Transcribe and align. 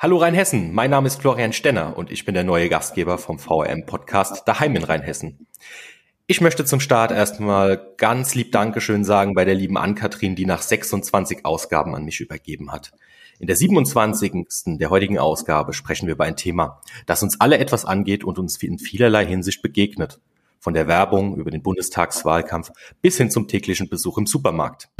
Hallo 0.00 0.18
Rheinhessen, 0.18 0.72
mein 0.72 0.90
Name 0.90 1.08
ist 1.08 1.20
Florian 1.20 1.52
Stenner 1.52 1.98
und 1.98 2.12
ich 2.12 2.24
bin 2.24 2.32
der 2.32 2.44
neue 2.44 2.68
Gastgeber 2.68 3.18
vom 3.18 3.40
VRM-Podcast 3.40 4.46
Daheim 4.46 4.76
in 4.76 4.84
Rheinhessen. 4.84 5.48
Ich 6.28 6.40
möchte 6.40 6.64
zum 6.64 6.78
Start 6.78 7.10
erstmal 7.10 7.94
ganz 7.96 8.36
lieb 8.36 8.52
Dankeschön 8.52 9.02
sagen 9.02 9.34
bei 9.34 9.44
der 9.44 9.56
lieben 9.56 9.76
Ann-Kathrin, 9.76 10.36
die 10.36 10.46
nach 10.46 10.62
26 10.62 11.44
Ausgaben 11.44 11.96
an 11.96 12.04
mich 12.04 12.20
übergeben 12.20 12.70
hat. 12.70 12.92
In 13.40 13.48
der 13.48 13.56
27. 13.56 14.78
der 14.78 14.90
heutigen 14.90 15.18
Ausgabe 15.18 15.72
sprechen 15.72 16.06
wir 16.06 16.14
über 16.14 16.26
ein 16.26 16.36
Thema, 16.36 16.80
das 17.06 17.24
uns 17.24 17.40
alle 17.40 17.58
etwas 17.58 17.84
angeht 17.84 18.22
und 18.22 18.38
uns 18.38 18.62
in 18.62 18.78
vielerlei 18.78 19.26
Hinsicht 19.26 19.62
begegnet. 19.62 20.20
Von 20.60 20.74
der 20.74 20.86
Werbung 20.86 21.34
über 21.36 21.50
den 21.50 21.64
Bundestagswahlkampf 21.64 22.70
bis 23.02 23.16
hin 23.16 23.32
zum 23.32 23.48
täglichen 23.48 23.88
Besuch 23.88 24.16
im 24.18 24.28
Supermarkt. 24.28 24.90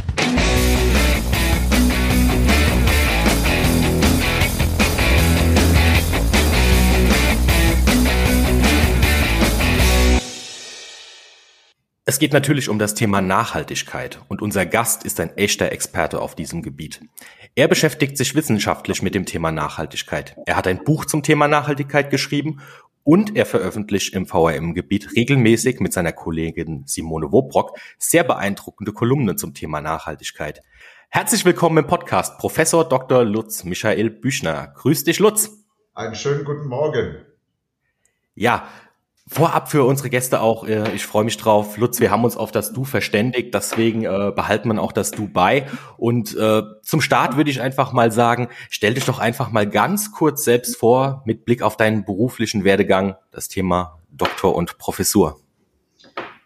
Es 12.09 12.19
geht 12.19 12.33
natürlich 12.33 12.71
um 12.71 12.79
das 12.79 12.95
Thema 12.95 13.21
Nachhaltigkeit 13.21 14.19
und 14.29 14.41
unser 14.41 14.65
Gast 14.65 15.05
ist 15.05 15.21
ein 15.21 15.37
echter 15.37 15.73
Experte 15.73 16.23
auf 16.23 16.35
diesem 16.35 16.63
Gebiet. 16.63 17.03
Er 17.55 17.69
beschäftigt 17.69 18.17
sich 18.17 18.35
wissenschaftlich 18.35 19.03
mit 19.03 19.15
dem 19.15 19.27
Thema 19.27 19.53
Nachhaltigkeit. 19.53 20.35
Er 20.47 20.57
hat 20.57 20.67
ein 20.67 20.85
Buch 20.85 21.05
zum 21.05 21.23
Thema 21.23 21.49
Nachhaltigkeit 21.49 22.09
geschrieben 22.09 22.63
und 23.05 23.37
er 23.37 23.45
veröffentlicht 23.45 24.15
im 24.15 24.25
VRM-Gebiet 24.25 25.17
regelmäßig 25.17 25.81
mit 25.81 25.93
seiner 25.93 26.13
Kollegin 26.13 26.85
Simone 26.87 27.31
Wobrock 27.31 27.79
sehr 27.99 28.25
beeindruckende 28.25 28.95
Kolumnen 28.95 29.37
zum 29.37 29.53
Thema 29.53 29.83
Nachhaltigkeit. 29.83 30.63
Herzlich 31.11 31.45
willkommen 31.45 31.77
im 31.77 31.87
Podcast, 31.87 32.39
Professor 32.39 32.89
Dr. 32.89 33.23
Lutz 33.23 33.65
Michael 33.65 34.09
Büchner. 34.09 34.73
Grüß 34.77 35.05
dich, 35.05 35.19
Lutz. 35.19 35.51
Einen 35.93 36.15
schönen 36.15 36.47
guten 36.47 36.69
Morgen. 36.69 37.27
Ja, 38.35 38.67
Vorab 39.31 39.71
für 39.71 39.85
unsere 39.85 40.09
Gäste 40.09 40.41
auch, 40.41 40.67
äh, 40.67 40.91
ich 40.95 41.05
freue 41.05 41.25
mich 41.25 41.37
drauf. 41.37 41.77
Lutz, 41.77 42.01
wir 42.01 42.11
haben 42.11 42.25
uns 42.25 42.37
auf 42.37 42.51
das 42.51 42.73
Du 42.73 42.85
verständigt, 42.85 43.53
deswegen 43.53 44.05
äh, 44.05 44.33
behalten 44.35 44.73
wir 44.73 44.81
auch 44.81 44.93
das 44.93 45.11
Du 45.11 45.29
bei. 45.29 45.67
Und 45.99 46.35
äh, 46.35 46.63
zum 46.83 47.03
Start 47.03 47.37
würde 47.37 47.51
ich 47.51 47.61
einfach 47.61 47.93
mal 47.93 48.11
sagen, 48.11 48.49
stell 48.71 48.95
dich 48.95 49.05
doch 49.05 49.19
einfach 49.19 49.51
mal 49.51 49.69
ganz 49.69 50.13
kurz 50.13 50.45
selbst 50.45 50.77
vor, 50.77 51.23
mit 51.27 51.45
Blick 51.45 51.61
auf 51.61 51.77
deinen 51.77 52.07
beruflichen 52.07 52.65
Werdegang, 52.65 53.17
das 53.31 53.49
Thema 53.49 53.99
Doktor 54.11 54.55
und 54.55 54.79
Professur. 54.79 55.39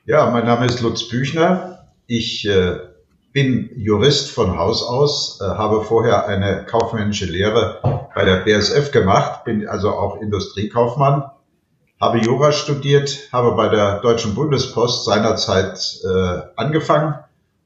Ja, 0.05 0.31
mein 0.31 0.45
Name 0.45 0.67
ist 0.67 0.81
Lutz 0.81 1.09
Büchner. 1.09 1.87
Ich 2.09 2.49
bin 3.33 3.71
Jurist 3.77 4.33
von 4.33 4.59
Haus 4.59 4.83
aus, 4.83 5.39
habe 5.41 5.85
vorher 5.85 6.27
eine 6.27 6.67
kaufmännische 6.67 7.27
Lehre 7.27 8.09
bei 8.15 8.25
der 8.25 8.39
BSF 8.39 8.91
gemacht, 8.91 9.45
bin 9.45 9.69
also 9.69 9.91
auch 9.91 10.21
Industriekaufmann 10.21 11.31
habe 12.03 12.19
Jura 12.19 12.51
studiert, 12.51 13.29
habe 13.31 13.53
bei 13.53 13.69
der 13.69 14.01
Deutschen 14.01 14.35
Bundespost 14.35 15.05
seinerzeit 15.05 16.01
äh, 16.03 16.41
angefangen 16.57 17.15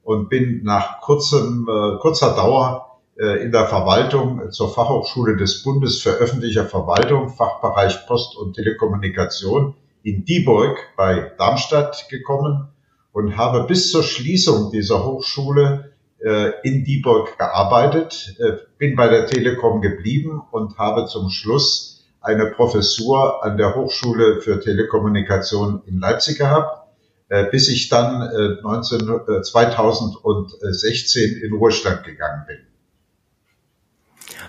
und 0.03 0.29
bin 0.29 0.63
nach 0.63 1.01
kurzem, 1.01 1.67
äh, 1.67 1.97
kurzer 2.01 2.37
Dauer 2.37 2.99
äh, 3.19 3.43
in 3.43 3.51
der 3.51 3.67
Verwaltung 3.67 4.51
zur 4.51 4.75
Fachhochschule 4.75 5.39
des 5.39 5.63
Bundes 5.63 6.03
für 6.03 6.11
öffentliche 6.11 6.67
Verwaltung, 6.67 7.31
Fachbereich 7.31 8.07
Post 8.07 8.37
und 8.37 8.53
Telekommunikation 8.53 9.75
in 10.03 10.27
Dieburg 10.27 10.77
bei 10.99 11.33
Darmstadt 11.39 12.11
gekommen 12.11 12.69
und 13.13 13.39
habe 13.39 13.65
bis 13.65 13.91
zur 13.91 14.03
Schließung 14.03 14.71
dieser 14.71 15.03
Hochschule 15.03 15.95
äh, 16.23 16.51
in 16.63 16.85
Dieburg 16.85 17.39
gearbeitet, 17.39 18.37
äh, 18.39 18.59
bin 18.77 18.97
bei 18.97 19.09
der 19.09 19.29
Telekom 19.29 19.81
geblieben 19.81 20.43
und 20.51 20.77
habe 20.77 21.07
zum 21.07 21.31
Schluss 21.31 21.96
eine 22.27 22.47
Professur 22.47 23.45
an 23.45 23.57
der 23.57 23.75
Hochschule 23.75 24.41
für 24.43 24.61
Telekommunikation 24.61 25.83
in 25.87 25.99
Leipzig 25.99 26.39
gehabt, 26.39 26.87
äh, 27.29 27.45
bis 27.51 27.69
ich 27.69 27.89
dann 27.89 28.19
19, 28.63 29.01
äh, 29.29 29.43
2016 29.43 31.41
in 31.43 31.53
Ruhestand 31.55 32.05
gegangen 32.05 32.45
bin. 32.47 32.59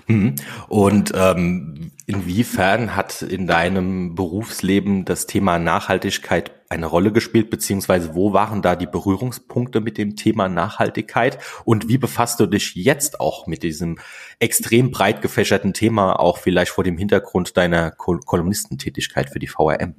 Mhm. 0.07 0.35
Und 0.67 1.11
ähm, 1.15 1.91
inwiefern 2.07 2.95
hat 2.95 3.21
in 3.21 3.47
deinem 3.47 4.15
Berufsleben 4.15 5.03
das 5.05 5.27
Thema 5.27 5.59
Nachhaltigkeit 5.59 6.51
eine 6.69 6.85
Rolle 6.85 7.11
gespielt, 7.11 7.49
beziehungsweise 7.49 8.15
wo 8.15 8.33
waren 8.33 8.61
da 8.61 8.75
die 8.75 8.87
Berührungspunkte 8.87 9.81
mit 9.81 9.97
dem 9.97 10.15
Thema 10.15 10.47
Nachhaltigkeit? 10.47 11.37
Und 11.65 11.89
wie 11.89 11.97
befasst 11.97 12.39
du 12.39 12.45
dich 12.45 12.75
jetzt 12.75 13.19
auch 13.19 13.45
mit 13.45 13.61
diesem 13.61 13.99
extrem 14.39 14.91
breit 14.91 15.21
gefächerten 15.21 15.73
Thema, 15.73 16.19
auch 16.19 16.37
vielleicht 16.37 16.71
vor 16.71 16.83
dem 16.83 16.97
Hintergrund 16.97 17.55
deiner 17.57 17.91
Kol 17.91 18.19
Kolumnistentätigkeit 18.25 19.29
für 19.29 19.39
die 19.39 19.47
VRM? 19.47 19.95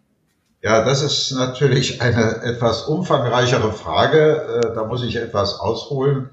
Ja, 0.63 0.85
das 0.85 1.03
ist 1.03 1.31
natürlich 1.33 2.01
eine 2.03 2.43
etwas 2.43 2.83
umfangreichere 2.83 3.73
Frage. 3.73 4.63
Äh, 4.65 4.75
da 4.75 4.85
muss 4.85 5.05
ich 5.05 5.17
etwas 5.17 5.61
ausholen. 5.61 6.31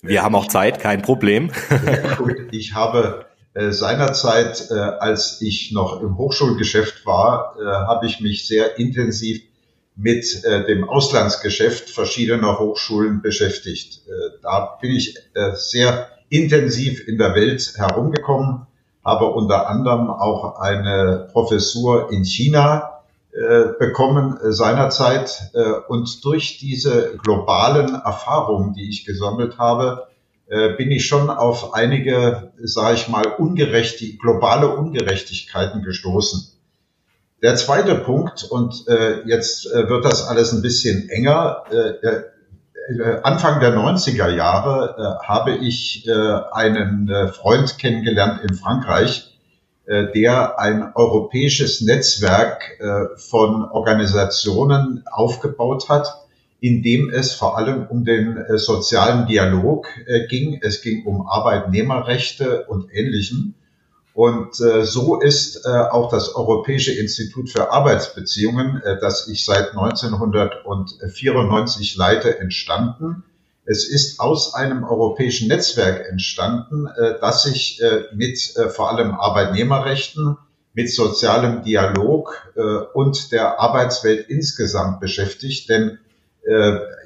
Wir 0.00 0.22
haben 0.22 0.36
auch 0.36 0.46
Zeit, 0.46 0.78
kein 0.78 1.02
Problem. 1.02 1.50
ich 2.52 2.74
habe 2.74 3.27
seinerzeit, 3.70 4.70
äh, 4.70 4.74
als 4.74 5.40
ich 5.40 5.72
noch 5.72 6.00
im 6.02 6.16
Hochschulgeschäft 6.16 7.06
war, 7.06 7.56
äh, 7.58 7.64
habe 7.64 8.06
ich 8.06 8.20
mich 8.20 8.46
sehr 8.46 8.78
intensiv 8.78 9.42
mit 9.96 10.44
äh, 10.44 10.64
dem 10.64 10.88
Auslandsgeschäft 10.88 11.90
verschiedener 11.90 12.58
Hochschulen 12.58 13.20
beschäftigt. 13.20 14.02
Äh, 14.06 14.38
da 14.42 14.78
bin 14.80 14.92
ich 14.92 15.16
äh, 15.34 15.52
sehr 15.54 16.08
intensiv 16.28 17.06
in 17.08 17.18
der 17.18 17.34
Welt 17.34 17.74
herumgekommen, 17.76 18.66
habe 19.04 19.26
unter 19.26 19.68
anderem 19.68 20.10
auch 20.10 20.60
eine 20.60 21.28
Professur 21.32 22.12
in 22.12 22.24
China 22.24 22.98
äh, 23.32 23.72
bekommen 23.78 24.38
äh, 24.40 24.52
seinerzeit. 24.52 25.50
Äh, 25.54 25.72
und 25.88 26.24
durch 26.24 26.58
diese 26.58 27.16
globalen 27.16 27.94
Erfahrungen, 27.94 28.74
die 28.74 28.88
ich 28.88 29.04
gesammelt 29.04 29.58
habe, 29.58 30.08
bin 30.48 30.90
ich 30.90 31.06
schon 31.06 31.28
auf 31.28 31.74
einige, 31.74 32.52
sage 32.62 32.94
ich 32.94 33.08
mal, 33.08 33.26
ungerechte, 33.26 34.16
globale 34.16 34.74
Ungerechtigkeiten 34.74 35.82
gestoßen. 35.82 36.48
Der 37.42 37.54
zweite 37.56 37.94
Punkt, 37.96 38.44
und 38.44 38.86
jetzt 39.26 39.66
wird 39.66 40.04
das 40.06 40.26
alles 40.26 40.52
ein 40.52 40.62
bisschen 40.62 41.10
enger, 41.10 41.64
Anfang 43.22 43.60
der 43.60 43.76
90er 43.76 44.30
Jahre 44.30 45.18
habe 45.22 45.54
ich 45.56 46.08
einen 46.52 47.10
Freund 47.34 47.76
kennengelernt 47.76 48.40
in 48.42 48.54
Frankreich, 48.54 49.28
äh, 49.88 50.12
der 50.12 50.58
ein 50.58 50.92
europäisches 50.94 51.80
Netzwerk 51.80 52.78
äh, 52.78 53.16
von 53.16 53.64
Organisationen 53.70 55.02
aufgebaut 55.10 55.88
hat, 55.88 56.27
in 56.60 56.82
dem 56.82 57.08
es 57.10 57.34
vor 57.34 57.56
allem 57.56 57.86
um 57.86 58.04
den 58.04 58.36
äh, 58.36 58.58
sozialen 58.58 59.26
Dialog 59.26 59.86
ging. 60.28 60.58
Es 60.62 60.82
ging 60.82 61.06
um 61.06 61.26
Arbeitnehmerrechte 61.26 62.66
und 62.66 62.92
Ähnlichem. 62.92 63.54
Und 64.14 64.56
so 64.56 65.20
ist 65.20 65.64
auch 65.64 66.10
das 66.10 66.34
Europäische 66.34 66.90
Institut 66.90 67.50
für 67.50 67.70
Arbeitsbeziehungen, 67.70 68.82
das 69.00 69.28
ich 69.28 69.44
seit 69.44 69.76
1994 69.76 71.94
leite, 71.94 72.40
entstanden. 72.40 73.22
Es 73.70 73.86
ist 73.86 74.18
aus 74.18 74.54
einem 74.54 74.82
europäischen 74.82 75.48
Netzwerk 75.48 76.08
entstanden, 76.08 76.86
äh, 76.86 77.16
das 77.20 77.42
sich 77.42 77.82
äh, 77.82 78.04
mit 78.14 78.56
äh, 78.56 78.70
vor 78.70 78.90
allem 78.90 79.10
Arbeitnehmerrechten, 79.10 80.38
mit 80.72 80.90
sozialem 80.90 81.64
Dialog 81.64 82.52
und 82.94 83.32
der 83.32 83.58
Arbeitswelt 83.58 84.28
insgesamt 84.28 85.00
beschäftigt. 85.00 85.68
Denn 85.68 85.98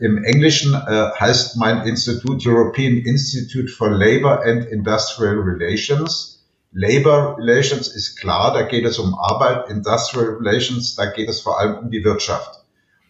im 0.01 0.23
Englischen 0.23 0.75
heißt 0.75 1.57
mein 1.57 1.85
Institut 1.87 2.47
European 2.47 2.99
Institute 2.99 3.69
for 3.69 3.91
Labor 3.91 4.45
and 4.45 4.67
Industrial 4.67 5.35
Relations. 5.35 6.45
Labor 6.73 7.37
Relations 7.39 7.89
ist 7.89 8.19
klar, 8.19 8.55
da 8.55 8.63
geht 8.63 8.87
es 8.87 8.99
um 8.99 9.15
Arbeit, 9.15 9.69
Industrial 9.69 10.37
Relations, 10.41 10.95
da 10.95 11.07
geht 11.07 11.29
es 11.29 11.41
vor 11.41 11.61
allem 11.61 11.79
um 11.79 11.91
die 11.91 12.05
Wirtschaft. 12.05 12.63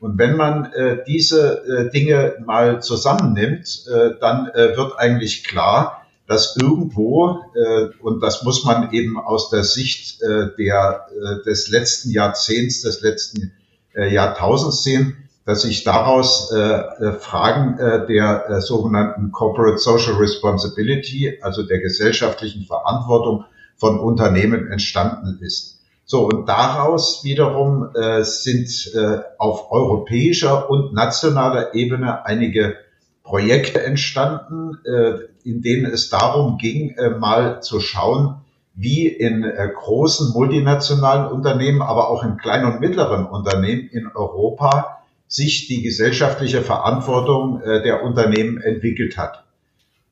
Und 0.03 0.19
wenn 0.19 0.37
man 0.37 0.73
äh, 0.73 1.05
diese 1.07 1.65
äh, 1.65 1.91
Dinge 1.91 2.35
mal 2.45 2.83
zusammennimmt, 2.83 3.85
äh, 3.87 4.19
dann 4.21 4.49
äh, 4.49 4.77
wird 4.77 4.99
eigentlich 4.99 5.45
klar, 5.45 6.05
dass 6.27 6.57
irgendwo, 6.57 7.39
äh, 7.55 7.89
und 8.03 8.21
das 8.21 8.43
muss 8.43 8.65
man 8.65 8.93
eben 8.93 9.17
aus 9.17 9.51
der 9.51 9.63
Sicht 9.63 10.21
äh, 10.23 10.49
der, 10.59 11.07
äh, 11.11 11.45
des 11.45 11.69
letzten 11.69 12.11
Jahrzehnts, 12.11 12.83
des 12.83 13.01
letzten 13.01 13.53
äh, 13.95 14.13
Jahrtausends 14.13 14.83
sehen, 14.83 15.22
dass 15.45 15.63
sich 15.63 15.85
daraus 15.85 16.53
äh, 16.53 16.59
äh, 16.59 17.13
Fragen 17.15 17.79
äh, 17.79 18.07
der 18.07 18.49
äh, 18.49 18.61
sogenannten 18.61 19.33
Corporate 19.33 19.79
Social 19.79 20.15
Responsibility, 20.15 21.39
also 21.43 21.65
der 21.65 21.81
gesellschaftlichen 21.81 22.65
Verantwortung 22.65 23.45
von 23.77 23.99
Unternehmen 23.99 24.71
entstanden 24.71 25.39
ist. 25.41 25.81
So, 26.05 26.27
und 26.27 26.49
daraus 26.49 27.25
wiederum 27.25 27.89
äh, 27.95 28.23
sind 28.23 28.93
äh, 28.95 29.21
auf 29.39 29.73
europäischer 29.73 30.69
und 30.71 30.93
nationaler 30.93 31.75
Ebene 31.75 32.25
einige 32.27 32.77
Projekte 33.23 33.83
entstanden, 33.83 34.79
äh, 34.85 35.15
in 35.45 35.63
denen 35.63 35.87
es 35.87 36.11
darum 36.11 36.59
ging, 36.59 36.91
äh, 36.91 37.11
mal 37.11 37.63
zu 37.63 37.81
schauen, 37.81 38.43
wie 38.75 39.07
in 39.07 39.45
äh, 39.45 39.71
großen 39.75 40.33
multinationalen 40.33 41.31
Unternehmen, 41.31 41.83
aber 41.83 42.11
auch 42.11 42.25
in 42.25 42.37
kleinen 42.37 42.73
und 42.73 42.81
mittleren 42.81 43.27
Unternehmen 43.27 43.89
in 43.89 44.07
Europa 44.09 45.02
sich 45.33 45.67
die 45.67 45.81
gesellschaftliche 45.81 46.61
Verantwortung 46.61 47.63
äh, 47.63 47.83
der 47.83 48.03
Unternehmen 48.05 48.61
entwickelt 48.61 49.17
hat. 49.17 49.45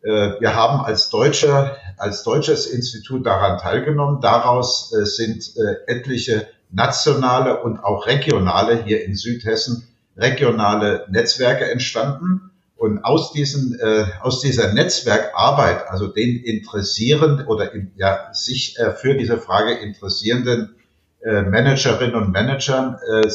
Äh, 0.00 0.40
wir 0.40 0.55
haben 0.55 0.82
als 0.82 1.11
Deutsche, 1.11 1.76
als 1.99 2.22
deutsches 2.22 2.67
Institut 2.67 3.26
daran 3.26 3.58
teilgenommen. 3.58 4.22
Daraus 4.22 4.94
äh, 4.94 5.05
sind 5.05 5.44
äh, 5.58 5.93
etliche 5.93 6.46
nationale 6.70 7.62
und 7.62 7.81
auch 7.81 8.06
regionale 8.06 8.82
hier 8.82 9.05
in 9.05 9.14
Südhessen 9.14 9.87
regionale 10.17 11.06
Netzwerke 11.11 11.70
entstanden. 11.70 12.50
Und 12.76 13.05
aus 13.05 13.32
diesen, 13.32 13.78
äh, 13.78 14.06
aus 14.23 14.40
dieser 14.40 14.73
Netzwerkarbeit, 14.73 15.87
also 15.88 16.06
den 16.06 16.43
interessieren 16.43 17.44
oder 17.46 17.75
in, 17.75 17.93
ja, 17.96 18.32
sich 18.32 18.78
äh, 18.78 18.93
für 18.93 19.14
diese 19.14 19.37
Frage 19.37 19.75
interessierenden 19.75 20.76
äh, 21.22 21.43
Managerinnen 21.43 22.14
und 22.14 22.32
Managern, 22.32 22.96
äh, 23.11 23.26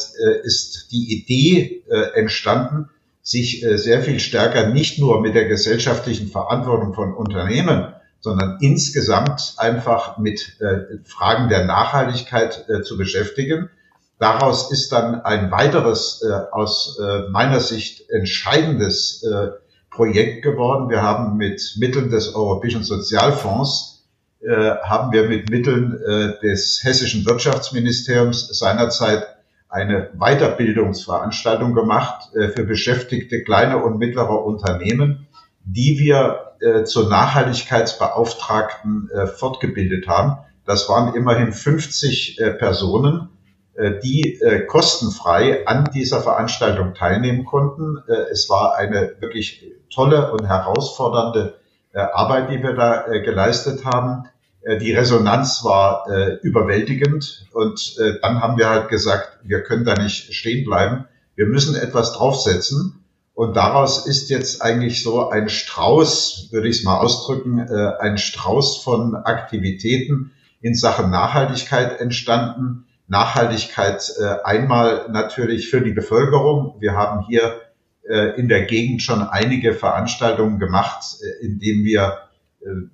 ist 0.43 0.91
die 0.91 1.19
Idee 1.19 1.83
äh, 1.89 2.19
entstanden, 2.19 2.89
sich 3.21 3.63
äh, 3.63 3.77
sehr 3.77 4.01
viel 4.01 4.19
stärker 4.19 4.69
nicht 4.69 4.99
nur 4.99 5.21
mit 5.21 5.35
der 5.35 5.47
gesellschaftlichen 5.47 6.27
Verantwortung 6.27 6.93
von 6.93 7.13
Unternehmen, 7.13 7.93
sondern 8.19 8.57
insgesamt 8.61 9.55
einfach 9.57 10.17
mit 10.17 10.57
äh, 10.59 10.97
Fragen 11.05 11.49
der 11.49 11.65
Nachhaltigkeit 11.65 12.65
äh, 12.69 12.81
zu 12.81 12.97
beschäftigen 12.97 13.69
Daraus 14.17 14.71
ist 14.71 14.91
dann 14.91 15.21
ein 15.21 15.51
weiteres, 15.51 16.23
äh, 16.23 16.31
aus 16.51 16.97
äh, 16.99 17.29
meiner 17.29 17.59
Sicht 17.59 18.09
entscheidendes 18.09 19.23
äh, 19.23 19.49
Projekt 19.89 20.41
geworden. 20.41 20.89
Wir 20.89 21.01
haben 21.01 21.37
mit 21.37 21.75
Mitteln 21.77 22.09
des 22.09 22.33
Europäischen 22.33 22.83
Sozialfonds, 22.83 23.91
äh, 23.91 23.94
haben 24.49 25.11
wir 25.11 25.27
mit 25.27 25.49
Mitteln 25.49 25.99
äh, 26.01 26.39
des 26.39 26.81
Hessischen 26.83 27.25
Wirtschaftsministeriums 27.25 28.47
seinerzeit 28.57 29.27
eine 29.69 30.11
Weiterbildungsveranstaltung 30.17 31.73
gemacht 31.73 32.35
äh, 32.35 32.49
für 32.49 32.63
Beschäftigte 32.63 33.43
kleiner 33.43 33.83
und 33.83 33.97
mittlerer 33.97 34.45
Unternehmen, 34.45 35.27
die 35.63 35.97
wir 35.99 36.53
äh, 36.61 36.83
zur 36.83 37.09
Nachhaltigkeitsbeauftragten 37.09 39.09
äh, 39.11 39.25
fortgebildet 39.27 40.07
haben. 40.07 40.37
Das 40.65 40.87
waren 40.89 41.15
immerhin 41.15 41.51
50 41.51 42.39
äh, 42.39 42.51
Personen 42.51 43.29
äh, 43.75 43.99
die 44.01 44.39
äh, 44.41 44.65
kostenfrei 44.65 45.67
an 45.67 45.89
dieser 45.93 46.21
Veranstaltung 46.21 46.93
teilnehmen 46.93 47.43
konnten. 47.43 47.97
Äh, 48.07 48.31
es 48.31 48.49
war 48.49 48.77
eine 48.77 49.15
wirklich 49.19 49.65
tolle 49.93 50.31
und 50.31 50.47
herausfordernde 50.47 51.59
Arbeit, 51.93 52.49
die 52.49 52.61
wir 52.61 52.73
da 52.73 53.03
geleistet 53.19 53.85
haben. 53.85 54.25
Die 54.67 54.93
Resonanz 54.93 55.63
war 55.63 56.07
überwältigend 56.41 57.45
und 57.53 57.99
dann 58.23 58.41
haben 58.41 58.57
wir 58.57 58.67
halt 58.67 58.89
gesagt, 58.89 59.37
wir 59.43 59.61
können 59.61 59.85
da 59.85 59.93
nicht 59.93 60.33
stehen 60.33 60.65
bleiben. 60.65 61.05
Wir 61.35 61.45
müssen 61.45 61.75
etwas 61.75 62.13
draufsetzen. 62.13 63.03
Und 63.35 63.55
daraus 63.55 64.07
ist 64.07 64.31
jetzt 64.31 64.63
eigentlich 64.63 65.03
so 65.03 65.29
ein 65.29 65.49
Strauß, 65.49 66.47
würde 66.51 66.67
ich 66.67 66.79
es 66.79 66.83
mal 66.83 66.97
ausdrücken, 66.97 67.59
ein 67.59 68.17
Strauß 68.17 68.77
von 68.77 69.13
Aktivitäten 69.13 70.31
in 70.61 70.73
Sachen 70.73 71.11
Nachhaltigkeit 71.11 71.99
entstanden, 72.01 72.85
Nachhaltigkeit 73.07 74.11
äh, 74.19 74.43
einmal 74.43 75.07
natürlich 75.11 75.69
für 75.69 75.81
die 75.81 75.91
Bevölkerung. 75.91 76.75
Wir 76.79 76.93
haben 76.93 77.25
hier 77.27 77.61
äh, 78.09 78.39
in 78.39 78.47
der 78.47 78.63
Gegend 78.63 79.01
schon 79.01 79.21
einige 79.21 79.73
Veranstaltungen 79.73 80.57
gemacht, 80.57 81.03
äh, 81.21 81.45
in 81.45 81.59
denen 81.59 81.83
wir 81.83 82.01
äh, 82.03 82.24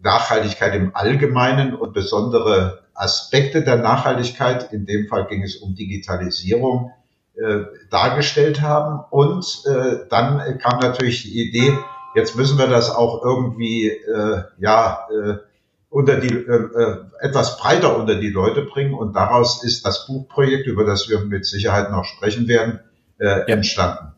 Nachhaltigkeit 0.02 0.76
im 0.76 0.96
Allgemeinen 0.96 1.76
und 1.76 1.94
besondere 1.94 2.84
Aspekte 2.94 3.64
der 3.64 3.78
Nachhaltigkeit, 3.78 4.72
in 4.74 4.86
dem 4.86 5.08
Fall 5.08 5.28
ging 5.28 5.44
es 5.44 5.56
um 5.56 5.76
Digitalisierung, 5.76 6.92
äh, 7.36 7.62
dargestellt 7.90 8.62
haben. 8.62 9.04
Und 9.10 9.64
äh, 9.66 10.08
dann 10.10 10.58
kam 10.60 10.80
natürlich 10.80 11.24
die 11.24 11.48
Idee, 11.48 11.78
jetzt 12.16 12.36
müssen 12.36 12.58
wir 12.58 12.68
das 12.68 12.90
auch 12.94 13.24
irgendwie 13.24 13.88
äh, 13.88 14.44
ja 14.60 15.08
äh, 15.10 15.38
unter 15.90 16.18
die 16.18 16.34
äh, 16.34 16.54
äh, 16.54 16.98
etwas 17.20 17.58
breiter 17.58 17.98
unter 17.98 18.16
die 18.16 18.30
Leute 18.30 18.64
bringen 18.64 18.94
und 18.94 19.14
daraus 19.14 19.64
ist 19.64 19.86
das 19.86 20.08
Buchprojekt, 20.08 20.68
über 20.68 20.86
das 20.86 21.10
wir 21.10 21.20
mit 21.20 21.46
Sicherheit 21.46 21.92
noch 21.92 22.06
sprechen 22.06 22.48
werden, 22.48 22.80
äh, 23.20 23.26
ja. 23.28 23.46
entstanden. 23.46 24.14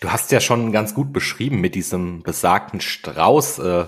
Du 0.00 0.10
hast 0.10 0.32
ja 0.32 0.40
schon 0.40 0.72
ganz 0.72 0.94
gut 0.94 1.12
beschrieben 1.12 1.60
mit 1.60 1.74
diesem 1.74 2.22
besagten 2.22 2.80
Strauß. 2.80 3.58
Äh, 3.58 3.84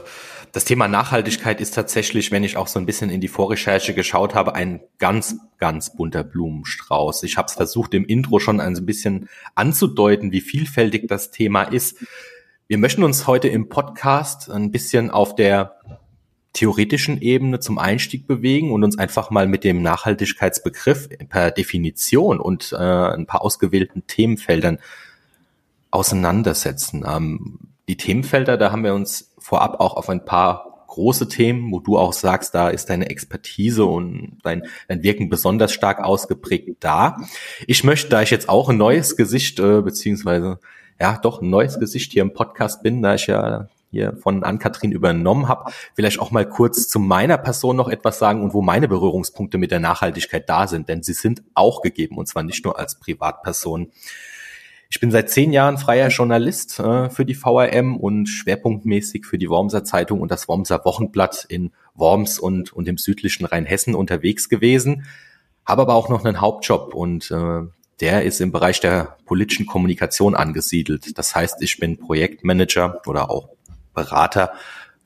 das 0.53 0.67
Thema 0.67 0.87
Nachhaltigkeit 0.87 1.59
ist 1.59 1.75
tatsächlich, 1.75 2.31
wenn 2.31 2.44
ich 2.44 2.59
auch 2.59 2.67
so 2.67 2.79
ein 2.79 2.85
bisschen 2.85 3.09
in 3.09 3.23
die 3.23 3.29
Vorrecherche 3.29 3.94
geschaut 3.94 4.35
habe, 4.35 4.55
ein 4.55 4.81
ganz, 4.99 5.37
ganz 5.56 5.97
bunter 5.97 6.23
Blumenstrauß. 6.23 7.23
Ich 7.23 7.38
habe 7.38 7.47
es 7.47 7.55
versucht, 7.55 7.94
im 7.94 8.05
Intro 8.05 8.41
schon 8.41 8.61
ein 8.61 8.85
bisschen 8.85 9.31
anzudeuten, 9.55 10.32
wie 10.32 10.43
vielfältig 10.43 11.09
das 11.09 11.31
Thema 11.31 11.62
ist. 11.62 12.05
Wir 12.69 12.76
möchten 12.76 13.05
uns 13.05 13.26
heute 13.26 13.49
im 13.49 13.70
Podcast 13.70 14.50
ein 14.50 14.70
bisschen 14.70 15.11
auf 15.11 15.35
der 15.35 15.81
theoretischen 16.53 17.23
Ebene 17.23 17.61
zum 17.61 17.79
Einstieg 17.79 18.26
bewegen 18.26 18.70
und 18.70 18.85
uns 18.85 18.99
einfach 18.99 19.31
mal 19.31 19.47
mit 19.47 19.65
dem 19.65 19.81
Nachhaltigkeitsbegriff 19.81 21.08
per 21.31 21.50
Definition 21.50 22.38
und 22.38 22.73
äh, 22.73 22.76
ein 22.76 23.25
paar 23.25 23.41
ausgewählten 23.41 24.06
Themenfeldern 24.06 24.79
auseinandersetzen. 25.93 27.05
Ähm, 27.06 27.61
die 27.89 27.97
Themenfelder, 27.97 28.56
da 28.56 28.73
haben 28.73 28.83
wir 28.83 28.94
uns 28.94 29.33
vorab 29.39 29.79
auch 29.81 29.94
auf 29.94 30.09
ein 30.09 30.25
paar 30.25 30.85
große 30.89 31.29
Themen, 31.29 31.73
wo 31.73 31.81
du 31.81 31.97
auch 31.97 32.12
sagst, 32.12 32.55
da 32.55 32.69
ist 32.69 32.91
deine 32.91 33.09
Expertise 33.09 33.85
und 33.87 34.39
dein, 34.43 34.65
dein 34.89 35.03
Wirken 35.03 35.31
besonders 35.31 35.73
stark 35.73 36.00
ausgeprägt 36.00 36.77
da. 36.81 37.17
Ich 37.67 37.83
möchte, 37.83 38.11
da 38.11 38.21
ich 38.21 38.31
jetzt 38.31 38.49
auch 38.49 38.69
ein 38.69 38.77
neues 38.77 39.17
Gesicht, 39.17 39.59
äh, 39.59 39.81
beziehungsweise 39.81 40.59
ja 41.00 41.19
doch 41.19 41.41
ein 41.41 41.49
neues 41.49 41.79
Gesicht 41.79 42.12
hier 42.12 42.23
im 42.23 42.35
Podcast 42.35 42.83
bin, 42.83 43.00
da 43.00 43.15
ich 43.15 43.27
ja 43.27 43.69
hier 43.91 44.17
von 44.17 44.43
Ann-Kathrin 44.43 44.93
übernommen 44.93 45.49
habe, 45.49 45.71
vielleicht 45.94 46.19
auch 46.19 46.31
mal 46.31 46.49
kurz 46.49 46.89
zu 46.89 46.99
meiner 46.99 47.39
Person 47.39 47.77
noch 47.77 47.89
etwas 47.89 48.19
sagen 48.19 48.43
und 48.43 48.55
wo 48.55 48.62
meine 48.62 48.89
Berührungspunkte 48.89 49.59
mit 49.59 49.71
der 49.71 49.81
Nachhaltigkeit 49.81 50.49
da 50.49 50.67
sind, 50.67 50.89
denn 50.89 51.03
sie 51.03 51.12
sind 51.12 51.43
auch 51.55 51.83
gegeben 51.83 52.17
und 52.17 52.27
zwar 52.27 52.43
nicht 52.43 52.65
nur 52.65 52.79
als 52.79 52.99
Privatperson. 52.99 53.93
Ich 54.94 55.00
bin 55.00 55.11
seit 55.11 55.31
zehn 55.31 55.55
Jahren 55.55 55.79
freier 55.79 56.09
Journalist 56.09 56.79
äh, 56.79 57.09
für 57.09 57.25
die 57.25 57.35
VRM 57.35 57.97
und 57.97 58.27
schwerpunktmäßig 58.27 59.25
für 59.25 59.39
die 59.39 59.49
Wormser 59.49 59.85
Zeitung 59.85 60.21
und 60.21 60.31
das 60.31 60.49
Wormser 60.49 60.85
Wochenblatt 60.85 61.47
in 61.49 61.73
Worms 61.94 62.39
und, 62.39 62.75
und 62.75 62.87
im 62.87 62.99
südlichen 62.99 63.47
Rheinhessen 63.47 63.94
unterwegs 63.94 64.51
gewesen, 64.51 65.06
habe 65.65 65.81
aber 65.81 65.94
auch 65.94 66.11
noch 66.11 66.27
einen 66.27 66.43
Hauptjob 66.43 66.93
und 66.93 67.31
äh, 67.31 67.63
der 68.01 68.25
ist 68.25 68.43
im 68.43 68.53
Bereich 68.53 68.81
der 68.81 69.17
politischen 69.25 69.65
Kommunikation 69.65 70.34
angesiedelt. 70.34 71.17
Das 71.17 71.34
heißt, 71.34 71.63
ich 71.63 71.79
bin 71.79 71.96
Projektmanager 71.96 73.01
oder 73.06 73.31
auch 73.31 73.49
Berater 73.94 74.53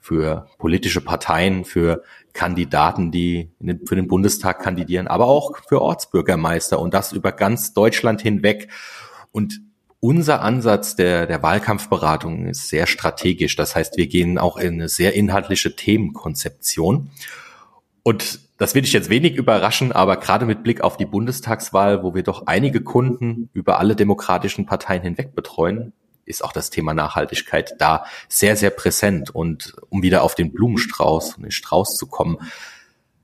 für 0.01 0.49
politische 0.59 1.01
Parteien, 1.01 1.65
für 1.65 2.03
Kandidaten, 2.33 3.13
die 3.13 3.53
für 3.87 3.95
den 3.95 4.09
Bundestag 4.09 4.61
kandidieren, 4.61 5.07
aber 5.07 5.27
auch 5.27 5.59
für 5.69 5.81
Ortsbürgermeister 5.81 6.81
und 6.81 6.93
das 6.93 7.13
über 7.13 7.31
ganz 7.31 7.73
Deutschland 7.73 8.21
hinweg. 8.21 8.69
Und 9.31 9.61
unser 10.01 10.43
Ansatz 10.43 10.97
der, 10.97 11.27
der 11.27 11.43
Wahlkampfberatung 11.43 12.47
ist 12.47 12.69
sehr 12.69 12.87
strategisch. 12.87 13.57
Das 13.57 13.75
heißt, 13.75 13.97
wir 13.97 14.07
gehen 14.07 14.39
auch 14.39 14.57
in 14.57 14.75
eine 14.75 14.89
sehr 14.89 15.15
inhaltliche 15.15 15.75
Themenkonzeption. 15.75 17.11
Und 18.03 18.41
das 18.59 18.75
will 18.75 18.85
ich 18.85 18.93
jetzt 18.93 19.11
wenig 19.11 19.37
überraschen, 19.37 19.93
aber 19.93 20.17
gerade 20.17 20.47
mit 20.47 20.63
Blick 20.63 20.81
auf 20.81 20.97
die 20.97 21.07
Bundestagswahl, 21.07 22.03
wo 22.03 22.15
wir 22.15 22.23
doch 22.23 22.47
einige 22.47 22.83
Kunden 22.83 23.51
über 23.53 23.79
alle 23.79 23.97
demokratischen 23.97 24.65
Parteien 24.65 25.03
hinweg 25.03 25.35
betreuen, 25.35 25.93
ist 26.25 26.43
auch 26.45 26.53
das 26.53 26.71
Thema 26.71 26.95
Nachhaltigkeit 26.95 27.75
da 27.79 28.05
sehr, 28.29 28.57
sehr 28.57 28.71
präsent. 28.71 29.31
Und 29.31 29.77
um 29.89 30.03
wieder 30.03 30.23
auf 30.23 30.35
den 30.35 30.53
Blumenstrauß, 30.53 31.37
den 31.37 31.51
Strauß 31.51 31.97
zu 31.97 32.07
kommen, 32.07 32.39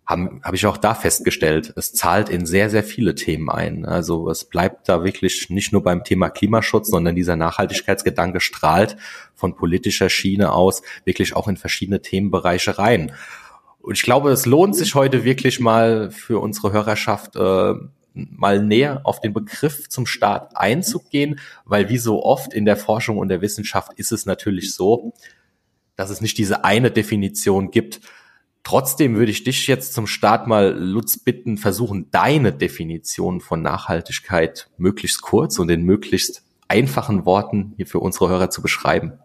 habe 0.05 0.41
hab 0.43 0.55
ich 0.55 0.67
auch 0.67 0.77
da 0.77 0.95
festgestellt, 0.95 1.73
es 1.77 1.93
zahlt 1.93 2.29
in 2.29 2.45
sehr, 2.45 2.71
sehr 2.71 2.83
viele 2.83 3.15
Themen 3.15 3.51
ein. 3.51 3.87
Also 3.87 4.29
es 4.29 4.45
bleibt 4.45 4.89
da 4.89 5.05
wirklich 5.05 5.49
nicht 5.49 5.73
nur 5.73 5.83
beim 5.83 6.05
Thema 6.05 6.29
Klimaschutz, 6.29 6.89
sondern 6.89 7.15
dieser 7.15 7.37
Nachhaltigkeitsgedanke 7.37 8.41
strahlt 8.41 8.97
von 9.35 9.55
politischer 9.55 10.09
Schiene 10.09 10.53
aus 10.53 10.83
wirklich 11.05 11.37
auch 11.37 11.49
in 11.49 11.57
verschiedene 11.57 12.03
Themenbereiche 12.03 12.79
rein. 12.79 13.13
Und 13.81 13.95
ich 13.97 14.03
glaube, 14.03 14.31
es 14.31 14.47
lohnt 14.47 14.77
sich 14.77 14.95
heute 14.95 15.25
wirklich 15.25 15.61
mal 15.61 16.11
für 16.11 16.41
unsere 16.41 16.73
Hörerschaft, 16.73 17.37
äh, 17.37 17.75
mal 18.15 18.63
näher 18.63 19.01
auf 19.05 19.21
den 19.21 19.33
Begriff 19.33 19.89
zum 19.89 20.07
Start 20.07 20.57
einzugehen, 20.57 21.41
weil 21.65 21.89
wie 21.89 21.99
so 21.99 22.23
oft 22.23 22.53
in 22.53 22.65
der 22.65 22.77
Forschung 22.77 23.19
und 23.19 23.29
der 23.29 23.41
Wissenschaft 23.41 23.93
ist 23.97 24.13
es 24.13 24.27
natürlich 24.27 24.75
so, 24.75 25.15
dass 25.97 26.11
es 26.11 26.21
nicht 26.21 26.39
diese 26.39 26.65
eine 26.65 26.91
Definition 26.91 27.71
gibt. 27.71 28.01
Trotzdem 28.65 29.17
würde 29.17 29.33
ich 29.33 29.43
dich 29.45 29.67
jetzt 29.67 29.93
zum 29.93 30.07
Start 30.07 30.47
mal, 30.47 30.73
Lutz, 30.79 31.19
bitten, 31.19 31.57
versuchen, 31.57 32.09
deine 32.13 32.53
Definition 32.53 33.41
von 33.41 33.61
Nachhaltigkeit 33.61 34.69
möglichst 34.77 35.23
kurz 35.23 35.59
und 35.59 35.69
in 35.69 35.83
möglichst 35.83 36.43
einfachen 36.69 37.27
Worten 37.27 37.75
hier 37.77 37.87
für 37.87 37.99
unsere 37.99 38.29
Hörer 38.29 38.51
zu 38.51 38.63
beschreiben. 38.63 39.19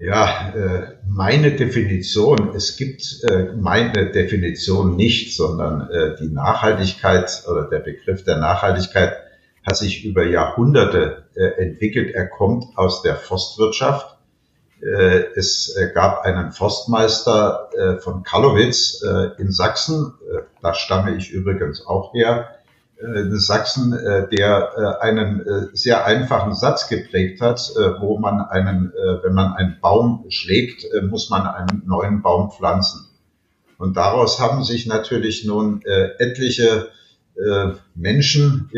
Ja, 0.00 0.54
äh, 0.54 0.96
meine 1.06 1.52
Definition, 1.52 2.54
es 2.54 2.78
gibt 2.78 3.22
äh, 3.28 3.52
meine 3.60 4.10
Definition 4.10 4.96
nicht, 4.96 5.36
sondern 5.36 5.90
äh, 5.90 6.16
die 6.18 6.28
Nachhaltigkeit 6.28 7.42
oder 7.46 7.68
der 7.68 7.80
Begriff 7.80 8.24
der 8.24 8.38
Nachhaltigkeit 8.38 9.12
hat 9.62 9.76
sich 9.76 10.06
über 10.06 10.24
Jahrhunderte 10.24 11.26
entwickelt. 11.58 12.14
Er 12.14 12.26
kommt 12.28 12.64
aus 12.78 13.02
der 13.02 13.14
Forstwirtschaft. 13.14 14.16
Es 15.34 15.76
gab 15.94 16.22
einen 16.22 16.52
Forstmeister 16.52 17.68
von 18.00 18.22
Karlowitz 18.22 19.02
in 19.36 19.52
Sachsen, 19.52 20.14
da 20.62 20.72
stamme 20.74 21.16
ich 21.16 21.30
übrigens 21.30 21.86
auch 21.86 22.14
her, 22.14 22.48
äh, 23.00 23.36
Sachsen, 23.36 23.92
äh, 23.94 24.28
der 24.28 24.72
äh, 24.76 25.04
einen 25.04 25.70
sehr 25.72 26.04
einfachen 26.04 26.54
Satz 26.54 26.88
geprägt 26.88 27.40
hat, 27.40 27.58
wo 28.00 28.18
man 28.18 28.40
einen, 28.40 28.92
wenn 29.22 29.32
man 29.32 29.52
einen 29.54 29.78
Baum 29.80 30.26
schlägt, 30.28 30.84
muss 31.08 31.30
man 31.30 31.46
einen 31.46 31.82
neuen 31.86 32.22
Baum 32.22 32.50
pflanzen. 32.50 33.06
Und 33.78 33.96
daraus 33.96 34.40
haben 34.40 34.62
sich 34.64 34.86
natürlich 34.86 35.44
nun 35.44 35.82
etliche 36.18 36.88
Menschen, 37.94 38.68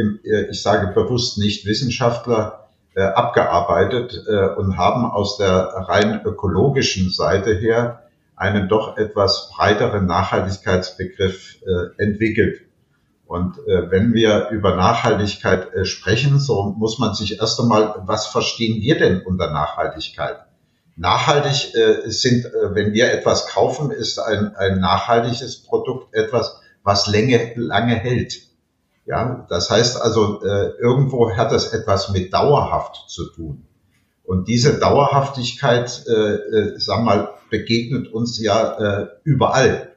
ich 0.50 0.62
sage 0.62 0.92
bewusst 0.94 1.38
nicht 1.38 1.66
Wissenschaftler, 1.66 2.62
abgearbeitet 2.94 4.26
und 4.56 4.76
haben 4.76 5.04
aus 5.04 5.38
der 5.38 5.49
rein 5.88 6.20
ökologischen 6.25 7.11
Seite 7.11 7.54
her 7.54 8.02
einen 8.37 8.68
doch 8.68 8.99
etwas 8.99 9.50
breiteren 9.54 10.06
Nachhaltigkeitsbegriff 10.06 11.58
entwickelt. 11.96 12.61
Und 13.32 13.56
äh, 13.66 13.90
wenn 13.90 14.12
wir 14.12 14.50
über 14.50 14.76
Nachhaltigkeit 14.76 15.72
äh, 15.72 15.87
sprechen, 15.87 16.38
so 16.38 16.75
muss 16.76 16.99
man 16.99 17.14
sich 17.14 17.40
erst 17.40 17.58
einmal, 17.58 18.02
was 18.04 18.26
verstehen 18.26 18.82
wir 18.82 18.99
denn 18.99 19.22
unter 19.22 19.50
Nachhaltigkeit? 19.50 20.37
Nachhaltig 20.96 21.75
äh, 21.75 22.11
sind, 22.11 22.44
äh, 22.44 22.75
wenn 22.75 22.92
wir 22.92 23.11
etwas 23.11 23.46
kaufen, 23.46 23.90
ist 23.90 24.18
ein, 24.18 24.54
ein 24.56 24.80
nachhaltiges 24.80 25.62
Produkt 25.62 26.12
etwas, 26.12 26.61
was 26.82 27.06
lange, 27.06 27.54
lange 27.56 27.94
hält. 27.94 28.34
Ja, 29.04 29.47
das 29.49 29.71
heißt 29.71 30.00
also, 30.00 30.42
äh, 30.42 30.71
irgendwo 30.80 31.35
hat 31.35 31.50
das 31.52 31.73
etwas 31.73 32.11
mit 32.11 32.32
dauerhaft 32.32 33.04
zu 33.09 33.30
tun. 33.30 33.66
Und 34.25 34.47
diese 34.47 34.78
Dauerhaftigkeit, 34.78 36.04
äh, 36.06 36.12
äh, 36.12 36.78
wir 36.78 36.99
mal, 36.99 37.30
begegnet 37.50 38.12
uns 38.12 38.40
ja 38.40 39.02
äh, 39.02 39.09
überall 39.25 39.92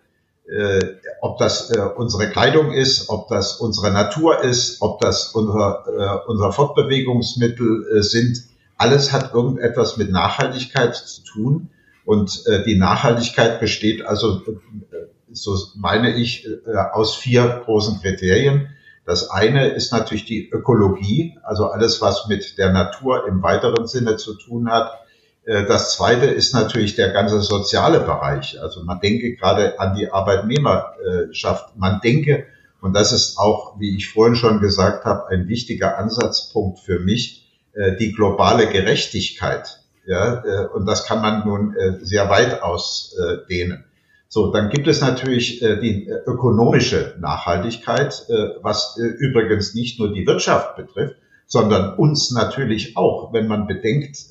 äh, 0.47 0.79
ob 1.21 1.37
das 1.37 1.71
äh, 1.71 1.79
unsere 1.79 2.29
Kleidung 2.29 2.71
ist, 2.71 3.09
ob 3.09 3.29
das 3.29 3.57
unsere 3.57 3.91
Natur 3.91 4.43
ist, 4.43 4.81
ob 4.81 4.99
das 5.01 5.29
unser, 5.29 5.83
äh, 5.87 6.29
unser 6.29 6.51
Fortbewegungsmittel 6.51 7.97
äh, 7.97 8.01
sind. 8.03 8.43
Alles 8.77 9.11
hat 9.11 9.33
irgendetwas 9.33 9.97
mit 9.97 10.11
Nachhaltigkeit 10.11 10.95
zu 10.95 11.23
tun. 11.23 11.69
Und 12.05 12.45
äh, 12.45 12.63
die 12.63 12.75
Nachhaltigkeit 12.75 13.59
besteht 13.59 14.05
also, 14.05 14.41
äh, 14.45 15.07
so 15.31 15.57
meine 15.75 16.15
ich, 16.15 16.45
äh, 16.45 16.77
aus 16.93 17.15
vier 17.15 17.63
großen 17.65 18.01
Kriterien. 18.01 18.69
Das 19.05 19.29
eine 19.29 19.67
ist 19.67 19.91
natürlich 19.91 20.25
die 20.25 20.49
Ökologie, 20.49 21.37
also 21.43 21.69
alles, 21.69 22.01
was 22.01 22.27
mit 22.27 22.57
der 22.57 22.71
Natur 22.71 23.27
im 23.27 23.43
weiteren 23.43 23.87
Sinne 23.87 24.17
zu 24.17 24.33
tun 24.33 24.69
hat. 24.71 24.99
Äh, 25.45 25.65
das 25.65 25.95
zweite 25.95 26.25
ist 26.25 26.53
natürlich 26.53 26.95
der 26.95 27.11
ganze 27.11 27.41
soziale 27.41 27.99
Bereich. 27.99 28.59
Also 28.59 28.83
man 28.83 28.99
denke 28.99 29.35
gerade 29.35 29.79
an 29.79 29.95
die 29.95 30.11
Arbeitnehmerschaft. 30.11 31.77
Man 31.77 32.01
denke, 32.01 32.47
und 32.81 32.93
das 32.93 33.11
ist 33.11 33.37
auch, 33.37 33.79
wie 33.79 33.95
ich 33.95 34.09
vorhin 34.09 34.35
schon 34.35 34.59
gesagt 34.59 35.05
habe, 35.05 35.29
ein 35.29 35.47
wichtiger 35.47 35.99
Ansatzpunkt 35.99 36.79
für 36.79 36.99
mich, 36.99 37.47
äh, 37.73 37.95
die 37.95 38.11
globale 38.11 38.67
Gerechtigkeit. 38.67 39.81
Ja, 40.07 40.43
äh, 40.43 40.67
und 40.67 40.87
das 40.87 41.05
kann 41.05 41.21
man 41.21 41.45
nun 41.47 41.75
sehr 42.01 42.29
weit 42.29 42.61
ausdehnen. 42.61 43.85
So, 44.27 44.51
dann 44.51 44.69
gibt 44.69 44.87
es 44.87 45.01
natürlich 45.01 45.59
die 45.59 46.09
ökonomische 46.25 47.15
Nachhaltigkeit, 47.19 48.25
was 48.61 48.97
übrigens 48.97 49.75
nicht 49.75 49.99
nur 49.99 50.11
die 50.13 50.27
Wirtschaft 50.27 50.75
betrifft, 50.75 51.15
sondern 51.45 51.95
uns 51.97 52.31
natürlich 52.31 52.97
auch, 52.97 53.31
wenn 53.31 53.47
man 53.47 53.67
bedenkt, 53.67 54.29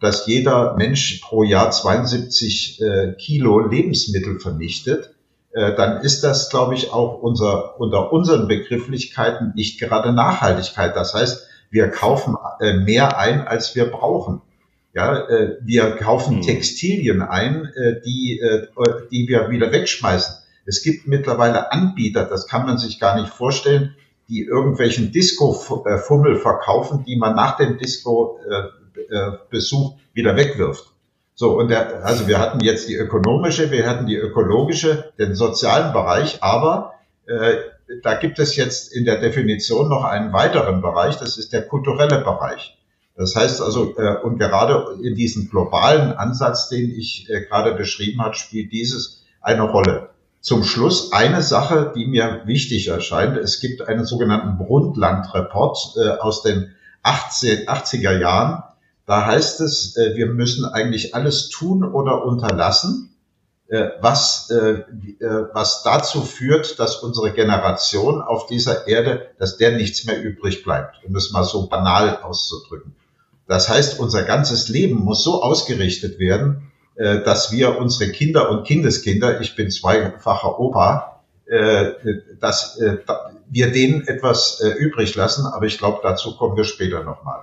dass 0.00 0.26
jeder 0.26 0.76
Mensch 0.76 1.20
pro 1.22 1.42
Jahr 1.42 1.70
72 1.70 2.80
äh, 2.80 3.12
Kilo 3.18 3.60
Lebensmittel 3.60 4.40
vernichtet, 4.40 5.14
äh, 5.52 5.74
dann 5.74 6.00
ist 6.00 6.24
das, 6.24 6.48
glaube 6.48 6.74
ich, 6.74 6.92
auch 6.92 7.22
unser, 7.22 7.78
unter 7.78 8.12
unseren 8.12 8.48
Begrifflichkeiten 8.48 9.52
nicht 9.54 9.78
gerade 9.78 10.12
Nachhaltigkeit. 10.12 10.96
Das 10.96 11.14
heißt, 11.14 11.46
wir 11.70 11.88
kaufen 11.90 12.36
äh, 12.60 12.74
mehr 12.74 13.18
ein, 13.18 13.46
als 13.46 13.76
wir 13.76 13.84
brauchen. 13.90 14.40
Ja, 14.92 15.28
äh, 15.28 15.56
wir 15.62 15.92
kaufen 15.92 16.36
hm. 16.36 16.42
Textilien 16.42 17.22
ein, 17.22 17.66
äh, 17.76 18.00
die, 18.04 18.40
äh, 18.40 18.66
die 19.10 19.28
wir 19.28 19.50
wieder 19.50 19.70
wegschmeißen. 19.70 20.36
Es 20.66 20.82
gibt 20.82 21.06
mittlerweile 21.06 21.72
Anbieter, 21.72 22.24
das 22.24 22.46
kann 22.46 22.66
man 22.66 22.78
sich 22.78 22.98
gar 22.98 23.20
nicht 23.20 23.32
vorstellen, 23.32 23.94
die 24.28 24.44
irgendwelchen 24.44 25.12
Disco-Fummel 25.12 26.36
verkaufen, 26.36 27.04
die 27.04 27.16
man 27.16 27.34
nach 27.34 27.56
dem 27.56 27.78
Disco 27.78 28.38
äh, 28.48 29.12
äh, 29.12 29.32
wieder 30.12 30.36
wegwirft. 30.36 30.86
So, 31.34 31.58
und 31.58 31.68
der, 31.68 32.04
also 32.04 32.28
wir 32.28 32.38
hatten 32.38 32.60
jetzt 32.60 32.88
die 32.88 32.96
ökonomische, 32.96 33.70
wir 33.70 33.88
hatten 33.88 34.06
die 34.06 34.16
ökologische, 34.16 35.12
den 35.18 35.34
sozialen 35.34 35.92
Bereich, 35.92 36.42
aber 36.42 36.94
äh, 37.26 37.56
da 38.02 38.14
gibt 38.14 38.38
es 38.38 38.56
jetzt 38.56 38.92
in 38.92 39.04
der 39.04 39.20
Definition 39.20 39.88
noch 39.88 40.04
einen 40.04 40.32
weiteren 40.32 40.82
Bereich, 40.82 41.16
das 41.16 41.38
ist 41.38 41.52
der 41.52 41.66
kulturelle 41.66 42.18
Bereich. 42.18 42.78
Das 43.20 43.36
heißt 43.36 43.60
also, 43.60 43.94
äh, 43.98 44.16
und 44.22 44.38
gerade 44.38 44.96
in 45.02 45.14
diesem 45.14 45.50
globalen 45.50 46.12
Ansatz, 46.14 46.70
den 46.70 46.90
ich 46.90 47.28
äh, 47.28 47.42
gerade 47.42 47.74
beschrieben 47.74 48.22
habe, 48.22 48.34
spielt 48.34 48.72
dieses 48.72 49.24
eine 49.42 49.60
Rolle. 49.60 50.08
Zum 50.40 50.64
Schluss 50.64 51.12
eine 51.12 51.42
Sache, 51.42 51.92
die 51.94 52.06
mir 52.06 52.40
wichtig 52.46 52.88
erscheint. 52.88 53.36
Es 53.36 53.60
gibt 53.60 53.86
einen 53.86 54.06
sogenannten 54.06 54.56
Brundtland-Report 54.56 55.96
äh, 55.98 56.08
aus 56.18 56.42
den 56.42 56.74
80, 57.02 57.68
80er 57.68 58.18
Jahren, 58.18 58.62
da 59.04 59.26
heißt 59.26 59.60
es, 59.60 59.98
äh, 59.98 60.16
wir 60.16 60.28
müssen 60.28 60.64
eigentlich 60.64 61.14
alles 61.14 61.50
tun 61.50 61.84
oder 61.84 62.24
unterlassen, 62.24 63.14
äh, 63.68 63.90
was, 64.00 64.48
äh, 64.48 64.84
was 65.52 65.82
dazu 65.82 66.22
führt, 66.22 66.78
dass 66.78 66.96
unsere 66.96 67.32
Generation 67.32 68.22
auf 68.22 68.46
dieser 68.46 68.88
Erde, 68.88 69.26
dass 69.38 69.58
der 69.58 69.72
nichts 69.72 70.06
mehr 70.06 70.22
übrig 70.22 70.62
bleibt, 70.62 71.04
um 71.04 71.14
es 71.16 71.32
mal 71.32 71.44
so 71.44 71.66
banal 71.66 72.22
auszudrücken. 72.22 72.94
Das 73.50 73.68
heißt, 73.68 73.98
unser 73.98 74.22
ganzes 74.22 74.68
Leben 74.68 74.94
muss 74.94 75.24
so 75.24 75.42
ausgerichtet 75.42 76.20
werden, 76.20 76.70
dass 76.96 77.50
wir 77.50 77.78
unsere 77.78 78.12
Kinder 78.12 78.48
und 78.48 78.64
Kindeskinder, 78.64 79.40
ich 79.40 79.56
bin 79.56 79.72
zweifacher 79.72 80.60
Opa, 80.60 81.20
dass 82.40 82.80
wir 83.50 83.72
denen 83.72 84.06
etwas 84.06 84.62
übrig 84.78 85.16
lassen, 85.16 85.46
aber 85.46 85.66
ich 85.66 85.78
glaube, 85.78 85.98
dazu 86.00 86.36
kommen 86.36 86.56
wir 86.56 86.62
später 86.62 87.02
nochmal. 87.02 87.40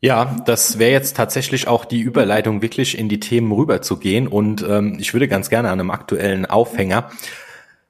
Ja, 0.00 0.36
das 0.46 0.80
wäre 0.80 0.90
jetzt 0.90 1.16
tatsächlich 1.16 1.68
auch 1.68 1.84
die 1.84 2.00
Überleitung, 2.00 2.60
wirklich 2.60 2.98
in 2.98 3.08
die 3.08 3.20
Themen 3.20 3.52
rüberzugehen. 3.52 4.26
Und 4.26 4.66
ähm, 4.68 4.96
ich 4.98 5.12
würde 5.14 5.28
ganz 5.28 5.48
gerne 5.48 5.70
an 5.70 5.78
einem 5.78 5.92
aktuellen 5.92 6.44
Aufhänger 6.44 7.08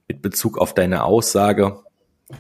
mit 0.08 0.20
Bezug 0.20 0.58
auf 0.58 0.75
deine 0.75 1.04
Aussage, 1.04 1.78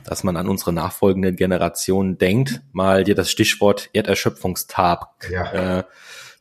dass 0.04 0.24
man 0.24 0.36
an 0.36 0.48
unsere 0.48 0.72
nachfolgenden 0.72 1.36
Generationen 1.36 2.18
denkt, 2.18 2.62
mal 2.72 3.04
dir 3.04 3.14
das 3.14 3.30
Stichwort 3.30 3.90
Erderschöpfungstag 3.92 5.08
ja. 5.30 5.78
äh, 5.78 5.84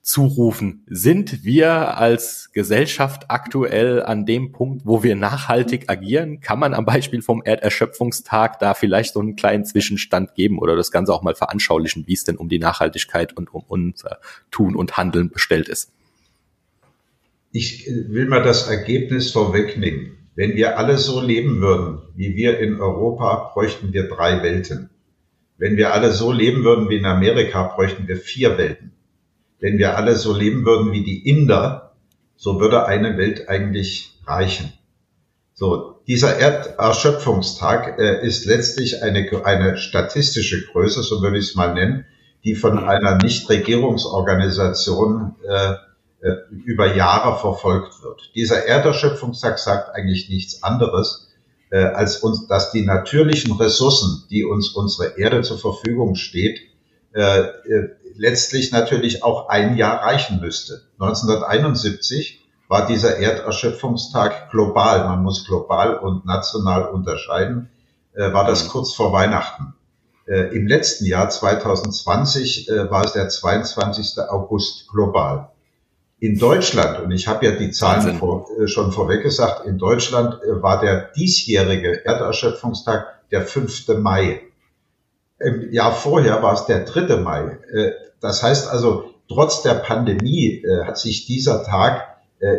zurufen. 0.02 0.84
Sind 0.88 1.44
wir 1.44 1.98
als 1.98 2.50
Gesellschaft 2.54 3.26
aktuell 3.30 4.02
an 4.02 4.26
dem 4.26 4.52
Punkt, 4.52 4.86
wo 4.86 5.04
wir 5.04 5.16
nachhaltig 5.16 5.90
agieren? 5.90 6.40
Kann 6.42 6.60
man 6.60 6.74
am 6.74 6.86
Beispiel 6.86 7.22
vom 7.22 7.44
Erderschöpfungstag 7.44 8.60
da 8.60 8.74
vielleicht 8.74 9.14
so 9.14 9.20
einen 9.20 9.36
kleinen 9.36 9.64
Zwischenstand 9.64 10.34
geben 10.34 10.60
oder 10.60 10.76
das 10.76 10.92
Ganze 10.92 11.14
auch 11.14 11.22
mal 11.22 11.36
veranschaulichen, 11.36 12.08
wie 12.08 12.14
es 12.14 12.24
denn 12.24 12.38
um 12.38 12.50
die 12.50 12.60
Nachhaltigkeit 12.60 13.38
und 13.38 13.54
um 13.54 13.64
unser 13.68 14.20
Tun 14.50 14.76
und 14.76 14.98
Handeln 14.98 15.30
bestellt 15.30 15.70
ist? 15.70 15.92
Ich 17.52 17.86
will 17.88 18.28
mal 18.28 18.42
das 18.42 18.68
Ergebnis 18.68 19.32
vorwegnehmen. 19.32 20.18
Wenn 20.36 20.56
wir 20.56 20.78
alle 20.78 20.98
so 20.98 21.22
leben 21.22 21.62
würden, 21.62 22.02
wie 22.16 22.36
wir 22.36 22.60
in 22.60 22.80
Europa, 22.80 23.52
bräuchten 23.54 23.94
wir 23.94 24.08
drei 24.08 24.44
Welten. 24.44 24.90
Wenn 25.58 25.78
wir 25.78 25.94
alle 25.94 26.12
so 26.12 26.32
leben 26.32 26.64
würden 26.64 26.90
wie 26.90 26.98
in 26.98 27.06
Amerika, 27.06 27.64
bräuchten 27.64 28.08
wir 28.08 28.18
vier 28.18 28.58
Welten 28.58 28.92
wenn 29.62 29.78
wir 29.78 29.96
alle 29.96 30.18
so 30.18 30.36
leben 30.36 30.66
würden 30.66 30.92
wie 30.92 31.06
die 31.06 31.30
Inder, 31.30 31.94
so 32.36 32.60
würde 32.60 32.88
eine 32.88 33.18
Welt 33.18 33.48
eigentlich 33.48 34.20
reichen. 34.26 34.74
So, 35.54 36.02
dieser 36.08 36.38
Erderschöpfungstag 36.38 38.00
äh, 38.00 38.26
ist 38.26 38.46
letztlich 38.46 39.04
eine, 39.04 39.46
eine 39.46 39.78
statistische 39.78 40.66
Größe, 40.66 41.04
so 41.04 41.22
würde 41.22 41.38
ich 41.38 41.50
es 41.50 41.56
mal 41.56 41.76
nennen, 41.76 42.06
die 42.44 42.56
von 42.56 42.80
einer 42.80 43.18
Nichtregierungsorganisation 43.18 45.36
äh, 45.48 45.76
äh, 46.22 46.34
über 46.51 46.96
Jahre 46.96 47.40
verfolgt 47.40 48.04
wird. 48.04 48.32
Dieser 48.36 48.66
Erderschöpfungstag 48.66 49.60
sagt 49.60 49.96
eigentlich 49.96 50.30
nichts 50.30 50.63
anderes, 50.63 51.30
äh, 51.72 51.84
als 51.84 52.18
uns, 52.18 52.48
dass 52.48 52.72
die 52.72 52.86
natürlichen 52.86 53.54
Ressourcen, 53.54 54.28
die 54.30 54.46
uns 54.46 54.70
unsere 54.70 55.18
Erde 55.18 55.42
zur 55.42 55.58
Verfügung 55.58 56.16
steht, 56.16 56.60
äh, 57.13 57.42
äh 57.42 57.90
letztlich 58.18 58.72
natürlich 58.72 59.24
auch 59.24 59.48
ein 59.48 59.78
Jahr 59.78 60.04
reichen 60.04 60.42
müsste. 60.42 60.82
1971 61.00 62.46
war 62.68 62.86
dieser 62.86 63.18
Erderschöpfungstag 63.18 64.51
global, 64.51 65.06
man 65.06 65.24
muss 65.24 65.46
global 65.46 65.98
und 65.98 66.25
national 66.25 66.86
unterscheiden, 66.86 67.70
äh, 68.13 68.32
war 68.32 68.46
das 68.46 68.68
kurz 68.68 68.94
vor 68.94 69.12
Weihnachten. 69.12 69.74
Äh, 70.28 70.56
Im 70.56 70.68
letzten 70.68 71.06
Jahr 71.06 71.30
2020 71.30 72.70
äh, 72.70 72.92
war 72.92 73.06
es 73.06 73.13
der 73.13 73.28
22. 73.28 74.20
August 74.30 74.88
global. 74.90 75.51
In 76.22 76.38
Deutschland, 76.38 77.00
und 77.00 77.10
ich 77.10 77.28
habe 77.28 77.48
ja 77.48 77.54
die 77.54 77.72
Zahlen 77.72 78.16
vor, 78.20 78.46
äh, 78.60 78.68
schon 78.68 78.92
vorweg 78.92 79.24
gesagt, 79.24 79.66
in 79.66 79.80
Deutschland 79.80 80.36
äh, 80.44 80.62
war 80.62 80.80
der 80.80 81.10
diesjährige 81.16 82.06
Erderschöpfungstag 82.06 83.08
der 83.32 83.42
5. 83.42 83.88
Mai. 83.98 84.42
Im 85.40 85.74
Jahr 85.74 85.92
vorher 85.92 86.44
war 86.44 86.54
es 86.54 86.66
der 86.66 86.86
3. 86.86 87.18
Mai. 87.18 87.58
Äh, 87.74 87.94
das 88.20 88.44
heißt 88.44 88.70
also, 88.70 89.16
trotz 89.28 89.63
der 89.63 89.74
Pandemie 89.74 90.63
hat 90.86 91.00
sich 91.00 91.25
dieser 91.25 91.63
Tag 91.63 92.04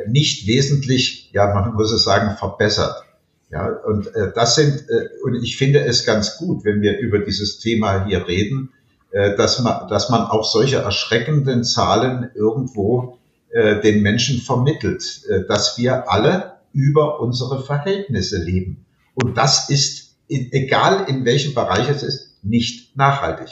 nicht 0.08 0.48
wesentlich, 0.48 1.30
ja, 1.32 1.54
man 1.54 1.74
muss 1.74 1.92
es 1.92 2.02
sagen, 2.02 2.36
verbessert. 2.36 3.04
Ja, 3.52 3.68
und 3.68 4.12
äh, 4.16 4.32
das 4.34 4.56
sind, 4.56 4.88
äh, 4.88 5.08
und 5.22 5.34
ich 5.34 5.56
finde 5.56 5.84
es 5.84 6.04
ganz 6.04 6.38
gut, 6.38 6.64
wenn 6.64 6.80
wir 6.80 6.98
über 6.98 7.18
dieses 7.18 7.60
Thema 7.60 8.06
hier 8.06 8.26
reden, 8.26 8.70
äh, 9.10 9.36
dass 9.36 9.60
man, 9.60 9.86
dass 9.88 10.08
man 10.08 10.22
auch 10.22 10.42
solche 10.42 10.78
erschreckenden 10.78 11.62
Zahlen 11.62 12.30
irgendwo 12.34 13.18
äh, 13.52 13.80
den 13.80 14.02
Menschen 14.02 14.40
vermittelt, 14.40 15.22
äh, 15.28 15.46
dass 15.46 15.78
wir 15.78 16.10
alle 16.10 16.58
über 16.72 17.20
unsere 17.20 17.62
Verhältnisse 17.62 18.42
leben. 18.42 18.86
Und 19.14 19.36
das 19.36 19.68
ist, 19.68 20.16
egal 20.28 21.06
in 21.08 21.24
welchem 21.24 21.54
Bereich 21.54 21.88
es 21.88 22.02
ist, 22.02 22.42
nicht 22.42 22.96
nachhaltig. 22.96 23.50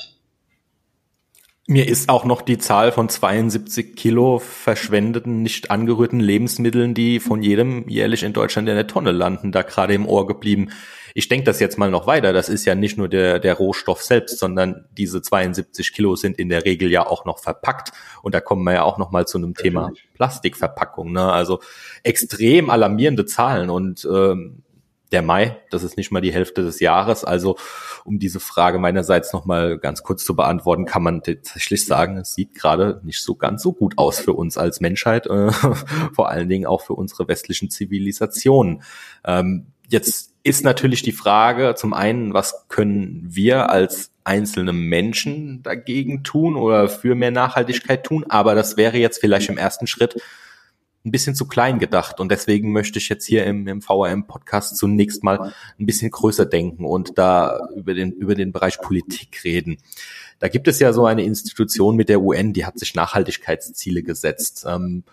Mir 1.71 1.87
ist 1.87 2.09
auch 2.09 2.25
noch 2.25 2.43
die 2.43 2.59
Zahl 2.59 2.91
von 2.91 3.09
72 3.09 3.95
Kilo 3.95 4.41
verschwendeten, 4.41 5.45
nicht 5.45 5.71
angerührten 5.71 6.19
Lebensmitteln, 6.19 6.95
die 6.95 7.21
von 7.21 7.45
jedem 7.45 7.89
jährlich 7.89 8.25
in 8.25 8.33
Deutschland 8.33 8.69
in 8.69 8.75
der 8.75 8.89
Tonne 8.89 9.13
landen, 9.13 9.53
da 9.53 9.63
gerade 9.63 9.95
im 9.95 10.09
Ohr 10.09 10.27
geblieben. 10.27 10.71
Ich 11.15 11.29
denke 11.29 11.45
das 11.45 11.61
jetzt 11.61 11.79
mal 11.79 11.89
noch 11.89 12.09
weiter. 12.09 12.33
Das 12.33 12.49
ist 12.49 12.65
ja 12.65 12.75
nicht 12.75 12.99
nur 12.99 13.09
der, 13.09 13.39
der 13.39 13.55
Rohstoff 13.55 14.03
selbst, 14.03 14.41
sondern 14.41 14.87
diese 14.99 15.23
72 15.23 15.93
Kilo 15.93 16.17
sind 16.17 16.41
in 16.41 16.49
der 16.49 16.65
Regel 16.65 16.91
ja 16.91 17.07
auch 17.07 17.25
noch 17.25 17.39
verpackt. 17.39 17.93
Und 18.23 18.35
da 18.35 18.41
kommen 18.41 18.65
wir 18.65 18.73
ja 18.73 18.83
auch 18.83 18.99
noch 18.99 19.13
mal 19.13 19.29
zu 19.29 19.39
einem 19.39 19.55
Thema 19.55 19.93
Plastikverpackung. 20.15 21.13
Ne? 21.13 21.31
Also 21.31 21.61
extrem 22.03 22.69
alarmierende 22.69 23.27
Zahlen 23.27 23.71
und 23.71 24.09
ähm, 24.13 24.65
der 25.13 25.23
Mai, 25.23 25.57
das 25.71 25.83
ist 25.83 25.97
nicht 25.97 26.11
mal 26.13 26.21
die 26.21 26.33
Hälfte 26.33 26.63
des 26.63 26.81
Jahres. 26.81 27.25
Also 27.25 27.57
um 28.05 28.19
diese 28.19 28.41
Frage 28.41 28.79
meinerseits 28.79 29.33
nochmal 29.33 29.79
ganz 29.79 30.03
kurz 30.03 30.25
zu 30.25 30.37
beantworten, 30.37 30.85
kann 30.85 31.03
man 31.03 31.23
tatsächlich 31.23 31.85
sagen, 31.85 32.17
es 32.17 32.35
sieht 32.35 32.55
gerade 32.55 33.01
nicht 33.05 33.23
so 33.23 33.35
ganz 33.35 33.63
so 33.63 33.73
gut 33.73 33.99
aus 33.99 34.21
für 34.21 34.33
uns 34.33 34.57
als 34.57 34.81
Menschheit, 34.81 35.27
äh, 35.27 35.51
vor 36.13 36.29
allen 36.29 36.49
Dingen 36.49 36.67
auch 36.67 36.83
für 36.83 36.95
unsere 36.95 37.29
westlichen 37.29 37.71
Zivilisationen. 37.71 38.83
Ähm, 39.25 39.67
jetzt 39.89 40.31
ist 40.43 40.65
natürlich 40.65 41.03
die 41.03 41.13
Frage 41.13 41.75
zum 41.77 41.93
einen, 41.93 42.33
was 42.33 42.67
können 42.69 43.27
wir 43.29 43.71
als 43.71 44.13
einzelne 44.25 44.73
Menschen 44.73 45.63
dagegen 45.63 46.23
tun 46.23 46.57
oder 46.57 46.89
für 46.89 47.15
mehr 47.15 47.31
Nachhaltigkeit 47.31 48.05
tun? 48.05 48.25
Aber 48.29 48.55
das 48.55 48.77
wäre 48.77 48.97
jetzt 48.97 49.19
vielleicht 49.19 49.49
im 49.49 49.59
ersten 49.59 49.87
Schritt 49.87 50.21
ein 51.05 51.11
bisschen 51.11 51.35
zu 51.35 51.47
klein 51.47 51.79
gedacht. 51.79 52.21
Und 52.21 52.31
deswegen 52.31 52.73
möchte 52.73 52.99
ich 52.99 53.09
jetzt 53.09 53.25
hier 53.25 53.45
im, 53.47 53.67
im 53.67 53.81
VRM-Podcast 53.81 54.77
zunächst 54.77 55.25
mal 55.25 55.53
ein 55.79 55.87
bisschen 55.87 56.11
größer 56.11 56.45
denken 56.45 56.85
und 56.85 57.17
da 57.17 57.59
über 57.75 57.95
den, 57.95 58.13
über 58.13 58.35
den 58.35 58.53
Bereich 58.53 58.79
Politik 58.81 59.43
reden. 59.45 59.79
Da 60.41 60.49
gibt 60.49 60.69
es 60.69 60.79
ja 60.79 60.93
so 60.93 61.07
eine 61.07 61.23
Institution 61.23 61.97
mit 61.97 62.09
der 62.09 62.21
UN, 62.21 62.53
die 62.53 62.67
hat 62.67 62.79
sich 62.79 62.95
Nachhaltigkeitsziele 62.95 64.03
gesetzt. 64.03 64.67
Ähm, 64.69 65.05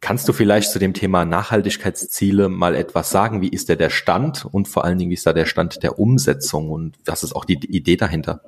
kannst 0.00 0.28
du 0.28 0.32
vielleicht 0.32 0.70
zu 0.70 0.78
dem 0.78 0.94
Thema 0.94 1.24
Nachhaltigkeitsziele 1.24 2.48
mal 2.48 2.74
etwas 2.74 3.10
sagen? 3.10 3.42
Wie 3.42 3.48
ist 3.48 3.68
der 3.68 3.76
der 3.76 3.90
Stand 3.90 4.46
und 4.46 4.68
vor 4.68 4.84
allen 4.84 4.98
Dingen, 4.98 5.10
wie 5.10 5.14
ist 5.14 5.26
da 5.26 5.32
der 5.32 5.46
Stand 5.46 5.82
der 5.82 5.98
Umsetzung 5.98 6.70
und 6.70 6.96
was 7.04 7.22
ist 7.22 7.34
auch 7.34 7.44
die 7.44 7.54
Idee 7.54 7.96
dahinter? 7.96 8.40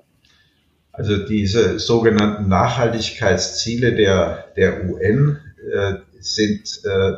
Also 0.92 1.26
diese 1.26 1.78
sogenannten 1.78 2.48
Nachhaltigkeitsziele 2.48 3.94
der, 3.94 4.46
der 4.56 4.85
UN 4.85 5.38
äh, 5.68 5.96
sind 6.20 6.81
äh, 6.85 7.12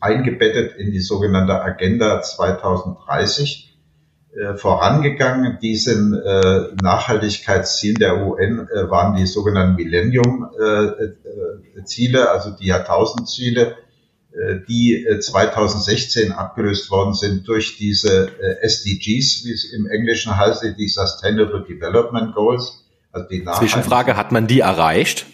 eingebettet 0.00 0.76
in 0.76 0.92
die 0.92 1.00
sogenannte 1.00 1.60
Agenda 1.62 2.22
2030 2.22 3.66
äh, 4.36 4.54
vorangegangen. 4.54 5.58
Diesen 5.62 6.14
äh, 6.14 6.68
Nachhaltigkeitszielen 6.82 7.96
der 7.96 8.26
UN 8.26 8.68
äh, 8.68 8.90
waren 8.90 9.16
die 9.16 9.26
sogenannten 9.26 9.76
Millennium-Ziele, 9.76 12.18
äh, 12.18 12.22
also 12.22 12.50
die 12.50 12.66
Jahrtausendziele, 12.66 13.76
die 14.68 15.06
2016 15.18 16.30
abgelöst 16.30 16.90
worden 16.90 17.14
sind 17.14 17.48
durch 17.48 17.78
diese 17.78 18.32
SDGs, 18.60 19.46
wie 19.46 19.52
es 19.52 19.64
im 19.72 19.86
Englischen 19.86 20.36
heißt, 20.36 20.62
die 20.76 20.88
Sustainable 20.88 21.64
Development 21.66 22.34
Goals. 22.34 22.84
Also 23.12 23.28
die 23.30 23.46
Zwischenfrage, 23.46 24.14
hat 24.14 24.32
man 24.32 24.46
die 24.46 24.60
erreicht? 24.60 25.24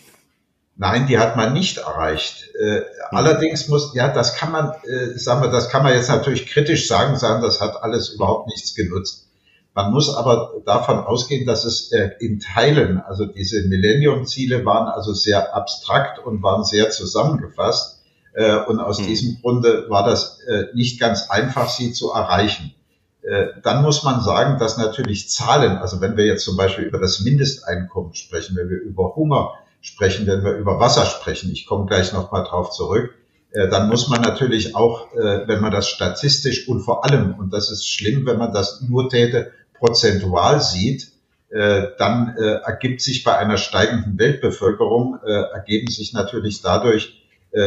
Nein, 0.77 1.07
die 1.07 1.19
hat 1.19 1.37
man 1.37 1.53
nicht 1.53 1.79
erreicht. 1.79 2.49
Äh, 2.59 2.81
mhm. 2.81 2.83
Allerdings 3.11 3.69
muss, 3.69 3.95
ja, 3.95 4.09
das 4.09 4.37
kann 4.37 4.53
man, 4.53 4.73
äh, 4.85 5.19
sagen 5.19 5.43
wir, 5.43 5.51
das 5.51 5.69
kann 5.69 5.83
man 5.83 5.95
jetzt 5.95 6.09
natürlich 6.09 6.47
kritisch 6.47 6.89
sagen, 6.89 7.17
sagen, 7.17 7.43
das 7.43 7.61
hat 7.61 7.83
alles 7.83 8.11
überhaupt 8.11 8.49
nichts 8.49 8.75
genutzt. 8.75 9.29
Man 9.75 9.91
muss 9.91 10.15
aber 10.15 10.53
davon 10.67 10.99
ausgehen, 10.99 11.47
dass 11.47 11.65
es 11.65 11.93
äh, 11.93 12.11
in 12.21 12.41
Teilen, 12.41 13.01
also 13.01 13.25
diese 13.25 13.63
Millennium-Ziele 13.69 14.65
waren 14.65 14.89
also 14.89 15.15
sehr 15.15 15.55
abstrakt 15.55 16.19
und 16.19 16.43
waren 16.43 16.65
sehr 16.65 16.91
zusammengefasst. 16.91 18.03
Äh, 18.35 18.57
und 18.65 18.81
aus 18.81 19.01
mhm. 19.01 19.07
diesem 19.07 19.41
Grunde 19.41 19.87
war 19.89 20.05
das 20.05 20.41
äh, 20.47 20.65
nicht 20.75 21.01
ganz 21.01 21.31
einfach, 21.31 21.69
sie 21.69 21.93
zu 21.93 22.13
erreichen. 22.13 22.75
Äh, 23.23 23.49
dann 23.63 23.83
muss 23.83 24.03
man 24.03 24.23
sagen, 24.23 24.59
dass 24.59 24.79
natürlich 24.79 25.31
Zahlen, 25.31 25.79
also 25.79 26.01
wenn 26.01 26.17
wir 26.17 26.27
jetzt 26.27 26.45
zum 26.45 26.57
Beispiel 26.57 26.85
über 26.85 26.99
das 26.99 27.21
Mindesteinkommen 27.21 28.15
sprechen, 28.15 28.57
wenn 28.57 28.69
wir 28.69 28.81
über 28.81 29.15
Hunger 29.15 29.53
sprechen, 29.83 30.27
wenn 30.27 30.45
wir 30.45 30.53
über 30.53 30.81
Wasser 30.81 31.05
sprechen, 31.05 31.51
ich 31.53 31.67
komme 31.67 31.87
gleich 31.87 32.13
nochmal 32.13 32.45
drauf 32.45 32.71
zurück, 32.71 33.15
äh, 33.53 33.69
dann 33.69 33.89
muss 33.89 34.09
man 34.09 34.23
natürlich 34.23 34.75
auch, 34.75 35.13
äh, 35.13 35.47
wenn 35.47 35.61
man 35.61 35.73
das 35.73 35.89
statistisch 35.89 36.69
und 36.69 36.81
vor 36.81 37.05
allem, 37.05 37.35
und 37.35 37.53
das 37.53 37.71
ist 37.71 37.89
schlimm, 37.89 38.27
wenn 38.27 38.39
man 38.39 38.53
das 38.53 38.81
nur 38.81 39.11
täte, 39.11 39.53
prozentual 39.75 40.63
sieht, 40.63 41.09
äh, 41.51 41.89
dann 41.99 42.35
ergibt 42.65 43.03
sich 43.03 43.25
bei 43.25 43.37
einer 43.37 43.59
steigenden 43.59 44.19
Weltbevölkerung, 44.19 45.19
ergeben 45.23 45.91
sich 45.91 46.15
natürlich 46.15 46.63
dadurch 46.63 47.21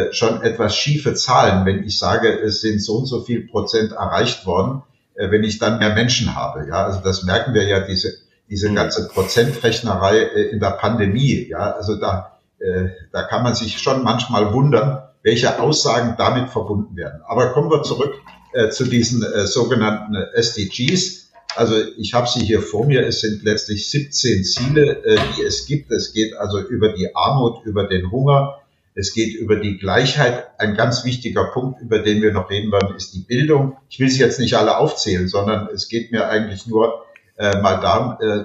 schon 0.09 0.41
etwas 0.41 0.75
schiefe 0.75 1.13
Zahlen, 1.13 1.67
wenn 1.67 1.83
ich 1.83 1.99
sage, 1.99 2.29
es 2.39 2.61
sind 2.61 2.81
so 2.81 2.95
und 2.95 3.05
so 3.05 3.21
viel 3.21 3.47
Prozent 3.47 3.91
erreicht 3.91 4.47
worden, 4.47 4.81
wenn 5.13 5.43
ich 5.43 5.59
dann 5.59 5.77
mehr 5.77 5.93
Menschen 5.93 6.35
habe. 6.35 6.67
Ja, 6.67 6.85
also 6.85 6.99
das 7.01 7.21
merken 7.21 7.53
wir 7.53 7.67
ja, 7.67 7.81
diese 7.81 8.13
diese 8.49 8.71
ganze 8.73 9.07
Prozentrechnerei 9.07 10.19
äh, 10.19 10.49
in 10.49 10.59
der 10.59 10.71
Pandemie. 10.71 11.47
Ja, 11.49 11.71
also 11.71 11.95
da, 11.95 12.39
äh, 12.59 12.89
da 13.11 13.23
kann 13.23 13.43
man 13.43 13.55
sich 13.55 13.79
schon 13.79 14.03
manchmal 14.03 14.53
wundern, 14.53 15.03
welche 15.23 15.59
Aussagen 15.59 16.15
damit 16.17 16.49
verbunden 16.49 16.95
werden. 16.95 17.21
Aber 17.25 17.51
kommen 17.51 17.71
wir 17.71 17.83
zurück 17.83 18.13
äh, 18.53 18.69
zu 18.69 18.85
diesen 18.85 19.23
äh, 19.23 19.47
sogenannten 19.47 20.15
SDGs. 20.33 21.31
Also 21.55 21.75
ich 21.97 22.13
habe 22.13 22.27
sie 22.27 22.41
hier 22.41 22.61
vor 22.61 22.85
mir. 22.85 23.07
Es 23.07 23.21
sind 23.21 23.43
letztlich 23.43 23.89
17 23.89 24.43
Ziele, 24.43 25.03
äh, 25.03 25.17
die 25.35 25.43
es 25.43 25.65
gibt. 25.65 25.91
Es 25.91 26.13
geht 26.13 26.35
also 26.35 26.59
über 26.59 26.89
die 26.89 27.15
Armut, 27.15 27.65
über 27.65 27.85
den 27.85 28.11
Hunger. 28.11 28.59
Es 28.93 29.13
geht 29.13 29.35
über 29.35 29.57
die 29.57 29.77
Gleichheit. 29.77 30.47
Ein 30.57 30.75
ganz 30.75 31.03
wichtiger 31.03 31.45
Punkt, 31.45 31.81
über 31.81 31.99
den 31.99 32.21
wir 32.21 32.31
noch 32.31 32.49
reden 32.49 32.71
werden, 32.71 32.95
ist 32.95 33.13
die 33.13 33.19
Bildung. 33.19 33.77
Ich 33.89 33.99
will 33.99 34.09
sie 34.09 34.19
jetzt 34.19 34.39
nicht 34.39 34.55
alle 34.55 34.77
aufzählen, 34.77 35.27
sondern 35.27 35.67
es 35.73 35.89
geht 35.89 36.11
mir 36.11 36.29
eigentlich 36.29 36.67
nur 36.67 37.04
äh, 37.37 37.59
mal 37.61 37.79
da 37.79 38.17
äh, 38.21 38.43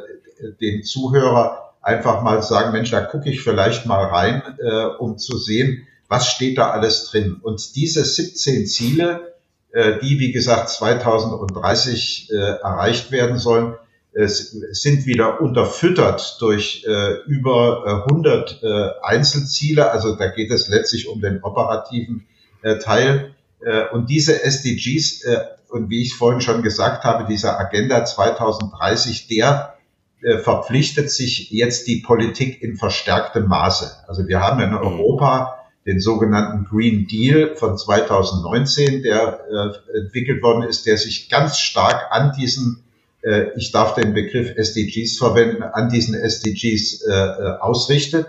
den 0.60 0.82
Zuhörer 0.82 1.74
einfach 1.82 2.22
mal 2.22 2.42
sagen, 2.42 2.72
Mensch, 2.72 2.90
da 2.90 3.00
gucke 3.00 3.30
ich 3.30 3.42
vielleicht 3.42 3.86
mal 3.86 4.04
rein, 4.04 4.42
äh, 4.58 4.84
um 4.98 5.18
zu 5.18 5.38
sehen, 5.38 5.86
was 6.08 6.28
steht 6.28 6.58
da 6.58 6.70
alles 6.70 7.10
drin. 7.10 7.38
Und 7.42 7.76
diese 7.76 8.04
17 8.04 8.66
Ziele, 8.66 9.34
äh, 9.72 9.98
die 10.02 10.18
wie 10.18 10.32
gesagt 10.32 10.68
2030 10.70 12.30
äh, 12.30 12.34
erreicht 12.34 13.12
werden 13.12 13.38
sollen, 13.38 13.74
äh, 14.12 14.26
sind 14.26 15.06
wieder 15.06 15.40
unterfüttert 15.40 16.36
durch 16.40 16.84
äh, 16.86 17.22
über 17.26 18.04
100 18.08 18.62
äh, 18.62 18.88
Einzelziele. 19.02 19.90
Also 19.90 20.16
da 20.16 20.26
geht 20.26 20.50
es 20.50 20.68
letztlich 20.68 21.08
um 21.08 21.20
den 21.20 21.42
operativen 21.42 22.26
äh, 22.62 22.78
Teil. 22.78 23.34
Äh, 23.60 23.88
und 23.92 24.10
diese 24.10 24.42
SDGs 24.42 25.22
äh, 25.24 25.38
und 25.70 25.90
wie 25.90 26.02
ich 26.02 26.14
vorhin 26.14 26.40
schon 26.40 26.62
gesagt 26.62 27.04
habe, 27.04 27.26
dieser 27.26 27.58
Agenda 27.58 28.04
2030, 28.04 29.28
der 29.28 29.74
äh, 30.22 30.38
verpflichtet 30.38 31.10
sich 31.10 31.50
jetzt 31.50 31.86
die 31.86 31.96
Politik 31.96 32.62
in 32.62 32.76
verstärktem 32.76 33.46
Maße. 33.46 33.90
Also 34.06 34.26
wir 34.28 34.40
haben 34.40 34.60
in 34.60 34.74
Europa 34.74 35.56
den 35.86 36.00
sogenannten 36.00 36.66
Green 36.66 37.06
Deal 37.06 37.56
von 37.56 37.78
2019, 37.78 39.02
der 39.02 39.40
äh, 39.50 39.98
entwickelt 39.98 40.42
worden 40.42 40.64
ist, 40.64 40.86
der 40.86 40.98
sich 40.98 41.28
ganz 41.30 41.58
stark 41.58 42.08
an 42.10 42.32
diesen 42.38 42.84
äh, 43.22 43.56
ich 43.56 43.72
darf 43.72 43.94
den 43.94 44.14
Begriff 44.14 44.56
SDGs 44.56 45.18
verwenden, 45.18 45.62
an 45.62 45.90
diesen 45.90 46.14
SDGs 46.14 47.02
äh, 47.02 47.12
äh, 47.12 47.58
ausrichtet. 47.60 48.26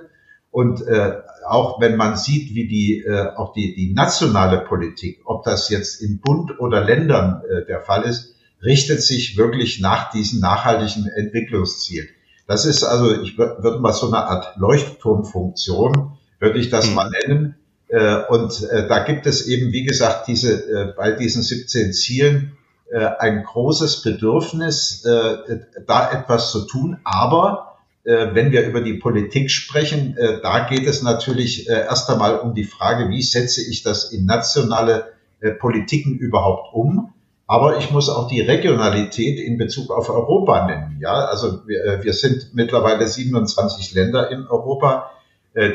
Und 0.51 0.85
äh, 0.85 1.13
auch 1.47 1.79
wenn 1.79 1.95
man 1.95 2.17
sieht, 2.17 2.53
wie 2.53 2.67
die 2.67 2.99
äh, 2.99 3.27
auch 3.35 3.53
die, 3.53 3.73
die 3.73 3.93
nationale 3.93 4.59
Politik, 4.59 5.21
ob 5.25 5.43
das 5.43 5.69
jetzt 5.69 6.01
in 6.01 6.19
Bund 6.19 6.59
oder 6.59 6.83
Ländern 6.83 7.41
äh, 7.49 7.65
der 7.65 7.81
Fall 7.81 8.03
ist, 8.03 8.35
richtet 8.61 9.01
sich 9.01 9.37
wirklich 9.37 9.79
nach 9.79 10.11
diesen 10.11 10.41
nachhaltigen 10.41 11.07
Entwicklungszielen. 11.07 12.09
Das 12.47 12.65
ist 12.65 12.83
also, 12.83 13.21
ich 13.21 13.37
würde 13.37 13.79
mal 13.79 13.93
so 13.93 14.07
eine 14.07 14.25
Art 14.25 14.57
Leuchtturmfunktion, 14.57 16.17
würde 16.39 16.59
ich 16.59 16.69
das 16.69 16.89
mhm. 16.89 16.95
mal 16.95 17.09
nennen. 17.09 17.55
Äh, 17.87 18.23
und 18.29 18.63
äh, 18.63 18.87
da 18.87 19.03
gibt 19.03 19.25
es 19.25 19.47
eben, 19.47 19.71
wie 19.71 19.83
gesagt, 19.83 20.27
diese 20.27 20.53
äh, 20.53 20.93
bei 20.95 21.13
diesen 21.13 21.43
17 21.43 21.93
Zielen 21.93 22.57
äh, 22.91 23.05
ein 23.19 23.43
großes 23.43 24.01
Bedürfnis, 24.01 25.05
äh, 25.05 25.59
da 25.87 26.11
etwas 26.11 26.51
zu 26.51 26.65
tun. 26.65 26.99
Aber 27.05 27.70
wenn 28.03 28.51
wir 28.51 28.65
über 28.65 28.81
die 28.81 28.95
Politik 28.95 29.51
sprechen, 29.51 30.17
da 30.41 30.67
geht 30.67 30.87
es 30.87 31.03
natürlich 31.03 31.67
erst 31.67 32.09
einmal 32.09 32.39
um 32.39 32.55
die 32.55 32.63
Frage, 32.63 33.09
wie 33.09 33.21
setze 33.21 33.61
ich 33.61 33.83
das 33.83 34.11
in 34.11 34.25
nationale 34.25 35.13
Politiken 35.59 36.17
überhaupt 36.17 36.73
um? 36.73 37.13
Aber 37.47 37.77
ich 37.77 37.91
muss 37.91 38.09
auch 38.09 38.27
die 38.27 38.41
Regionalität 38.41 39.39
in 39.39 39.57
Bezug 39.57 39.91
auf 39.91 40.09
Europa 40.09 40.65
nennen. 40.65 40.97
Ja, 41.01 41.25
also 41.25 41.67
wir, 41.67 41.99
wir 42.03 42.13
sind 42.13 42.51
mittlerweile 42.53 43.07
27 43.07 43.93
Länder 43.93 44.31
in 44.31 44.47
Europa. 44.47 45.11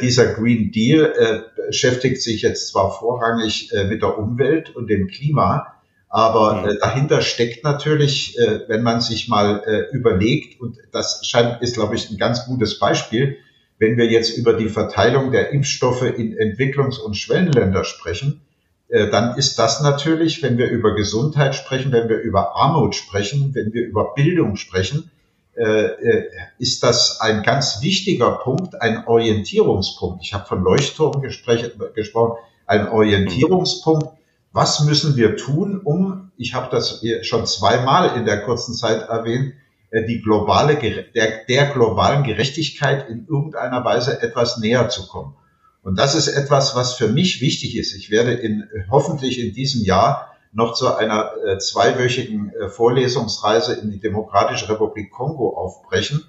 dieser 0.01 0.33
Green 0.33 0.73
Deal 0.73 1.51
beschäftigt 1.67 2.23
sich 2.23 2.43
jetzt 2.43 2.69
zwar 2.69 2.91
vorrangig 2.91 3.71
mit 3.89 4.03
der 4.03 4.19
Umwelt 4.19 4.75
und 4.75 4.89
dem 4.89 5.07
Klima, 5.07 5.76
aber 6.09 6.62
mhm. 6.62 6.69
äh, 6.69 6.79
dahinter 6.79 7.21
steckt 7.21 7.64
natürlich, 7.64 8.38
äh, 8.38 8.61
wenn 8.69 8.83
man 8.83 9.01
sich 9.01 9.29
mal 9.29 9.62
äh, 9.66 9.95
überlegt, 9.97 10.61
und 10.61 10.79
das 10.92 11.27
scheint, 11.27 11.62
ist, 11.62 11.75
glaube 11.75 11.97
ich, 11.97 12.11
ein 12.11 12.16
ganz 12.16 12.47
gutes 12.47 12.79
Beispiel, 12.79 13.37
wenn 13.79 13.97
wir 13.97 14.07
jetzt 14.07 14.37
über 14.37 14.55
die 14.55 14.69
Verteilung 14.69 15.33
der 15.33 15.51
Impfstoffe 15.51 16.03
in 16.03 16.35
Entwicklungs- 16.35 16.99
und 16.99 17.16
Schwellenländer 17.16 17.85
sprechen, 17.85 18.40
äh, 18.88 19.09
dann 19.09 19.37
ist 19.37 19.59
das 19.59 19.83
natürlich, 19.83 20.42
wenn 20.42 20.59
wir 20.59 20.69
über 20.71 20.95
Gesundheit 20.95 21.55
sprechen, 21.55 21.92
wenn 21.92 22.09
wir 22.09 22.19
über 22.19 22.57
Armut 22.57 22.95
sprechen, 22.95 23.55
wenn 23.55 23.73
wir 23.73 23.85
über 23.85 24.14
Bildung 24.14 24.57
sprechen, 24.57 25.11
äh, 25.57 25.62
äh, 25.64 26.31
ist 26.59 26.83
das 26.83 27.21
ein 27.21 27.42
ganz 27.42 27.83
wichtiger 27.83 28.33
Punkt, 28.33 28.81
ein 28.81 29.07
Orientierungspunkt. 29.07 30.23
Ich 30.23 30.35
habe 30.35 30.47
von 30.47 30.62
Leuchtturm 30.62 31.23
gesprochen, 31.23 32.38
ein 32.66 32.88
Orientierungspunkt, 32.88 34.09
was 34.57 34.81
müssen 34.81 35.16
wir 35.16 35.37
tun, 35.37 35.79
um, 35.85 36.33
ich 36.38 36.55
habe 36.55 36.69
das 36.71 37.05
schon 37.21 37.45
zweimal 37.45 38.16
in 38.16 38.25
der 38.25 38.40
kurzen 38.40 38.75
Zeit 38.75 39.07
erwähnt, 39.07 39.53
äh, 39.90 40.07
die 40.07 40.23
globale, 40.23 40.77
der, 41.14 41.45
der 41.47 41.66
globalen 41.66 42.25
Gerechtigkeit 42.25 43.07
in 43.11 43.27
irgendeiner 43.29 43.85
Weise 43.85 44.23
etwas 44.23 44.57
näher 44.57 44.88
zu 44.88 45.09
kommen. 45.09 45.35
Und 45.83 45.99
das 45.99 46.14
ist 46.14 46.29
etwas, 46.29 46.75
was 46.75 46.95
für 46.95 47.09
mich 47.09 47.42
wichtig 47.42 47.77
ist. 47.77 47.95
Ich 47.95 48.11
werde 48.11 48.33
in, 48.33 48.66
hoffentlich 48.90 49.38
in 49.38 49.53
diesem 49.53 49.85
Jahr 49.85 50.33
noch 50.53 50.73
zu 50.73 50.97
einer 50.97 51.33
äh, 51.45 51.59
zweiwöchigen 51.59 52.51
äh, 52.51 52.71
Vorlesungsreise 52.71 53.75
in 53.75 53.90
die 53.90 54.01
Demokratische 54.01 54.71
Republik 54.71 55.11
Kongo 55.11 55.51
aufbrechen, 55.51 56.25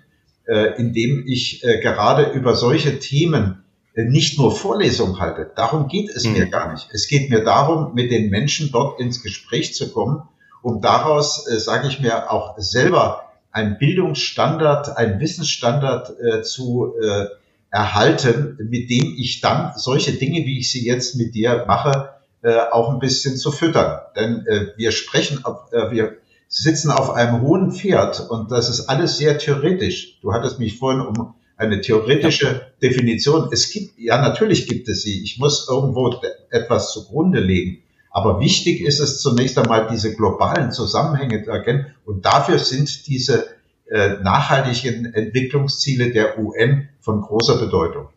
äh, 0.47 0.77
indem 0.77 1.25
ich 1.25 1.61
gerade 1.61 2.31
über 2.31 2.55
solche 2.57 2.99
Themen 2.99 3.63
nicht 4.05 4.38
nur 4.38 4.55
Vorlesungen 4.55 5.19
halte. 5.19 5.51
Darum 5.55 5.88
geht 5.88 6.10
es 6.10 6.25
mhm. 6.25 6.33
mir 6.33 6.45
gar 6.47 6.71
nicht. 6.71 6.88
Es 6.91 7.07
geht 7.07 7.29
mir 7.29 7.43
darum, 7.43 7.93
mit 7.95 8.12
den 8.12 8.29
Menschen 8.29 8.71
dort 8.71 8.99
ins 8.99 9.23
Gespräch 9.23 9.73
zu 9.73 9.91
kommen, 9.91 10.21
um 10.62 10.81
daraus, 10.81 11.47
äh, 11.47 11.60
sage 11.60 11.88
ich 11.88 11.99
mir, 11.99 12.31
auch 12.31 12.55
selber 12.57 13.23
einen 13.51 13.77
Bildungsstandard, 13.77 14.97
einen 14.97 15.19
Wissensstandard 15.19 16.13
äh, 16.19 16.41
zu 16.43 16.93
äh, 17.01 17.25
erhalten, 17.71 18.57
mit 18.69 18.89
dem 18.89 19.15
ich 19.17 19.41
dann 19.41 19.73
solche 19.75 20.13
Dinge, 20.13 20.45
wie 20.45 20.60
ich 20.60 20.71
sie 20.71 20.86
jetzt 20.86 21.15
mit 21.15 21.33
dir 21.33 21.65
mache, 21.67 22.10
äh, 22.43 22.55
auch 22.71 22.91
ein 22.91 22.99
bisschen 22.99 23.36
zu 23.36 23.51
füttern. 23.51 23.99
Denn 24.15 24.45
äh, 24.45 24.67
wir 24.77 24.91
sprechen, 24.91 25.43
äh, 25.71 25.91
wir 25.91 26.17
sitzen 26.47 26.91
auf 26.91 27.10
einem 27.10 27.41
hohen 27.41 27.71
Pferd 27.71 28.29
und 28.29 28.51
das 28.51 28.69
ist 28.69 28.88
alles 28.88 29.17
sehr 29.17 29.38
theoretisch. 29.38 30.19
Du 30.21 30.33
hattest 30.33 30.60
mich 30.60 30.77
vorhin 30.77 31.01
um 31.01 31.33
eine 31.57 31.81
theoretische. 31.81 32.67
Definition. 32.81 33.49
Es 33.51 33.71
gibt, 33.71 33.97
ja, 33.97 34.21
natürlich 34.21 34.67
gibt 34.67 34.87
es 34.87 35.01
sie. 35.01 35.23
Ich 35.23 35.39
muss 35.39 35.67
irgendwo 35.67 36.15
etwas 36.51 36.93
zugrunde 36.93 37.39
legen. 37.39 37.81
Aber 38.11 38.39
wichtig 38.39 38.81
ist 38.81 38.99
es 38.99 39.19
zunächst 39.21 39.57
einmal, 39.57 39.87
diese 39.91 40.15
globalen 40.15 40.71
Zusammenhänge 40.71 41.43
zu 41.43 41.51
erkennen. 41.51 41.87
Und 42.05 42.25
dafür 42.25 42.59
sind 42.59 43.07
diese 43.07 43.47
äh, 43.89 44.17
nachhaltigen 44.21 45.13
Entwicklungsziele 45.13 46.11
der 46.11 46.39
UN 46.39 46.89
von 46.99 47.21
großer 47.21 47.57
Bedeutung. 47.59 48.09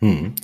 Hm. 0.00 0.34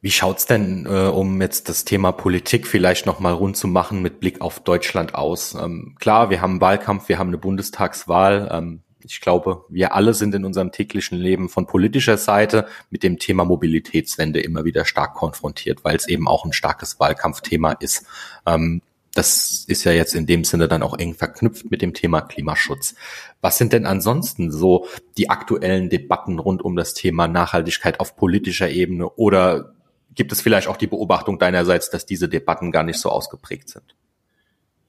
Wie 0.00 0.10
schaut's 0.10 0.46
denn, 0.46 0.86
äh, 0.86 1.08
um 1.08 1.40
jetzt 1.40 1.68
das 1.68 1.84
Thema 1.84 2.10
Politik 2.12 2.66
vielleicht 2.66 3.06
nochmal 3.06 3.34
rund 3.34 3.56
zu 3.56 3.68
machen 3.68 4.02
mit 4.02 4.20
Blick 4.20 4.40
auf 4.40 4.60
Deutschland 4.60 5.14
aus? 5.14 5.54
Ähm, 5.54 5.94
klar, 5.98 6.30
wir 6.30 6.40
haben 6.40 6.52
einen 6.52 6.60
Wahlkampf, 6.60 7.08
wir 7.08 7.18
haben 7.18 7.28
eine 7.28 7.38
Bundestagswahl. 7.38 8.48
Ähm, 8.50 8.82
ich 9.04 9.20
glaube, 9.20 9.64
wir 9.68 9.94
alle 9.94 10.14
sind 10.14 10.34
in 10.34 10.44
unserem 10.44 10.72
täglichen 10.72 11.18
Leben 11.18 11.48
von 11.48 11.66
politischer 11.66 12.16
Seite 12.16 12.66
mit 12.90 13.02
dem 13.02 13.18
Thema 13.18 13.44
Mobilitätswende 13.44 14.40
immer 14.40 14.64
wieder 14.64 14.84
stark 14.84 15.14
konfrontiert, 15.14 15.84
weil 15.84 15.96
es 15.96 16.08
eben 16.08 16.28
auch 16.28 16.44
ein 16.44 16.52
starkes 16.52 16.98
Wahlkampfthema 17.00 17.72
ist. 17.72 18.06
Ähm, 18.46 18.82
das 19.14 19.64
ist 19.66 19.84
ja 19.84 19.92
jetzt 19.92 20.14
in 20.14 20.26
dem 20.26 20.44
Sinne 20.44 20.68
dann 20.68 20.82
auch 20.82 20.98
eng 20.98 21.14
verknüpft 21.14 21.70
mit 21.70 21.82
dem 21.82 21.92
Thema 21.92 22.22
Klimaschutz. 22.22 22.94
Was 23.40 23.58
sind 23.58 23.72
denn 23.72 23.84
ansonsten 23.84 24.50
so 24.50 24.86
die 25.18 25.28
aktuellen 25.28 25.90
Debatten 25.90 26.38
rund 26.38 26.62
um 26.62 26.76
das 26.76 26.94
Thema 26.94 27.28
Nachhaltigkeit 27.28 28.00
auf 28.00 28.16
politischer 28.16 28.70
Ebene? 28.70 29.10
Oder 29.10 29.74
gibt 30.14 30.32
es 30.32 30.40
vielleicht 30.40 30.68
auch 30.68 30.78
die 30.78 30.86
Beobachtung 30.86 31.38
deinerseits, 31.38 31.90
dass 31.90 32.06
diese 32.06 32.28
Debatten 32.28 32.72
gar 32.72 32.84
nicht 32.84 32.98
so 32.98 33.10
ausgeprägt 33.10 33.68
sind? 33.68 33.94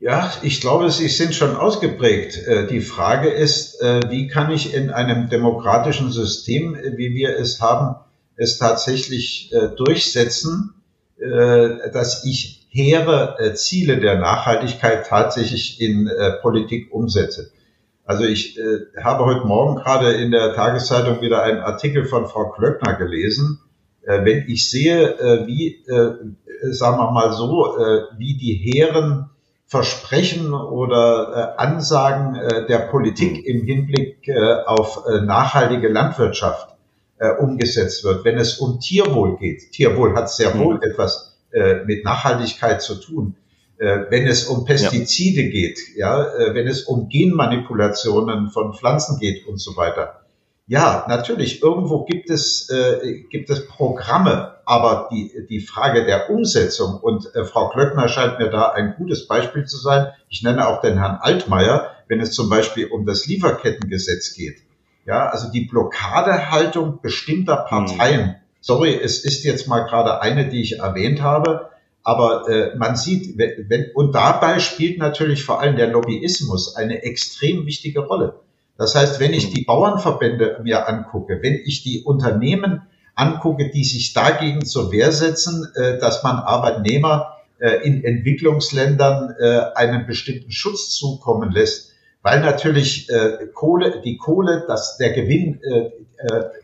Ja, 0.04 0.34
ich 0.42 0.60
glaube, 0.60 0.92
sie 0.92 1.08
sind 1.08 1.34
schon 1.34 1.56
ausgeprägt. 1.56 2.38
Äh, 2.46 2.68
die 2.68 2.82
Frage 2.82 3.30
ist, 3.30 3.82
äh, 3.82 4.02
wie 4.10 4.28
kann 4.28 4.52
ich 4.52 4.74
in 4.74 4.90
einem 4.90 5.30
demokratischen 5.30 6.12
System, 6.12 6.76
äh, 6.76 6.98
wie 6.98 7.16
wir 7.16 7.40
es 7.40 7.62
haben, 7.62 7.96
es 8.36 8.58
tatsächlich 8.58 9.54
durchsetzen, 9.78 10.74
dass 11.20 12.26
ich 12.26 12.66
hehre 12.70 13.54
Ziele 13.54 14.00
der 14.00 14.18
Nachhaltigkeit 14.18 15.06
tatsächlich 15.06 15.80
in 15.80 16.10
Politik 16.42 16.92
umsetze. 16.92 17.52
Also 18.06 18.24
ich 18.24 18.58
habe 19.00 19.26
heute 19.26 19.46
Morgen 19.46 19.76
gerade 19.76 20.14
in 20.14 20.32
der 20.32 20.56
Tageszeitung 20.56 21.22
wieder 21.22 21.44
einen 21.44 21.60
Artikel 21.60 22.06
von 22.06 22.26
Frau 22.26 22.50
Klöckner 22.50 22.96
gelesen. 22.96 23.60
Wenn 24.02 24.46
ich 24.48 24.68
sehe, 24.72 25.46
wie, 25.46 25.86
sagen 26.72 26.98
wir 26.98 27.12
mal 27.12 27.34
so, 27.34 27.78
wie 28.18 28.36
die 28.36 28.56
hehren 28.56 29.30
Versprechen 29.74 30.54
oder 30.54 31.56
äh, 31.58 31.60
Ansagen 31.60 32.36
äh, 32.36 32.68
der 32.68 32.78
Politik 32.78 33.38
mhm. 33.38 33.44
im 33.44 33.66
Hinblick 33.66 34.28
äh, 34.28 34.62
auf 34.68 35.06
äh, 35.08 35.22
nachhaltige 35.22 35.88
Landwirtschaft 35.88 36.76
äh, 37.18 37.32
umgesetzt 37.32 38.04
wird. 38.04 38.24
Wenn 38.24 38.38
es 38.38 38.60
um 38.60 38.80
Tierwohl 38.80 39.36
geht, 39.38 39.72
Tierwohl 39.72 40.16
hat 40.16 40.30
sehr 40.30 40.60
wohl 40.60 40.76
mhm. 40.76 40.84
etwas 40.84 41.40
äh, 41.52 41.84
mit 41.86 42.06
Nachhaltigkeit 42.06 42.84
zu 42.84 42.96
tun. 42.96 43.36
Wenn 43.76 44.28
es 44.28 44.46
um 44.46 44.64
Pestizide 44.64 45.42
ja. 45.42 45.50
geht, 45.50 45.80
ja, 45.98 46.28
wenn 46.54 46.68
es 46.68 46.84
um 46.84 47.10
Genmanipulationen 47.10 48.50
von 48.50 48.74
Pflanzen 48.74 49.20
geht 49.20 49.46
und 49.46 49.60
so 49.60 49.76
weiter, 49.76 50.23
ja, 50.66 51.06
natürlich, 51.10 51.62
irgendwo 51.62 52.06
gibt 52.06 52.30
es, 52.30 52.70
äh, 52.70 53.24
gibt 53.30 53.50
es 53.50 53.68
Programme, 53.68 54.56
aber 54.66 55.10
die, 55.12 55.46
die 55.50 55.60
Frage 55.60 56.06
der 56.06 56.30
Umsetzung, 56.30 57.00
und 57.02 57.34
äh, 57.36 57.44
Frau 57.44 57.70
Klöckner 57.70 58.08
scheint 58.08 58.40
mir 58.40 58.50
da 58.50 58.70
ein 58.70 58.96
gutes 58.98 59.28
Beispiel 59.28 59.66
zu 59.66 59.78
sein, 59.78 60.08
ich 60.30 60.42
nenne 60.42 60.68
auch 60.68 60.80
den 60.80 60.98
Herrn 60.98 61.20
Altmaier, 61.22 61.92
wenn 62.08 62.22
es 62.22 62.32
zum 62.32 62.50
Beispiel 62.50 62.88
um 62.88 63.06
das 63.06 63.26
Lieferkettengesetz 63.26 64.36
geht. 64.36 64.60
Ja, 65.06 65.28
also 65.28 65.52
die 65.52 65.66
Blockadehaltung 65.66 67.02
bestimmter 67.02 67.58
Parteien. 67.58 68.28
Mhm. 68.28 68.36
Sorry, 68.62 68.98
es 68.98 69.26
ist 69.26 69.44
jetzt 69.44 69.68
mal 69.68 69.82
gerade 69.82 70.22
eine, 70.22 70.48
die 70.48 70.62
ich 70.62 70.80
erwähnt 70.80 71.22
habe, 71.22 71.72
aber 72.04 72.48
äh, 72.48 72.76
man 72.78 72.96
sieht, 72.96 73.38
wenn, 73.38 73.70
wenn, 73.70 73.92
und 73.94 74.16
dabei 74.16 74.60
spielt 74.60 74.98
natürlich 74.98 75.44
vor 75.44 75.60
allem 75.60 75.76
der 75.76 75.88
Lobbyismus 75.88 76.78
eine 76.78 77.04
extrem 77.04 77.66
wichtige 77.66 78.00
Rolle. 78.00 78.40
Das 78.78 78.96
heißt, 78.96 79.20
wenn 79.20 79.34
ich 79.34 79.54
die 79.54 79.64
Bauernverbände 79.64 80.60
mir 80.64 80.88
angucke, 80.88 81.40
wenn 81.42 81.54
ich 81.54 81.84
die 81.84 82.04
Unternehmen 82.04 82.82
angucke, 83.16 83.70
die 83.70 83.84
sich 83.84 84.14
dagegen 84.14 84.66
zur 84.66 84.92
Wehr 84.92 85.12
setzen, 85.12 85.72
äh, 85.76 86.00
dass 86.00 86.24
man 86.24 86.38
Arbeitnehmer 86.38 87.38
äh, 87.60 87.86
in 87.86 88.04
Entwicklungsländern 88.04 89.36
äh, 89.40 89.60
einen 89.76 90.08
bestimmten 90.08 90.52
Schutz 90.52 90.90
zukommen 90.92 91.52
lässt, 91.52 91.92
weil 92.22 92.40
natürlich 92.40 93.10
Kohle, 93.54 94.00
die 94.00 94.16
Kohle, 94.16 94.64
dass 94.66 94.96
der 94.96 95.12
Gewinn 95.12 95.60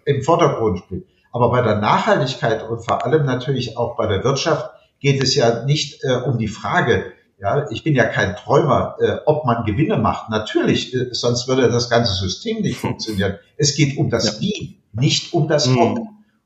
im 0.06 0.24
Vordergrund 0.24 0.80
steht. 0.86 1.06
Aber 1.34 1.52
bei 1.52 1.62
der 1.62 1.76
Nachhaltigkeit 1.76 2.64
und 2.70 2.80
vor 2.86 3.06
allem 3.06 3.26
natürlich 3.26 3.76
auch 3.76 3.98
bei 3.98 4.08
der 4.08 4.24
Wirtschaft 4.24 4.72
geht 5.02 5.22
es 5.22 5.36
ja 5.36 5.66
nicht 5.66 6.02
um 6.26 6.38
die 6.38 6.48
Frage, 6.48 7.12
Ja, 7.42 7.70
ich 7.70 7.84
bin 7.84 7.96
ja 7.96 8.06
kein 8.06 8.36
Träumer, 8.36 8.98
äh, 9.00 9.18
ob 9.26 9.46
man 9.46 9.66
Gewinne 9.66 9.98
macht. 9.98 10.30
Natürlich, 10.30 10.94
äh, 10.94 11.08
sonst 11.12 11.48
würde 11.48 11.70
das 11.70 11.90
ganze 11.90 12.14
System 12.14 12.62
nicht 12.62 12.78
funktionieren. 12.82 13.38
Es 13.58 13.76
geht 13.76 13.98
um 13.98 14.10
das 14.10 14.26
ja. 14.26 14.42
Wie, 14.42 14.80
nicht 14.92 15.34
um 15.34 15.48
das 15.48 15.68
mhm. 15.68 15.80
Ob. 15.80 16.00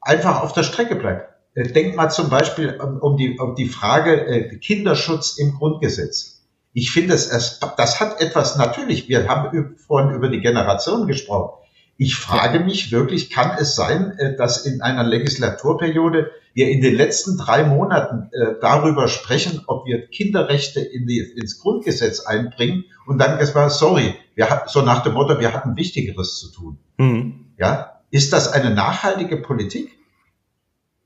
einfach 0.00 0.42
auf 0.42 0.52
der 0.52 0.62
Strecke 0.62 0.94
bleibt. 0.96 1.33
Äh, 1.54 1.72
denk 1.72 1.96
mal 1.96 2.10
zum 2.10 2.28
Beispiel 2.28 2.78
um, 2.80 2.98
um 2.98 3.16
die, 3.16 3.38
um 3.38 3.54
die 3.54 3.68
Frage 3.68 4.26
äh, 4.26 4.56
Kinderschutz 4.58 5.38
im 5.38 5.54
Grundgesetz. 5.54 6.42
Ich 6.72 6.90
finde 6.90 7.14
es, 7.14 7.60
das 7.76 8.00
hat 8.00 8.20
etwas, 8.20 8.56
natürlich, 8.56 9.08
wir 9.08 9.28
haben 9.28 9.76
vorhin 9.76 10.14
über 10.14 10.28
die 10.28 10.40
Generation 10.40 11.06
gesprochen. 11.06 11.60
Ich 11.96 12.16
frage 12.16 12.58
mich 12.58 12.90
wirklich, 12.90 13.30
kann 13.30 13.56
es 13.58 13.76
sein, 13.76 14.18
äh, 14.18 14.36
dass 14.36 14.66
in 14.66 14.82
einer 14.82 15.04
Legislaturperiode 15.04 16.32
wir 16.52 16.68
in 16.68 16.80
den 16.80 16.94
letzten 16.94 17.36
drei 17.36 17.64
Monaten 17.64 18.30
äh, 18.32 18.54
darüber 18.60 19.06
sprechen, 19.08 19.62
ob 19.66 19.86
wir 19.86 20.06
Kinderrechte 20.08 20.80
in 20.80 21.06
die, 21.06 21.20
ins 21.20 21.60
Grundgesetz 21.60 22.20
einbringen 22.20 22.84
und 23.06 23.18
dann 23.18 23.38
gesagt, 23.38 23.72
sorry, 23.72 24.14
wir 24.34 24.50
hatten, 24.50 24.68
so 24.68 24.82
nach 24.82 25.02
dem 25.02 25.14
Motto, 25.14 25.38
wir 25.38 25.52
hatten 25.52 25.76
Wichtigeres 25.76 26.38
zu 26.38 26.52
tun. 26.52 26.78
Mhm. 26.98 27.46
Ja, 27.58 28.00
ist 28.10 28.32
das 28.32 28.52
eine 28.52 28.74
nachhaltige 28.74 29.36
Politik? 29.36 29.96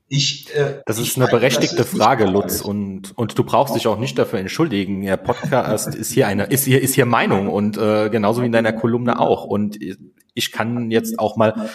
Ich, 0.09 0.53
äh, 0.55 0.81
das 0.85 0.97
ist 0.97 1.15
eine 1.15 1.25
meine, 1.25 1.37
berechtigte 1.37 1.81
ist 1.83 1.95
Frage, 1.95 2.25
Lutz, 2.25 2.61
und 2.61 3.15
und 3.15 3.37
du 3.37 3.43
brauchst 3.43 3.75
dich 3.75 3.85
auch 3.87 3.99
nicht 3.99 4.17
dafür 4.17 4.39
entschuldigen. 4.39 5.03
Der 5.03 5.17
Podcast 5.17 5.93
ist 5.93 6.11
hier 6.11 6.27
eine 6.27 6.45
ist 6.45 6.65
hier 6.65 6.81
ist 6.81 6.95
hier 6.95 7.05
Meinung 7.05 7.47
und 7.47 7.77
äh, 7.77 8.09
genauso 8.09 8.41
wie 8.41 8.47
in 8.47 8.51
deiner 8.51 8.73
Kolumne 8.73 9.19
auch. 9.19 9.45
Und 9.45 9.77
ich 10.33 10.51
kann 10.51 10.89
jetzt 10.89 11.19
auch 11.19 11.37
mal 11.37 11.69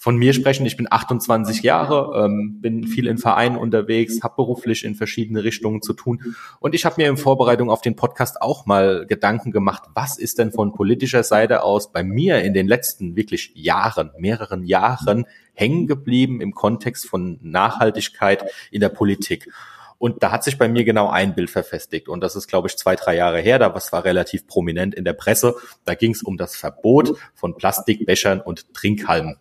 von 0.00 0.16
mir 0.16 0.32
sprechen. 0.32 0.64
Ich 0.64 0.78
bin 0.78 0.90
28 0.90 1.62
Jahre, 1.62 2.24
ähm, 2.24 2.62
bin 2.62 2.86
viel 2.86 3.06
in 3.06 3.18
Vereinen 3.18 3.58
unterwegs, 3.58 4.22
habe 4.22 4.36
beruflich 4.36 4.82
in 4.82 4.94
verschiedene 4.94 5.44
Richtungen 5.44 5.82
zu 5.82 5.92
tun. 5.92 6.34
Und 6.58 6.74
ich 6.74 6.86
habe 6.86 6.94
mir 6.96 7.10
in 7.10 7.18
Vorbereitung 7.18 7.68
auf 7.68 7.82
den 7.82 7.96
Podcast 7.96 8.40
auch 8.40 8.64
mal 8.64 9.04
Gedanken 9.06 9.52
gemacht, 9.52 9.82
was 9.94 10.18
ist 10.18 10.38
denn 10.38 10.52
von 10.52 10.72
politischer 10.72 11.22
Seite 11.22 11.62
aus 11.62 11.92
bei 11.92 12.02
mir 12.02 12.40
in 12.40 12.54
den 12.54 12.66
letzten 12.66 13.14
wirklich 13.14 13.52
Jahren, 13.54 14.10
mehreren 14.16 14.64
Jahren 14.64 15.26
hängen 15.52 15.86
geblieben 15.86 16.40
im 16.40 16.54
Kontext 16.54 17.06
von 17.06 17.38
Nachhaltigkeit 17.42 18.50
in 18.70 18.80
der 18.80 18.88
Politik. 18.88 19.52
Und 19.98 20.22
da 20.22 20.32
hat 20.32 20.44
sich 20.44 20.56
bei 20.56 20.70
mir 20.70 20.84
genau 20.84 21.10
ein 21.10 21.34
Bild 21.34 21.50
verfestigt. 21.50 22.08
Und 22.08 22.22
das 22.22 22.36
ist, 22.36 22.48
glaube 22.48 22.68
ich, 22.68 22.78
zwei, 22.78 22.96
drei 22.96 23.16
Jahre 23.16 23.40
her. 23.40 23.58
Da 23.58 23.74
was 23.74 23.92
war 23.92 24.02
relativ 24.02 24.46
prominent 24.46 24.94
in 24.94 25.04
der 25.04 25.12
Presse. 25.12 25.56
Da 25.84 25.94
ging 25.94 26.12
es 26.12 26.22
um 26.22 26.38
das 26.38 26.56
Verbot 26.56 27.18
von 27.34 27.54
Plastikbechern 27.54 28.40
und 28.40 28.72
Trinkhalmen 28.72 29.36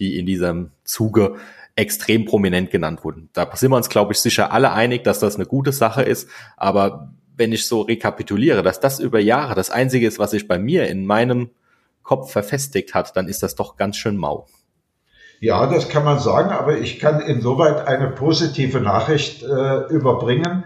die 0.00 0.18
in 0.18 0.26
diesem 0.26 0.70
Zuge 0.82 1.36
extrem 1.76 2.24
prominent 2.24 2.70
genannt 2.70 3.04
wurden. 3.04 3.28
Da 3.32 3.48
sind 3.54 3.70
wir 3.70 3.76
uns, 3.76 3.88
glaube 3.88 4.12
ich, 4.12 4.18
sicher 4.18 4.52
alle 4.52 4.72
einig, 4.72 5.04
dass 5.04 5.20
das 5.20 5.36
eine 5.36 5.46
gute 5.46 5.72
Sache 5.72 6.02
ist. 6.02 6.28
Aber 6.56 7.12
wenn 7.36 7.52
ich 7.52 7.66
so 7.66 7.82
rekapituliere, 7.82 8.62
dass 8.62 8.80
das 8.80 8.98
über 8.98 9.20
Jahre 9.20 9.54
das 9.54 9.70
Einzige 9.70 10.06
ist, 10.06 10.18
was 10.18 10.32
sich 10.32 10.48
bei 10.48 10.58
mir 10.58 10.88
in 10.88 11.06
meinem 11.06 11.50
Kopf 12.02 12.32
verfestigt 12.32 12.94
hat, 12.94 13.16
dann 13.16 13.28
ist 13.28 13.42
das 13.42 13.54
doch 13.54 13.76
ganz 13.76 13.96
schön 13.96 14.16
mau. 14.16 14.46
Ja, 15.40 15.66
das 15.66 15.88
kann 15.88 16.04
man 16.04 16.18
sagen, 16.18 16.50
aber 16.50 16.78
ich 16.78 16.98
kann 16.98 17.20
insoweit 17.20 17.86
eine 17.86 18.08
positive 18.08 18.80
Nachricht 18.80 19.42
äh, 19.42 19.86
überbringen. 19.88 20.64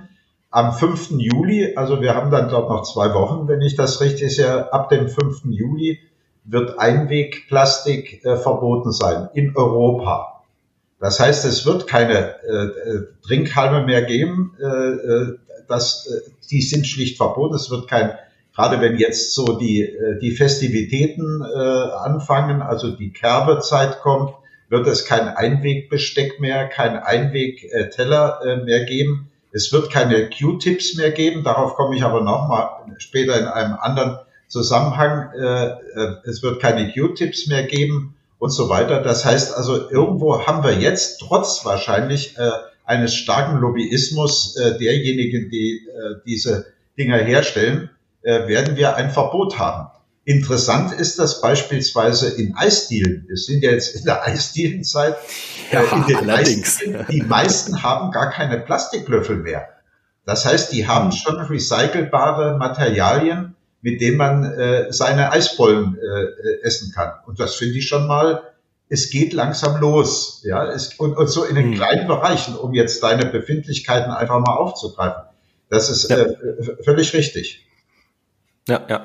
Am 0.51 0.73
5. 0.73 1.13
Juli, 1.19 1.77
also 1.77 2.01
wir 2.01 2.15
haben 2.15 2.31
dann 2.31 2.49
dort 2.49 2.69
noch 2.69 2.83
zwei 2.83 3.15
Wochen, 3.15 3.47
wenn 3.47 3.61
ich 3.61 3.77
das 3.77 4.01
richtig 4.01 4.35
sehe, 4.35 4.73
ab 4.73 4.89
dem 4.89 5.09
5. 5.09 5.43
Juli 5.45 6.01
wird 6.45 6.79
Einwegplastik 6.79 8.25
äh, 8.25 8.37
verboten 8.37 8.93
sein 8.93 9.29
in 9.35 9.57
Europa. 9.57 10.43
Das 11.01 11.21
heißt, 11.21 11.45
es 11.45 11.67
wird 11.67 11.87
keine 11.87 12.35
äh, 12.43 12.53
äh, 12.53 13.07
Trinkhalme 13.27 13.85
mehr 13.85 14.03
geben. 14.03 14.57
Äh, 14.61 14.65
äh 14.67 15.39
das, 15.69 16.07
äh, 16.07 16.31
die 16.51 16.63
sind 16.63 16.87
schlicht 16.87 17.17
verboten. 17.17 17.55
Es 17.55 17.71
wird 17.71 17.89
kein, 17.89 18.13
gerade 18.55 18.81
wenn 18.81 18.99
jetzt 18.99 19.35
so 19.35 19.59
die, 19.59 19.83
äh, 19.83 20.19
die 20.21 20.33
Festivitäten 20.33 21.43
äh, 21.43 21.59
anfangen, 21.59 22.63
also 22.63 22.91
die 22.91 23.13
Kerbezeit 23.13 24.01
kommt, 24.01 24.35
wird 24.69 24.87
es 24.87 25.05
kein 25.05 25.29
Einwegbesteck 25.29 26.41
mehr, 26.41 26.69
kein 26.69 26.97
Einwegteller 26.97 28.63
mehr 28.65 28.85
geben. 28.85 29.31
Es 29.53 29.73
wird 29.73 29.91
keine 29.91 30.31
Q-Tips 30.31 30.97
mehr 30.97 31.11
geben. 31.11 31.45
Darauf 31.45 31.75
komme 31.75 31.95
ich 31.95 32.03
aber 32.03 32.23
nochmal 32.23 32.71
später 32.99 33.39
in 33.39 33.47
einem 33.47 33.75
anderen 33.75 34.19
Zusammenhang, 34.55 35.33
äh, 35.33 35.67
äh, 35.67 36.17
es 36.27 36.41
wird 36.45 36.61
keine 36.61 36.93
Q-Tips 36.93 37.49
mehr 37.49 37.65
geben 37.65 38.15
und 38.39 38.51
so 38.51 38.69
weiter. 38.69 39.03
Das 39.03 39.25
heißt 39.25 39.53
also, 39.53 39.91
irgendwo 39.91 40.47
haben 40.47 40.63
wir 40.63 40.79
jetzt 40.79 41.19
trotz 41.19 41.65
wahrscheinlich 41.65 42.39
äh, 42.39 42.51
eines 42.85 43.17
starken 43.17 43.59
Lobbyismus 43.59 44.57
äh, 44.57 44.79
derjenigen, 44.79 45.51
die 45.51 45.81
äh, 45.89 46.21
diese 46.25 46.67
Dinger 46.97 47.17
herstellen, 47.17 47.91
äh, 48.23 48.47
werden 48.47 48.77
wir 48.77 48.95
ein 48.95 49.11
Verbot 49.11 49.59
haben. 49.59 49.91
Interessant 50.25 50.93
ist 50.93 51.19
das 51.19 51.41
beispielsweise 51.41 52.29
in 52.29 52.55
Eisdielen. 52.55 53.25
Wir 53.27 53.37
sind 53.37 53.65
ja 53.65 53.73
jetzt 53.73 53.97
in 53.97 54.05
der 54.05 54.25
Eisdielenzeit. 54.25 55.17
Ja, 55.73 55.81
äh, 55.81 55.97
in 55.97 56.07
den 56.07 56.17
allerdings. 56.31 56.77
Eisdielen, 56.77 57.07
die 57.11 57.23
meisten 57.23 57.83
haben 57.83 58.13
gar 58.13 58.31
keine 58.31 58.61
Plastiklöffel 58.61 59.37
mehr. 59.37 59.67
Das 60.27 60.45
heißt, 60.45 60.71
die 60.71 60.87
haben 60.87 61.11
hm. 61.11 61.17
schon 61.17 61.41
recycelbare 61.41 62.57
Materialien, 62.57 63.54
mit 63.85 64.01
dem 64.01 64.17
man 64.17 64.45
äh, 64.45 64.91
seine 64.91 65.31
Eisbollen 65.31 65.99
äh, 65.99 66.67
essen 66.67 66.91
kann. 66.95 67.13
Und 67.27 67.39
das 67.39 67.57
finde 67.57 67.77
ich 67.77 67.87
schon 67.87 68.07
mal, 68.07 68.41
es 68.89 69.11
geht 69.11 69.35
langsam 69.35 69.79
los. 69.79 70.41
Ja, 70.43 70.65
es, 70.65 70.95
und, 70.95 71.15
und 71.15 71.29
so 71.29 71.45
in 71.45 71.55
den 71.55 71.69
mhm. 71.69 71.75
kleinen 71.75 72.09
Bereichen, 72.09 72.57
um 72.57 72.73
jetzt 72.73 73.03
deine 73.03 73.27
Befindlichkeiten 73.27 74.11
einfach 74.11 74.41
mal 74.41 74.55
aufzugreifen. 74.55 75.25
Das 75.69 75.91
ist 75.91 76.09
ja. 76.09 76.17
äh, 76.17 76.83
völlig 76.83 77.13
richtig. 77.13 77.67
Ja, 78.67 78.81
ja, 78.89 79.05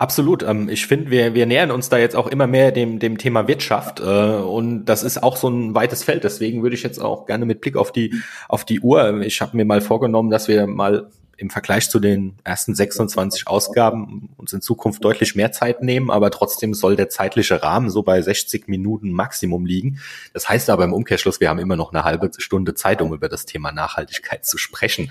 absolut. 0.00 0.42
Ähm, 0.42 0.68
ich 0.68 0.88
finde, 0.88 1.12
wir, 1.12 1.34
wir 1.34 1.46
nähern 1.46 1.70
uns 1.70 1.88
da 1.88 1.96
jetzt 1.96 2.16
auch 2.16 2.26
immer 2.26 2.48
mehr 2.48 2.72
dem, 2.72 2.98
dem 2.98 3.18
Thema 3.18 3.46
Wirtschaft 3.46 4.00
äh, 4.00 4.02
und 4.02 4.86
das 4.86 5.04
ist 5.04 5.22
auch 5.22 5.36
so 5.36 5.48
ein 5.48 5.76
weites 5.76 6.02
Feld. 6.02 6.24
Deswegen 6.24 6.64
würde 6.64 6.74
ich 6.74 6.82
jetzt 6.82 6.98
auch 6.98 7.26
gerne 7.26 7.44
mit 7.44 7.60
Blick 7.60 7.76
auf 7.76 7.92
die 7.92 8.12
auf 8.48 8.64
die 8.64 8.80
Uhr. 8.80 9.20
Ich 9.20 9.40
habe 9.40 9.56
mir 9.56 9.64
mal 9.64 9.80
vorgenommen, 9.80 10.30
dass 10.30 10.48
wir 10.48 10.66
mal 10.66 11.06
im 11.36 11.50
Vergleich 11.50 11.90
zu 11.90 12.00
den 12.00 12.36
ersten 12.44 12.74
26 12.74 13.46
Ausgaben 13.46 14.30
uns 14.36 14.52
in 14.52 14.62
Zukunft 14.62 15.04
deutlich 15.04 15.34
mehr 15.34 15.52
Zeit 15.52 15.82
nehmen, 15.82 16.10
aber 16.10 16.30
trotzdem 16.30 16.74
soll 16.74 16.96
der 16.96 17.08
zeitliche 17.08 17.62
Rahmen 17.62 17.90
so 17.90 18.02
bei 18.02 18.20
60 18.20 18.68
Minuten 18.68 19.10
Maximum 19.10 19.66
liegen. 19.66 20.00
Das 20.32 20.48
heißt 20.48 20.70
aber 20.70 20.84
im 20.84 20.92
Umkehrschluss, 20.92 21.40
wir 21.40 21.48
haben 21.48 21.58
immer 21.58 21.76
noch 21.76 21.92
eine 21.92 22.04
halbe 22.04 22.30
Stunde 22.38 22.74
Zeit, 22.74 23.02
um 23.02 23.12
über 23.12 23.28
das 23.28 23.44
Thema 23.44 23.72
Nachhaltigkeit 23.72 24.46
zu 24.46 24.58
sprechen. 24.58 25.10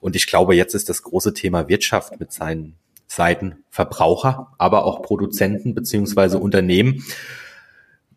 Und 0.00 0.16
ich 0.16 0.26
glaube, 0.26 0.56
jetzt 0.56 0.74
ist 0.74 0.88
das 0.88 1.02
große 1.02 1.32
Thema 1.32 1.68
Wirtschaft 1.68 2.18
mit 2.18 2.32
seinen 2.32 2.76
Seiten 3.06 3.62
Verbraucher, 3.70 4.52
aber 4.58 4.84
auch 4.84 5.02
Produzenten 5.02 5.74
beziehungsweise 5.74 6.38
Unternehmen 6.38 7.04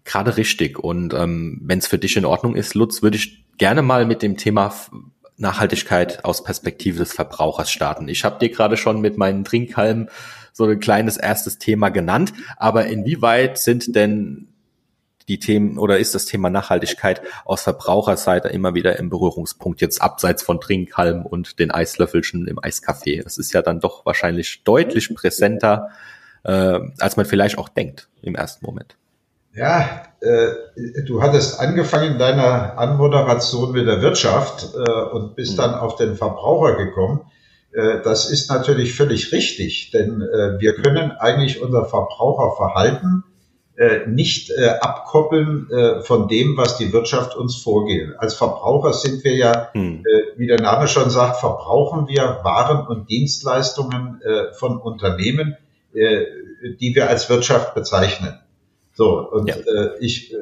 gerade 0.05 0.37
richtig. 0.37 0.79
Und 0.79 1.13
ähm, 1.13 1.59
wenn 1.63 1.79
es 1.79 1.87
für 1.87 1.97
dich 1.97 2.15
in 2.15 2.25
Ordnung 2.25 2.55
ist, 2.55 2.75
Lutz, 2.75 3.01
würde 3.01 3.17
ich 3.17 3.45
gerne 3.57 3.81
mal 3.81 4.05
mit 4.05 4.21
dem 4.21 4.37
Thema 4.37 4.73
Nachhaltigkeit 5.37 6.23
aus 6.23 6.43
Perspektive 6.43 6.99
des 6.99 7.13
Verbrauchers 7.13 7.69
starten. 7.69 8.07
Ich 8.07 8.23
habe 8.23 8.39
dir 8.39 8.49
gerade 8.49 8.77
schon 8.77 9.01
mit 9.01 9.17
meinen 9.17 9.43
Trinkhalmen 9.43 10.09
so 10.53 10.65
ein 10.65 10.79
kleines 10.79 11.17
erstes 11.17 11.57
Thema 11.57 11.89
genannt, 11.89 12.33
aber 12.57 12.85
inwieweit 12.85 13.57
sind 13.57 13.95
denn 13.95 14.47
die 15.27 15.39
Themen 15.39 15.77
oder 15.77 15.97
ist 15.97 16.15
das 16.15 16.25
Thema 16.25 16.49
Nachhaltigkeit 16.49 17.21
aus 17.45 17.63
Verbraucherseite 17.63 18.49
immer 18.49 18.75
wieder 18.75 18.97
im 18.99 19.09
Berührungspunkt, 19.09 19.81
jetzt 19.81 20.01
abseits 20.01 20.43
von 20.43 20.61
Trinkhalmen 20.61 21.25
und 21.25 21.59
den 21.59 21.71
Eislöffelchen 21.71 22.47
im 22.47 22.59
Eiscafé? 22.59 23.23
Es 23.25 23.37
ist 23.37 23.53
ja 23.53 23.61
dann 23.61 23.79
doch 23.79 24.05
wahrscheinlich 24.05 24.63
deutlich 24.63 25.13
präsenter, 25.13 25.89
äh, 26.43 26.79
als 26.99 27.17
man 27.17 27.25
vielleicht 27.25 27.57
auch 27.57 27.69
denkt 27.69 28.07
im 28.21 28.35
ersten 28.35 28.65
Moment. 28.65 28.97
Ja, 29.55 30.03
äh, 30.19 31.03
du 31.05 31.21
hattest 31.21 31.61
angefangen 31.61 32.13
in 32.13 32.19
deiner 32.19 32.77
Anmoderation 32.77 33.71
mit 33.71 33.87
der 33.87 34.01
Wirtschaft 34.01 34.75
äh, 34.75 35.01
und 35.13 35.35
bist 35.35 35.53
mhm. 35.53 35.57
dann 35.57 35.75
auf 35.75 35.95
den 35.95 36.15
Verbraucher 36.15 36.75
gekommen. 36.75 37.21
Äh, 37.71 38.01
das 38.03 38.29
ist 38.29 38.49
natürlich 38.49 38.95
völlig 38.95 39.31
richtig, 39.31 39.91
denn 39.91 40.21
äh, 40.21 40.59
wir 40.59 40.73
können 40.75 41.11
eigentlich 41.11 41.61
unser 41.61 41.85
Verbraucherverhalten 41.85 43.23
äh, 43.77 44.07
nicht 44.07 44.51
äh, 44.51 44.71
abkoppeln 44.81 45.67
von 46.03 46.27
dem, 46.27 46.57
was 46.57 46.77
die 46.77 46.91
Wirtschaft 46.91 47.35
uns 47.35 47.55
vorgeht. 47.55 48.09
Als 48.17 48.33
Verbraucher 48.35 48.93
sind 48.93 49.23
wir 49.23 49.35
ja, 49.35 49.69
mhm. 49.73 50.03
wie 50.37 50.47
der 50.47 50.61
Name 50.61 50.87
schon 50.87 51.09
sagt, 51.09 51.37
verbrauchen 51.37 52.07
wir 52.07 52.39
Waren 52.43 52.87
und 52.87 53.09
Dienstleistungen 53.09 54.21
von 54.53 54.77
Unternehmen, 54.77 55.57
die 55.93 56.95
wir 56.95 57.09
als 57.09 57.29
Wirtschaft 57.29 57.73
bezeichnen. 57.75 58.39
So, 58.95 59.29
und 59.29 59.47
ja. 59.49 59.55
äh, 59.55 59.97
ich, 59.99 60.33
äh, 60.33 60.37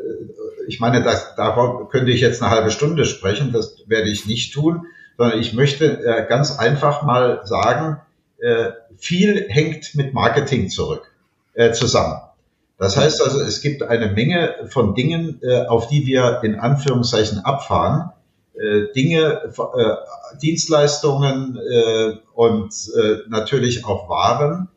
ich 0.67 0.79
meine, 0.79 1.03
das, 1.03 1.35
darüber 1.35 1.89
könnte 1.89 2.11
ich 2.11 2.21
jetzt 2.21 2.41
eine 2.41 2.51
halbe 2.51 2.69
Stunde 2.69 3.05
sprechen, 3.05 3.51
das 3.51 3.77
werde 3.87 4.09
ich 4.09 4.27
nicht 4.27 4.53
tun, 4.53 4.85
sondern 5.17 5.39
ich 5.39 5.53
möchte 5.53 6.03
äh, 6.03 6.25
ganz 6.27 6.57
einfach 6.59 7.01
mal 7.01 7.41
sagen, 7.45 7.99
äh, 8.37 8.71
viel 8.95 9.47
hängt 9.49 9.95
mit 9.95 10.13
Marketing 10.13 10.69
zurück, 10.69 11.11
äh, 11.55 11.71
zusammen. 11.71 12.21
Das 12.77 12.95
heißt 12.95 13.23
also, 13.23 13.39
es 13.41 13.61
gibt 13.61 13.81
eine 13.81 14.11
Menge 14.11 14.67
von 14.69 14.93
Dingen, 14.93 15.39
äh, 15.41 15.65
auf 15.65 15.87
die 15.87 16.05
wir 16.05 16.41
in 16.43 16.59
Anführungszeichen 16.59 17.39
abfahren. 17.39 18.11
Äh, 18.55 18.93
Dinge, 18.93 19.51
äh, 19.57 20.37
Dienstleistungen 20.41 21.57
äh, 21.57 22.17
und 22.35 22.71
äh, 22.95 23.17
natürlich 23.29 23.85
auch 23.85 24.09
Waren, 24.09 24.69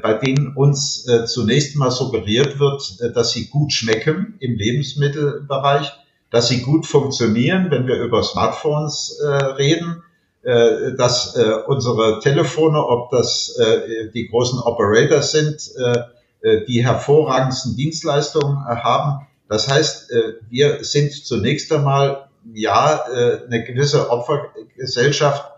bei 0.00 0.14
denen 0.14 0.54
uns 0.54 1.08
äh, 1.08 1.26
zunächst 1.26 1.76
mal 1.76 1.90
suggeriert 1.90 2.58
wird, 2.58 2.82
äh, 3.00 3.12
dass 3.12 3.32
sie 3.32 3.48
gut 3.48 3.72
schmecken 3.72 4.36
im 4.40 4.56
Lebensmittelbereich, 4.56 5.92
dass 6.30 6.48
sie 6.48 6.62
gut 6.62 6.86
funktionieren, 6.86 7.70
wenn 7.70 7.86
wir 7.86 7.96
über 7.96 8.22
Smartphones 8.22 9.18
äh, 9.20 9.26
reden, 9.26 10.02
äh, 10.42 10.94
dass 10.96 11.36
äh, 11.36 11.54
unsere 11.66 12.20
Telefone, 12.20 12.84
ob 12.84 13.10
das 13.10 13.56
äh, 13.58 14.10
die 14.12 14.28
großen 14.28 14.58
Operators 14.60 15.32
sind, 15.32 15.70
äh, 15.76 15.98
äh, 16.42 16.64
die 16.66 16.84
hervorragendsten 16.84 17.76
Dienstleistungen 17.76 18.56
äh, 18.68 18.74
haben. 18.74 19.26
Das 19.48 19.68
heißt, 19.68 20.10
äh, 20.10 20.34
wir 20.50 20.82
sind 20.82 21.12
zunächst 21.12 21.72
einmal 21.72 22.28
ja 22.52 23.04
eine 23.04 23.62
gewisse 23.62 24.10
Opfergesellschaft. 24.10 25.51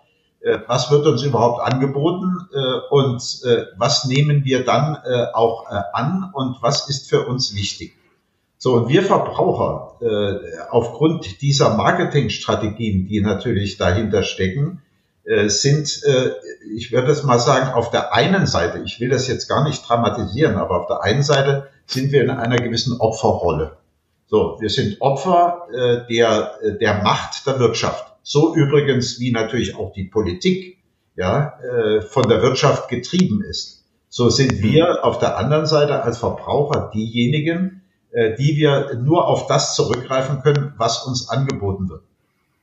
Was 0.67 0.91
wird 0.91 1.07
uns 1.07 1.23
überhaupt 1.23 1.63
angeboten 1.63 2.37
und 2.91 3.23
was 3.79 4.05
nehmen 4.05 4.45
wir 4.45 4.65
dann 4.65 4.99
auch 5.33 5.67
an 5.93 6.31
und 6.35 6.61
was 6.61 6.89
ist 6.89 7.09
für 7.09 7.27
uns 7.27 7.55
wichtig? 7.55 7.95
So, 8.59 8.75
und 8.75 8.89
wir 8.89 9.03
Verbraucher, 9.03 9.97
aufgrund 10.71 11.41
dieser 11.41 11.77
Marketingstrategien, 11.77 13.07
die 13.07 13.23
natürlich 13.23 13.79
dahinter 13.79 14.23
stecken, 14.23 14.83
äh, 15.25 15.49
sind, 15.49 16.03
äh, 16.05 16.33
ich 16.77 16.93
würde 16.93 17.11
es 17.11 17.23
mal 17.23 17.39
sagen, 17.39 17.73
auf 17.73 17.91
der 17.91 18.13
einen 18.13 18.47
Seite, 18.47 18.83
ich 18.85 19.01
will 19.01 19.09
das 19.09 19.27
jetzt 19.27 19.49
gar 19.49 19.65
nicht 19.67 19.89
dramatisieren, 19.89 20.57
aber 20.57 20.81
auf 20.81 20.87
der 20.87 21.03
einen 21.03 21.23
Seite 21.23 21.69
sind 21.87 22.13
wir 22.13 22.23
in 22.23 22.31
einer 22.31 22.57
gewissen 22.57 23.01
Opferrolle. 23.01 23.79
So, 24.27 24.59
wir 24.61 24.69
sind 24.69 25.01
Opfer 25.01 25.67
äh, 25.73 26.13
der, 26.13 26.77
der 26.79 27.03
Macht 27.03 27.47
der 27.47 27.59
Wirtschaft. 27.59 28.14
So 28.25 28.57
übrigens 28.57 29.21
wie 29.21 29.31
natürlich 29.31 29.77
auch 29.77 29.93
die 29.93 30.05
Politik 30.05 30.79
ja, 31.15 31.61
von 32.09 32.29
der 32.29 32.43
Wirtschaft 32.43 32.89
getrieben 32.89 33.45
ist. 33.45 33.85
So 34.09 34.31
sind 34.31 34.61
wir 34.63 35.05
auf 35.05 35.21
der 35.21 35.39
anderen 35.39 35.67
Seite 35.67 36.03
als 36.03 36.19
Verbraucher 36.19 36.91
diejenigen, 36.93 37.83
die 38.13 38.57
wir 38.57 38.95
nur 39.01 39.29
auf 39.29 39.47
das 39.47 39.77
zurückgreifen 39.77 40.41
können, 40.43 40.73
was 40.77 41.07
uns 41.07 41.29
angeboten 41.29 41.89
wird 41.89 42.03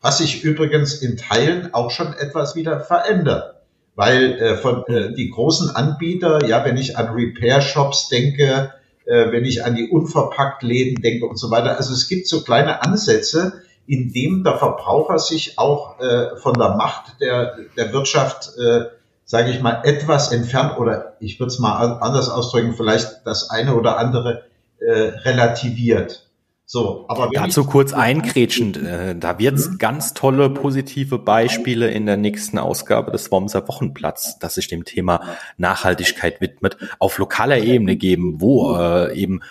was 0.01 0.17
sich 0.17 0.43
übrigens 0.43 0.95
in 0.95 1.15
Teilen 1.15 1.73
auch 1.73 1.91
schon 1.91 2.13
etwas 2.13 2.55
wieder 2.55 2.79
verändert. 2.79 3.55
Weil 3.95 4.33
äh, 4.33 4.55
von 4.55 4.83
äh, 4.87 5.13
die 5.13 5.29
großen 5.29 5.75
Anbieter, 5.75 6.45
ja, 6.47 6.65
wenn 6.65 6.77
ich 6.77 6.97
an 6.97 7.13
Repair-Shops 7.13 8.09
denke, 8.09 8.73
äh, 9.05 9.31
wenn 9.31 9.45
ich 9.45 9.63
an 9.63 9.75
die 9.75 9.89
Unverpackt-Läden 9.89 11.01
denke 11.01 11.27
und 11.27 11.37
so 11.37 11.51
weiter, 11.51 11.77
also 11.77 11.93
es 11.93 12.07
gibt 12.07 12.27
so 12.27 12.41
kleine 12.41 12.81
Ansätze, 12.81 13.61
in 13.87 14.13
dem 14.13 14.43
der 14.43 14.57
Verbraucher 14.57 15.19
sich 15.19 15.57
auch 15.57 15.99
äh, 15.99 16.35
von 16.37 16.53
der 16.53 16.75
Macht 16.75 17.19
der, 17.19 17.57
der 17.77 17.93
Wirtschaft, 17.93 18.51
äh, 18.57 18.85
sage 19.25 19.51
ich 19.51 19.61
mal, 19.61 19.81
etwas 19.83 20.31
entfernt 20.31 20.77
oder 20.77 21.17
ich 21.19 21.39
würde 21.39 21.51
es 21.51 21.59
mal 21.59 21.99
anders 21.99 22.29
ausdrücken, 22.29 22.73
vielleicht 22.75 23.25
das 23.25 23.49
eine 23.49 23.75
oder 23.75 23.97
andere 23.97 24.43
äh, 24.79 24.91
relativiert. 25.23 26.27
So, 26.71 27.03
aber 27.09 27.29
dazu 27.33 27.65
kurz 27.65 27.91
einkrätschend, 27.91 28.77
äh, 28.77 29.13
da 29.13 29.37
wird 29.37 29.55
es 29.55 29.71
mhm. 29.71 29.77
ganz 29.77 30.13
tolle 30.13 30.49
positive 30.49 31.19
Beispiele 31.19 31.91
in 31.91 32.05
der 32.05 32.15
nächsten 32.15 32.57
Ausgabe 32.57 33.11
des 33.11 33.29
Wormser 33.29 33.67
Wochenplatz, 33.67 34.39
das 34.39 34.55
sich 34.55 34.69
dem 34.69 34.85
Thema 34.85 35.19
Nachhaltigkeit 35.57 36.39
widmet, 36.39 36.77
auf 36.97 37.17
lokaler 37.17 37.57
Ebene 37.57 37.97
geben, 37.97 38.39
wo 38.39 38.73
äh, 38.77 39.13
eben 39.13 39.41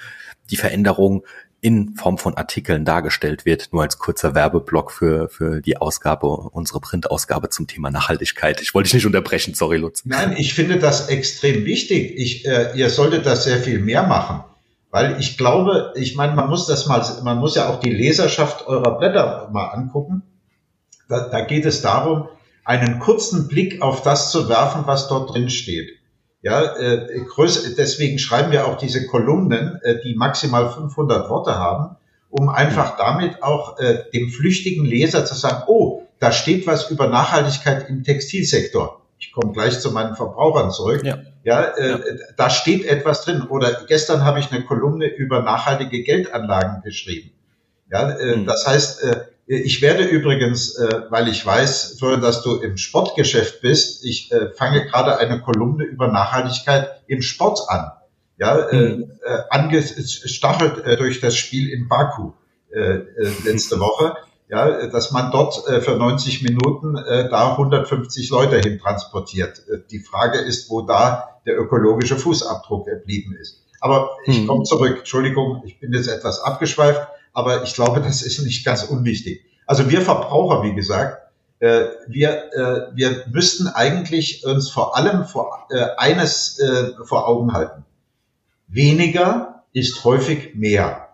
die 0.50 0.56
Veränderung 0.56 1.24
in 1.60 1.94
Form 1.94 2.16
von 2.16 2.34
Artikeln 2.34 2.84
dargestellt 2.84 3.44
wird, 3.44 3.72
nur 3.72 3.82
als 3.82 3.98
kurzer 3.98 4.34
Werbeblock 4.34 4.90
für, 4.90 5.28
für 5.28 5.60
die 5.60 5.76
Ausgabe, 5.76 6.26
unsere 6.26 6.80
Printausgabe 6.80 7.50
zum 7.50 7.66
Thema 7.66 7.90
Nachhaltigkeit. 7.90 8.60
Ich 8.60 8.74
wollte 8.74 8.88
dich 8.88 8.94
nicht 8.94 9.06
unterbrechen, 9.06 9.54
sorry 9.54 9.76
Lutz. 9.76 10.02
Nein, 10.04 10.34
ich 10.38 10.54
finde 10.54 10.78
das 10.78 11.08
extrem 11.08 11.64
wichtig. 11.64 12.14
Ich, 12.16 12.46
äh, 12.46 12.72
ihr 12.74 12.88
solltet 12.88 13.26
das 13.26 13.44
sehr 13.44 13.58
viel 13.58 13.78
mehr 13.78 14.04
machen. 14.04 14.44
Weil 14.90 15.20
ich 15.20 15.38
glaube, 15.38 15.92
ich 15.96 16.16
meine, 16.16 16.34
man 16.34 16.48
muss 16.48 16.66
das 16.66 16.86
mal, 16.86 17.04
man 17.22 17.38
muss 17.38 17.54
ja 17.54 17.68
auch 17.68 17.78
die 17.78 17.90
Leserschaft 17.92 18.66
eurer 18.66 18.98
Blätter 18.98 19.48
mal 19.52 19.68
angucken. 19.68 20.22
Da, 21.08 21.28
da 21.28 21.42
geht 21.42 21.64
es 21.64 21.80
darum, 21.82 22.28
einen 22.64 22.98
kurzen 22.98 23.48
Blick 23.48 23.82
auf 23.82 24.02
das 24.02 24.30
zu 24.30 24.48
werfen, 24.48 24.82
was 24.86 25.08
dort 25.08 25.32
drin 25.32 25.50
steht. 25.50 25.99
Ja, 26.42 26.74
äh, 26.76 27.20
größ, 27.20 27.74
deswegen 27.74 28.18
schreiben 28.18 28.50
wir 28.50 28.66
auch 28.66 28.78
diese 28.78 29.06
Kolumnen, 29.06 29.78
äh, 29.82 30.00
die 30.02 30.14
maximal 30.14 30.70
500 30.70 31.28
Worte 31.28 31.56
haben, 31.56 31.96
um 32.30 32.48
einfach 32.48 32.96
damit 32.96 33.42
auch 33.42 33.78
äh, 33.78 34.04
dem 34.14 34.30
flüchtigen 34.30 34.86
Leser 34.86 35.26
zu 35.26 35.34
sagen, 35.34 35.64
oh, 35.66 36.06
da 36.18 36.32
steht 36.32 36.66
was 36.66 36.90
über 36.90 37.08
Nachhaltigkeit 37.08 37.88
im 37.90 38.04
Textilsektor. 38.04 39.02
Ich 39.18 39.32
komme 39.32 39.52
gleich 39.52 39.80
zu 39.80 39.90
meinen 39.92 40.16
Verbrauchern 40.16 40.70
zurück. 40.70 41.02
Ja. 41.04 41.18
Ja, 41.42 41.62
äh, 41.62 41.90
ja. 41.90 41.98
da 42.36 42.50
steht 42.50 42.84
etwas 42.86 43.24
drin. 43.24 43.42
Oder 43.42 43.84
gestern 43.86 44.24
habe 44.24 44.40
ich 44.40 44.50
eine 44.50 44.64
Kolumne 44.64 45.06
über 45.06 45.42
nachhaltige 45.42 46.02
Geldanlagen 46.02 46.82
geschrieben. 46.82 47.32
Ja, 47.90 48.10
äh, 48.10 48.36
mhm. 48.36 48.46
das 48.46 48.66
heißt, 48.66 49.02
äh, 49.02 49.20
ich 49.50 49.82
werde 49.82 50.04
übrigens, 50.04 50.76
äh, 50.76 51.02
weil 51.10 51.26
ich 51.26 51.44
weiß, 51.44 51.96
Florian, 51.98 52.20
dass 52.20 52.42
du 52.42 52.60
im 52.60 52.76
Sportgeschäft 52.76 53.60
bist, 53.60 54.04
ich 54.04 54.30
äh, 54.30 54.50
fange 54.54 54.86
gerade 54.86 55.18
eine 55.18 55.40
Kolumne 55.40 55.84
über 55.84 56.06
Nachhaltigkeit 56.06 57.02
im 57.08 57.20
Sport 57.20 57.58
an. 57.68 57.90
Ja, 58.38 58.58
äh, 58.68 58.96
mhm. 58.96 59.10
angestachelt 59.50 60.98
durch 60.98 61.20
das 61.20 61.36
Spiel 61.36 61.68
in 61.68 61.88
Baku 61.88 62.32
letzte 63.44 63.78
Woche 63.80 64.16
ja, 64.48 64.86
dass 64.86 65.12
man 65.12 65.30
dort 65.30 65.62
für 65.84 65.94
90 65.96 66.42
Minuten 66.42 66.94
da 66.94 67.52
150 67.52 68.30
Leute 68.30 68.58
hin 68.58 68.80
transportiert. 68.80 69.62
Die 69.90 70.00
Frage 70.00 70.38
ist, 70.38 70.70
wo 70.70 70.80
da 70.80 71.40
der 71.46 71.60
ökologische 71.60 72.16
Fußabdruck 72.16 72.86
geblieben 72.86 73.36
ist. 73.38 73.62
Aber 73.80 74.16
ich 74.24 74.38
hm. 74.38 74.46
komme 74.46 74.64
zurück. 74.64 74.98
Entschuldigung, 74.98 75.62
ich 75.66 75.78
bin 75.78 75.92
jetzt 75.92 76.08
etwas 76.08 76.40
abgeschweift, 76.40 77.06
aber 77.32 77.62
ich 77.64 77.74
glaube, 77.74 78.00
das 78.00 78.22
ist 78.22 78.40
nicht 78.40 78.64
ganz 78.64 78.84
unwichtig. 78.84 79.44
Also 79.66 79.90
wir 79.90 80.02
Verbraucher, 80.02 80.62
wie 80.62 80.74
gesagt, 80.74 81.18
äh, 81.60 81.84
wir, 82.08 82.52
äh, 82.54 82.96
wir 82.96 83.24
müssten 83.30 83.68
eigentlich 83.68 84.44
uns 84.44 84.70
vor 84.70 84.96
allem 84.96 85.24
vor, 85.26 85.66
äh, 85.70 85.86
eines 85.96 86.58
äh, 86.58 86.92
vor 87.04 87.28
Augen 87.28 87.52
halten. 87.52 87.84
Weniger 88.66 89.62
ist 89.72 90.04
häufig 90.04 90.54
mehr. 90.54 91.08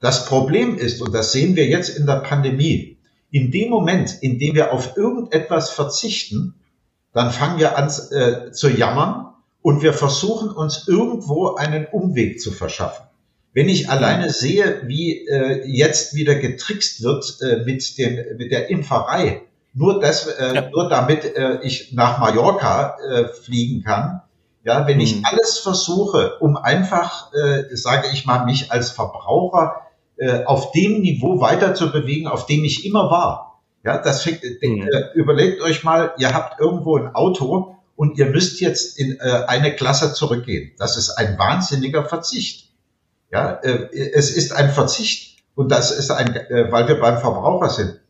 Das 0.00 0.26
Problem 0.26 0.76
ist, 0.76 1.00
und 1.00 1.12
das 1.12 1.32
sehen 1.32 1.56
wir 1.56 1.66
jetzt 1.66 1.90
in 1.90 2.06
der 2.06 2.16
Pandemie, 2.16 2.98
in 3.30 3.50
dem 3.50 3.70
Moment, 3.70 4.22
in 4.22 4.38
dem 4.38 4.54
wir 4.54 4.72
auf 4.72 4.96
irgendetwas 4.96 5.70
verzichten, 5.70 6.54
dann 7.12 7.30
fangen 7.30 7.58
wir 7.58 7.76
an 7.76 7.90
äh, 8.10 8.52
zu 8.52 8.68
jammern 8.68 9.34
und 9.62 9.82
wir 9.82 9.92
versuchen 9.92 10.50
uns 10.50 10.86
irgendwo 10.86 11.54
einen 11.54 11.86
Umweg 11.86 12.40
zu 12.40 12.50
verschaffen. 12.50 13.06
Wenn 13.56 13.70
ich 13.70 13.88
alleine 13.88 14.28
sehe, 14.28 14.82
wie 14.84 15.26
äh, 15.26 15.66
jetzt 15.66 16.14
wieder 16.14 16.34
getrickst 16.34 17.02
wird 17.02 17.38
äh, 17.40 17.64
mit, 17.64 17.96
dem, 17.96 18.36
mit 18.36 18.52
der 18.52 18.68
Impferei, 18.68 19.40
nur, 19.72 19.98
das, 19.98 20.26
äh, 20.26 20.54
ja. 20.54 20.68
nur 20.68 20.90
damit 20.90 21.24
äh, 21.24 21.60
ich 21.62 21.94
nach 21.94 22.18
Mallorca 22.18 22.98
äh, 22.98 23.28
fliegen 23.28 23.82
kann, 23.82 24.20
ja, 24.62 24.86
wenn 24.86 25.00
ich 25.00 25.16
mhm. 25.16 25.22
alles 25.24 25.58
versuche, 25.58 26.36
um 26.40 26.58
einfach, 26.58 27.32
äh, 27.32 27.74
sage 27.74 28.08
ich 28.12 28.26
mal, 28.26 28.44
mich 28.44 28.72
als 28.72 28.90
Verbraucher 28.90 29.86
äh, 30.18 30.44
auf 30.44 30.72
dem 30.72 31.00
Niveau 31.00 31.40
weiter 31.40 31.74
zu 31.74 31.90
bewegen, 31.90 32.26
auf 32.26 32.44
dem 32.44 32.62
ich 32.62 32.84
immer 32.84 33.10
war. 33.10 33.62
Ja, 33.82 33.96
das 33.96 34.22
fängt, 34.22 34.44
äh, 34.44 34.68
mhm. 34.68 34.82
äh, 34.82 35.14
überlegt 35.14 35.62
euch 35.62 35.82
mal, 35.82 36.12
ihr 36.18 36.34
habt 36.34 36.60
irgendwo 36.60 36.98
ein 36.98 37.14
Auto 37.14 37.76
und 37.96 38.18
ihr 38.18 38.26
müsst 38.26 38.60
jetzt 38.60 38.98
in 38.98 39.18
äh, 39.18 39.44
eine 39.46 39.74
Klasse 39.74 40.12
zurückgehen. 40.12 40.72
Das 40.76 40.98
ist 40.98 41.12
ein 41.12 41.38
wahnsinniger 41.38 42.04
Verzicht. 42.04 42.65
Ja, 43.30 43.60
äh, 43.62 43.88
es 44.14 44.30
ist 44.30 44.52
ein 44.52 44.70
Verzicht 44.70 45.42
und 45.54 45.70
das 45.70 45.90
ist 45.90 46.10
ein, 46.10 46.34
äh, 46.34 46.70
weil 46.70 46.88
wir 46.88 47.00
beim 47.00 47.18
Verbraucher 47.18 47.70
sind. 47.70 48.00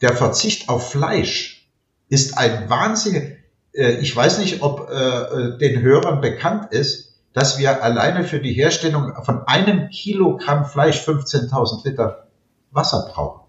Der 0.00 0.14
Verzicht 0.14 0.68
auf 0.68 0.90
Fleisch 0.90 1.68
ist 2.08 2.38
ein 2.38 2.70
wahnsinniger, 2.70 3.36
äh, 3.72 3.92
ich 3.98 4.14
weiß 4.14 4.38
nicht, 4.38 4.62
ob 4.62 4.88
den 4.90 5.82
Hörern 5.82 6.20
bekannt 6.20 6.72
ist, 6.72 7.14
dass 7.32 7.58
wir 7.58 7.82
alleine 7.82 8.24
für 8.24 8.40
die 8.40 8.52
Herstellung 8.52 9.12
von 9.22 9.46
einem 9.46 9.88
Kilogramm 9.90 10.64
Fleisch 10.64 11.06
15.000 11.06 11.88
Liter 11.88 12.26
Wasser 12.72 13.08
brauchen. 13.12 13.46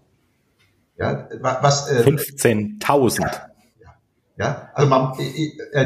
Ja, 0.96 1.28
was, 1.40 1.90
äh, 1.90 2.02
15.000. 2.02 3.20
Ja, 3.80 3.94
ja, 4.36 4.70
also 4.74 4.88
man, 4.88 5.14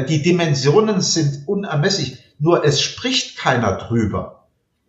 die 0.07 0.21
Dimensionen 0.21 1.01
sind 1.01 1.47
unermesslich. 1.47 2.23
Nur 2.39 2.63
es 2.63 2.81
spricht 2.81 3.37
keiner 3.37 3.77
drüber. 3.77 4.36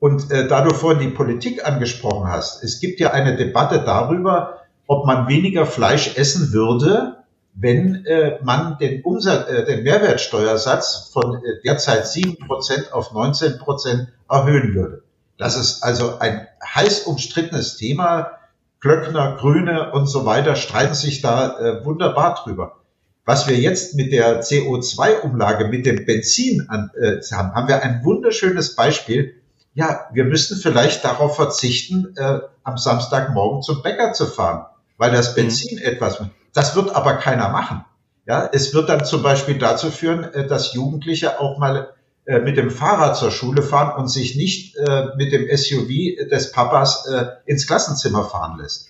Und 0.01 0.31
äh, 0.31 0.47
da 0.47 0.63
du 0.63 0.75
vorhin 0.75 1.01
die 1.01 1.15
Politik 1.15 1.67
angesprochen 1.67 2.29
hast, 2.29 2.63
es 2.63 2.81
gibt 2.81 3.01
ja 3.01 3.11
eine 3.11 3.37
Debatte 3.37 3.83
darüber, 3.85 4.61
ob 4.87 5.07
man 5.07 5.29
weniger 5.29 5.67
Fleisch 5.67 6.17
essen 6.17 6.53
würde, 6.53 7.25
wenn 7.55 8.07
äh, 8.07 8.39
man 8.43 8.79
den, 8.79 9.03
Umsatz, 9.03 9.51
äh, 9.51 9.65
den 9.65 9.83
Mehrwertsteuersatz 9.83 11.11
von 11.13 11.37
äh, 11.37 11.61
derzeit 11.65 12.07
sieben 12.07 12.37
Prozent 12.47 12.93
auf 12.93 13.13
19 13.13 13.59
Prozent 13.59 14.09
erhöhen 14.29 14.75
würde. 14.75 15.03
Das 15.39 15.57
ist 15.57 15.83
also 15.83 16.19
ein 16.19 16.47
heiß 16.65 17.03
umstrittenes 17.03 17.77
Thema. 17.77 18.33
Klöckner, 18.81 19.37
Grüne 19.37 19.91
und 19.93 20.07
so 20.07 20.25
weiter 20.25 20.55
streiten 20.55 20.95
sich 20.95 21.21
da 21.21 21.59
äh, 21.59 21.85
wunderbar 21.85 22.41
drüber. 22.43 22.77
Was 23.25 23.49
wir 23.49 23.57
jetzt 23.57 23.95
mit 23.97 24.13
der 24.13 24.43
CO2-Umlage, 24.43 25.67
mit 25.69 25.85
dem 25.85 26.07
Benzin 26.07 26.67
an, 26.69 26.91
äh, 26.99 27.21
haben, 27.33 27.55
haben 27.55 27.69
wir 27.69 27.83
ein 27.83 28.05
wunderschönes 28.05 28.77
Beispiel. 28.77 29.38
Ja, 29.79 30.09
wir 30.13 30.25
müssten 30.25 30.57
vielleicht 30.57 31.05
darauf 31.05 31.37
verzichten, 31.37 32.13
äh, 32.17 32.41
am 32.65 32.79
Samstagmorgen 32.79 33.63
zum 33.63 33.81
Bäcker 33.81 34.13
zu 34.13 34.27
fahren, 34.27 34.67
weil 34.97 35.13
das 35.13 35.31
mhm. 35.31 35.43
Benzin 35.43 35.79
mhm. 35.79 35.85
etwas. 35.85 36.21
Das 36.53 36.75
wird 36.75 36.97
aber 36.97 37.15
keiner 37.15 37.51
machen. 37.51 37.85
Ja, 38.27 38.51
es 38.53 38.75
wird 38.75 38.89
dann 38.89 39.05
zum 39.05 39.23
Beispiel 39.23 39.57
dazu 39.57 39.93
führen, 39.93 40.25
äh, 40.25 40.49
dass 40.49 40.75
Jugendliche 40.75 41.39
auch 41.39 41.59
mal 41.59 41.95
äh, 42.25 42.41
mit 42.41 42.57
dem 42.57 42.73
Fahrrad 42.73 43.17
zur 43.17 43.31
Schule 43.31 43.63
fahren 43.63 43.97
und 43.97 44.09
sich 44.09 44.35
nicht 44.35 44.77
äh, 44.79 45.11
mit 45.17 45.31
dem 45.31 45.47
SUV 45.57 46.29
des 46.29 46.51
Papas 46.51 47.09
ins 47.47 47.69
Klassenzimmer 47.69 48.25
fahren 48.25 48.59
lässt. 48.59 48.89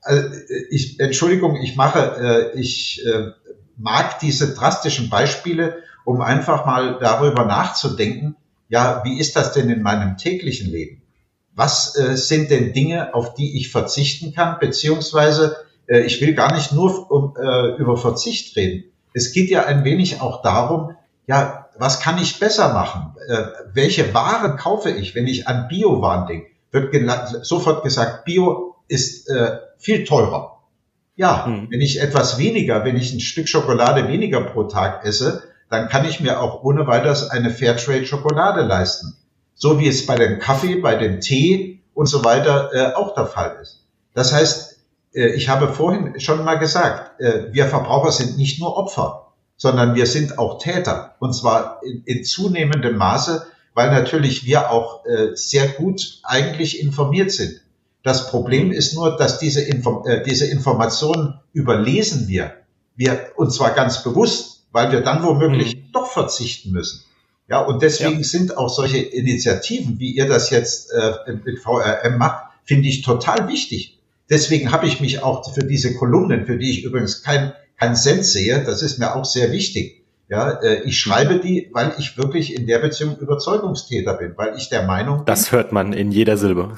Also 0.00 0.30
ich, 0.70 0.98
Entschuldigung, 0.98 1.54
ich 1.62 1.76
mache, 1.76 2.50
ich 2.56 3.06
mag 3.76 4.18
diese 4.18 4.52
drastischen 4.52 5.10
Beispiele, 5.10 5.76
um 6.04 6.20
einfach 6.20 6.66
mal 6.66 6.98
darüber 6.98 7.44
nachzudenken, 7.44 8.34
ja, 8.72 9.02
wie 9.04 9.20
ist 9.20 9.36
das 9.36 9.52
denn 9.52 9.70
in 9.70 9.82
meinem 9.82 10.16
täglichen 10.16 10.70
Leben? 10.70 11.02
Was 11.54 11.92
sind 11.92 12.50
denn 12.50 12.72
Dinge, 12.72 13.14
auf 13.14 13.34
die 13.34 13.58
ich 13.58 13.70
verzichten 13.70 14.32
kann, 14.32 14.58
beziehungsweise 14.58 15.56
äh, 15.92 16.00
ich 16.00 16.20
will 16.20 16.34
gar 16.34 16.54
nicht 16.54 16.72
nur 16.72 17.10
um, 17.10 17.36
äh, 17.36 17.76
über 17.76 17.96
Verzicht 17.96 18.56
reden. 18.56 18.84
Es 19.14 19.32
geht 19.32 19.50
ja 19.50 19.64
ein 19.66 19.84
wenig 19.84 20.20
auch 20.20 20.42
darum, 20.42 20.96
ja, 21.26 21.68
was 21.78 22.00
kann 22.00 22.18
ich 22.18 22.40
besser 22.40 22.72
machen? 22.72 23.14
Äh, 23.28 23.44
welche 23.72 24.12
Waren 24.14 24.56
kaufe 24.56 24.90
ich, 24.90 25.14
wenn 25.14 25.26
ich 25.26 25.48
an 25.48 25.68
Bio-Waren 25.68 26.26
denke? 26.26 26.46
Wird 26.70 27.44
sofort 27.44 27.84
gesagt, 27.84 28.24
Bio 28.24 28.76
ist 28.88 29.28
äh, 29.28 29.58
viel 29.78 30.04
teurer. 30.04 30.62
Ja, 31.16 31.46
mhm. 31.46 31.68
wenn 31.70 31.82
ich 31.82 32.00
etwas 32.00 32.38
weniger, 32.38 32.84
wenn 32.84 32.96
ich 32.96 33.12
ein 33.12 33.20
Stück 33.20 33.48
Schokolade 33.48 34.08
weniger 34.08 34.40
pro 34.40 34.64
Tag 34.64 35.04
esse, 35.04 35.42
dann 35.72 35.88
kann 35.88 36.04
ich 36.04 36.20
mir 36.20 36.38
auch 36.38 36.62
ohne 36.64 36.86
weiteres 36.86 37.30
eine 37.30 37.48
Fairtrade-Schokolade 37.48 38.60
leisten. 38.60 39.16
So 39.54 39.80
wie 39.80 39.88
es 39.88 40.04
bei 40.04 40.16
dem 40.16 40.38
Kaffee, 40.38 40.76
bei 40.76 40.96
dem 40.96 41.20
Tee 41.20 41.80
und 41.94 42.06
so 42.06 42.26
weiter 42.26 42.70
äh, 42.74 42.94
auch 42.94 43.14
der 43.14 43.24
Fall 43.24 43.56
ist. 43.62 43.82
Das 44.12 44.34
heißt, 44.34 44.76
äh, 45.14 45.28
ich 45.28 45.48
habe 45.48 45.68
vorhin 45.68 46.20
schon 46.20 46.44
mal 46.44 46.58
gesagt, 46.58 47.18
äh, 47.22 47.52
wir 47.52 47.68
Verbraucher 47.68 48.12
sind 48.12 48.36
nicht 48.36 48.60
nur 48.60 48.76
Opfer, 48.76 49.32
sondern 49.56 49.94
wir 49.94 50.04
sind 50.04 50.38
auch 50.38 50.58
Täter. 50.58 51.14
Und 51.20 51.32
zwar 51.32 51.80
in, 51.82 52.02
in 52.04 52.22
zunehmendem 52.22 52.98
Maße, 52.98 53.46
weil 53.72 53.90
natürlich 53.92 54.44
wir 54.44 54.70
auch 54.70 55.06
äh, 55.06 55.34
sehr 55.36 55.68
gut 55.68 56.20
eigentlich 56.22 56.82
informiert 56.82 57.30
sind. 57.30 57.62
Das 58.02 58.28
Problem 58.28 58.72
ist 58.72 58.92
nur, 58.92 59.16
dass 59.16 59.38
diese, 59.38 59.62
Inform 59.62 60.04
diese 60.26 60.44
Informationen 60.44 61.40
überlesen 61.54 62.28
wir. 62.28 62.52
Wir, 62.94 63.30
und 63.36 63.54
zwar 63.54 63.70
ganz 63.70 64.02
bewusst, 64.02 64.61
weil 64.72 64.90
wir 64.90 65.02
dann 65.02 65.22
womöglich 65.22 65.76
mhm. 65.76 65.92
doch 65.92 66.10
verzichten 66.10 66.72
müssen. 66.72 67.04
Ja, 67.48 67.60
und 67.60 67.82
deswegen 67.82 68.18
ja. 68.18 68.24
sind 68.24 68.56
auch 68.56 68.68
solche 68.68 68.98
Initiativen, 68.98 69.98
wie 69.98 70.12
ihr 70.12 70.26
das 70.26 70.50
jetzt 70.50 70.90
äh, 70.92 71.34
mit 71.44 71.58
VRM 71.58 72.16
macht, 72.16 72.46
finde 72.64 72.88
ich 72.88 73.02
total 73.02 73.48
wichtig. 73.48 73.98
Deswegen 74.30 74.72
habe 74.72 74.86
ich 74.86 75.00
mich 75.00 75.22
auch 75.22 75.52
für 75.52 75.64
diese 75.64 75.94
Kolumnen, 75.94 76.46
für 76.46 76.56
die 76.56 76.70
ich 76.70 76.84
übrigens 76.84 77.22
kein, 77.22 77.52
kein 77.78 77.96
Cent 77.96 78.24
sehe, 78.24 78.62
das 78.64 78.82
ist 78.82 78.98
mir 78.98 79.14
auch 79.14 79.24
sehr 79.24 79.52
wichtig. 79.52 80.02
Ja, 80.28 80.52
äh, 80.62 80.82
ich 80.84 80.98
schreibe 80.98 81.40
die, 81.40 81.68
weil 81.72 81.92
ich 81.98 82.16
wirklich 82.16 82.56
in 82.56 82.66
der 82.66 82.78
Beziehung 82.78 83.18
Überzeugungstäter 83.18 84.14
bin, 84.14 84.32
weil 84.36 84.56
ich 84.56 84.70
der 84.70 84.86
Meinung 84.86 85.26
Das 85.26 85.52
hört 85.52 85.72
man 85.72 85.92
in 85.92 86.10
jeder 86.10 86.38
Silbe. 86.38 86.76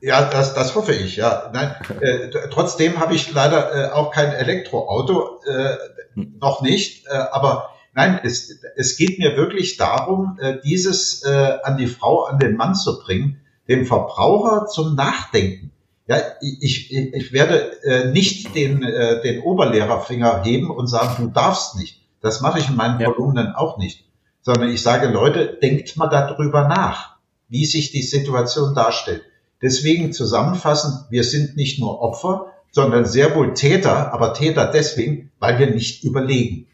Ja, 0.00 0.30
das, 0.30 0.54
das 0.54 0.74
hoffe 0.74 0.94
ich, 0.94 1.16
ja. 1.16 1.50
Nein, 1.52 1.74
äh, 2.00 2.30
trotzdem 2.50 2.98
habe 3.00 3.14
ich 3.14 3.32
leider 3.32 3.74
äh, 3.74 3.92
auch 3.92 4.10
kein 4.10 4.32
Elektroauto, 4.32 5.40
äh, 5.46 5.76
noch 6.14 6.62
nicht, 6.62 7.06
äh, 7.06 7.10
aber 7.10 7.70
nein, 7.94 8.18
es, 8.22 8.62
es 8.76 8.96
geht 8.96 9.18
mir 9.18 9.36
wirklich 9.36 9.76
darum, 9.76 10.38
äh, 10.40 10.56
dieses 10.64 11.22
äh, 11.22 11.58
an 11.62 11.76
die 11.76 11.86
Frau, 11.86 12.24
an 12.24 12.38
den 12.38 12.56
Mann 12.56 12.74
zu 12.74 12.98
bringen, 13.00 13.40
den 13.68 13.84
Verbraucher 13.84 14.66
zum 14.66 14.94
Nachdenken. 14.94 15.70
Ja, 16.06 16.16
ich, 16.40 16.92
ich 16.92 17.32
werde 17.32 17.82
äh, 17.84 18.10
nicht 18.10 18.56
den, 18.56 18.82
äh, 18.82 19.22
den 19.22 19.42
Oberlehrerfinger 19.42 20.42
heben 20.42 20.70
und 20.70 20.88
sagen, 20.88 21.22
du 21.22 21.30
darfst 21.30 21.76
nicht. 21.76 22.00
Das 22.20 22.40
mache 22.40 22.58
ich 22.58 22.68
in 22.68 22.74
meinen 22.74 22.98
ja. 22.98 23.10
Kolumnen 23.10 23.54
auch 23.54 23.78
nicht. 23.78 24.06
Sondern 24.42 24.70
ich 24.70 24.82
sage, 24.82 25.08
Leute, 25.08 25.58
denkt 25.62 25.96
mal 25.96 26.08
darüber 26.08 26.66
nach, 26.66 27.16
wie 27.48 27.64
sich 27.64 27.92
die 27.92 28.02
Situation 28.02 28.74
darstellt. 28.74 29.22
Deswegen 29.62 30.12
zusammenfassend, 30.12 31.10
wir 31.10 31.24
sind 31.24 31.56
nicht 31.56 31.78
nur 31.78 32.00
Opfer, 32.00 32.46
sondern 32.70 33.04
sehr 33.04 33.34
wohl 33.34 33.54
Täter, 33.54 34.12
aber 34.12 34.32
Täter 34.32 34.70
deswegen, 34.72 35.30
weil 35.38 35.58
wir 35.58 35.70
nicht 35.70 36.04
überlegen. 36.04 36.66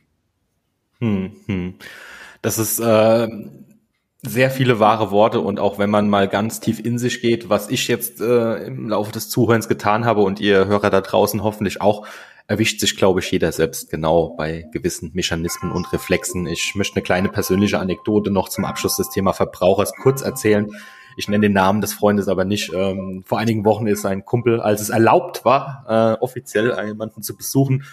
Hm, 1.00 1.32
hm. 1.46 1.74
Das 2.42 2.58
ist 2.58 2.78
äh, 2.78 3.28
sehr 4.22 4.50
viele 4.50 4.78
wahre 4.78 5.10
Worte 5.10 5.40
und 5.40 5.58
auch 5.58 5.78
wenn 5.78 5.90
man 5.90 6.08
mal 6.08 6.28
ganz 6.28 6.60
tief 6.60 6.84
in 6.84 6.98
sich 6.98 7.20
geht, 7.20 7.48
was 7.48 7.70
ich 7.70 7.88
jetzt 7.88 8.20
äh, 8.20 8.66
im 8.66 8.88
Laufe 8.88 9.12
des 9.12 9.28
Zuhörens 9.30 9.68
getan 9.68 10.04
habe 10.04 10.22
und 10.22 10.40
ihr 10.40 10.66
Hörer 10.66 10.90
da 10.90 11.00
draußen 11.00 11.42
hoffentlich 11.42 11.80
auch, 11.80 12.06
erwischt 12.46 12.80
sich, 12.80 12.96
glaube 12.96 13.20
ich, 13.20 13.30
jeder 13.30 13.50
selbst 13.52 13.90
genau 13.90 14.34
bei 14.36 14.66
gewissen 14.72 15.10
Mechanismen 15.14 15.72
und 15.72 15.92
Reflexen. 15.92 16.46
Ich 16.46 16.74
möchte 16.76 16.96
eine 16.96 17.02
kleine 17.02 17.28
persönliche 17.28 17.78
Anekdote 17.78 18.30
noch 18.30 18.48
zum 18.48 18.64
Abschluss 18.64 18.96
des 18.96 19.10
Thema 19.10 19.32
Verbrauchers 19.32 19.92
kurz 20.00 20.22
erzählen. 20.22 20.70
Ich 21.16 21.28
nenne 21.28 21.46
den 21.46 21.54
Namen 21.54 21.80
des 21.80 21.94
Freundes 21.94 22.28
aber 22.28 22.44
nicht. 22.44 22.72
Ähm, 22.74 23.24
vor 23.26 23.38
einigen 23.38 23.64
Wochen 23.64 23.86
ist 23.86 24.04
ein 24.04 24.24
Kumpel, 24.24 24.60
als 24.60 24.82
es 24.82 24.90
erlaubt 24.90 25.44
war, 25.44 25.84
äh, 25.88 26.22
offiziell 26.22 26.76
jemanden 26.86 27.22
zu 27.22 27.36
besuchen, 27.36 27.84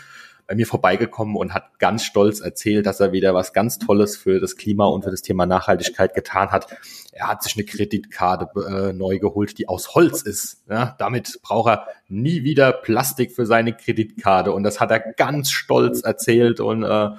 bei 0.46 0.56
mir 0.56 0.68
vorbeigekommen 0.68 1.38
und 1.38 1.54
hat 1.54 1.80
ganz 1.80 2.04
stolz 2.04 2.42
erzählt, 2.42 2.86
dass 2.86 3.00
er 3.00 3.14
wieder 3.14 3.34
was 3.34 3.54
ganz 3.54 3.80
Tolles 3.80 4.18
für 4.18 4.42
das 4.42 4.58
Klima 4.58 4.86
und 4.86 5.04
für 5.04 5.12
das 5.12 5.22
Thema 5.22 5.46
Nachhaltigkeit 5.46 6.14
getan 6.14 6.52
hat. 6.52 6.68
Er 7.14 7.30
hat 7.30 7.44
sich 7.44 7.56
eine 7.56 7.64
Kreditkarte 7.64 8.50
äh, 8.68 8.92
neu 8.92 9.20
geholt, 9.20 9.58
die 9.58 9.70
aus 9.70 9.96
Holz 9.96 10.22
ist. 10.22 10.64
Ja, 10.70 10.96
damit 10.98 11.40
braucht 11.44 11.70
er 11.70 11.88
nie 12.10 12.44
wieder 12.44 12.74
Plastik 12.74 13.32
für 13.32 13.46
seine 13.46 13.74
Kreditkarte. 13.74 14.52
Und 14.52 14.64
das 14.64 14.82
hat 14.82 14.92
er 14.92 15.00
ganz 15.00 15.50
stolz 15.50 16.02
erzählt 16.02 16.60
und 16.60 16.84
äh, 16.84 17.10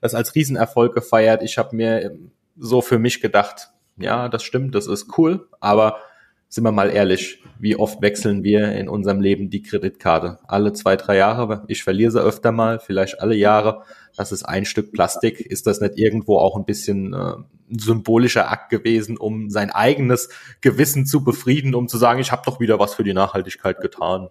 das 0.00 0.14
als 0.14 0.34
Riesenerfolg 0.36 0.94
gefeiert. 0.94 1.42
Ich 1.42 1.58
habe 1.58 1.74
mir 1.74 2.16
so 2.56 2.82
für 2.82 3.00
mich 3.00 3.20
gedacht, 3.20 3.70
ja, 4.00 4.28
das 4.28 4.42
stimmt, 4.42 4.74
das 4.74 4.86
ist 4.86 5.18
cool, 5.18 5.48
aber 5.60 5.98
sind 6.52 6.64
wir 6.64 6.72
mal 6.72 6.90
ehrlich, 6.90 7.44
wie 7.60 7.76
oft 7.76 8.02
wechseln 8.02 8.42
wir 8.42 8.72
in 8.72 8.88
unserem 8.88 9.20
Leben 9.20 9.50
die 9.50 9.62
Kreditkarte? 9.62 10.40
Alle 10.48 10.72
zwei, 10.72 10.96
drei 10.96 11.16
Jahre. 11.16 11.62
Ich 11.68 11.84
verliere 11.84 12.10
sie 12.10 12.20
öfter 12.20 12.50
mal, 12.50 12.80
vielleicht 12.80 13.20
alle 13.20 13.36
Jahre. 13.36 13.84
Das 14.16 14.32
ist 14.32 14.42
ein 14.42 14.64
Stück 14.64 14.90
Plastik. 14.90 15.40
Ist 15.40 15.68
das 15.68 15.80
nicht 15.80 15.96
irgendwo 15.96 16.38
auch 16.38 16.56
ein 16.56 16.64
bisschen 16.64 17.12
äh, 17.12 17.34
ein 17.70 17.78
symbolischer 17.78 18.50
Akt 18.50 18.68
gewesen, 18.70 19.16
um 19.16 19.48
sein 19.48 19.70
eigenes 19.70 20.28
Gewissen 20.60 21.06
zu 21.06 21.22
befrieden, 21.22 21.76
um 21.76 21.86
zu 21.86 21.98
sagen, 21.98 22.18
ich 22.18 22.32
habe 22.32 22.42
doch 22.44 22.58
wieder 22.58 22.80
was 22.80 22.94
für 22.94 23.04
die 23.04 23.14
Nachhaltigkeit 23.14 23.80
getan? 23.80 24.28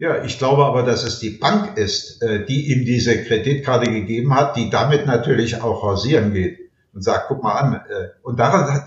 Ja, 0.00 0.24
ich 0.24 0.38
glaube 0.38 0.64
aber, 0.64 0.82
dass 0.82 1.04
es 1.04 1.20
die 1.20 1.30
Bank 1.30 1.76
ist, 1.76 2.20
äh, 2.20 2.44
die 2.46 2.72
ihm 2.72 2.84
diese 2.84 3.22
Kreditkarte 3.22 3.88
gegeben 3.92 4.34
hat, 4.34 4.56
die 4.56 4.70
damit 4.70 5.06
natürlich 5.06 5.62
auch 5.62 5.84
rasieren 5.84 6.32
geht 6.32 6.67
und 6.98 7.02
sagt, 7.02 7.28
guck 7.28 7.44
mal 7.44 7.54
an. 7.54 7.74
Äh, 7.74 8.08
und 8.22 8.40
daran, 8.40 8.82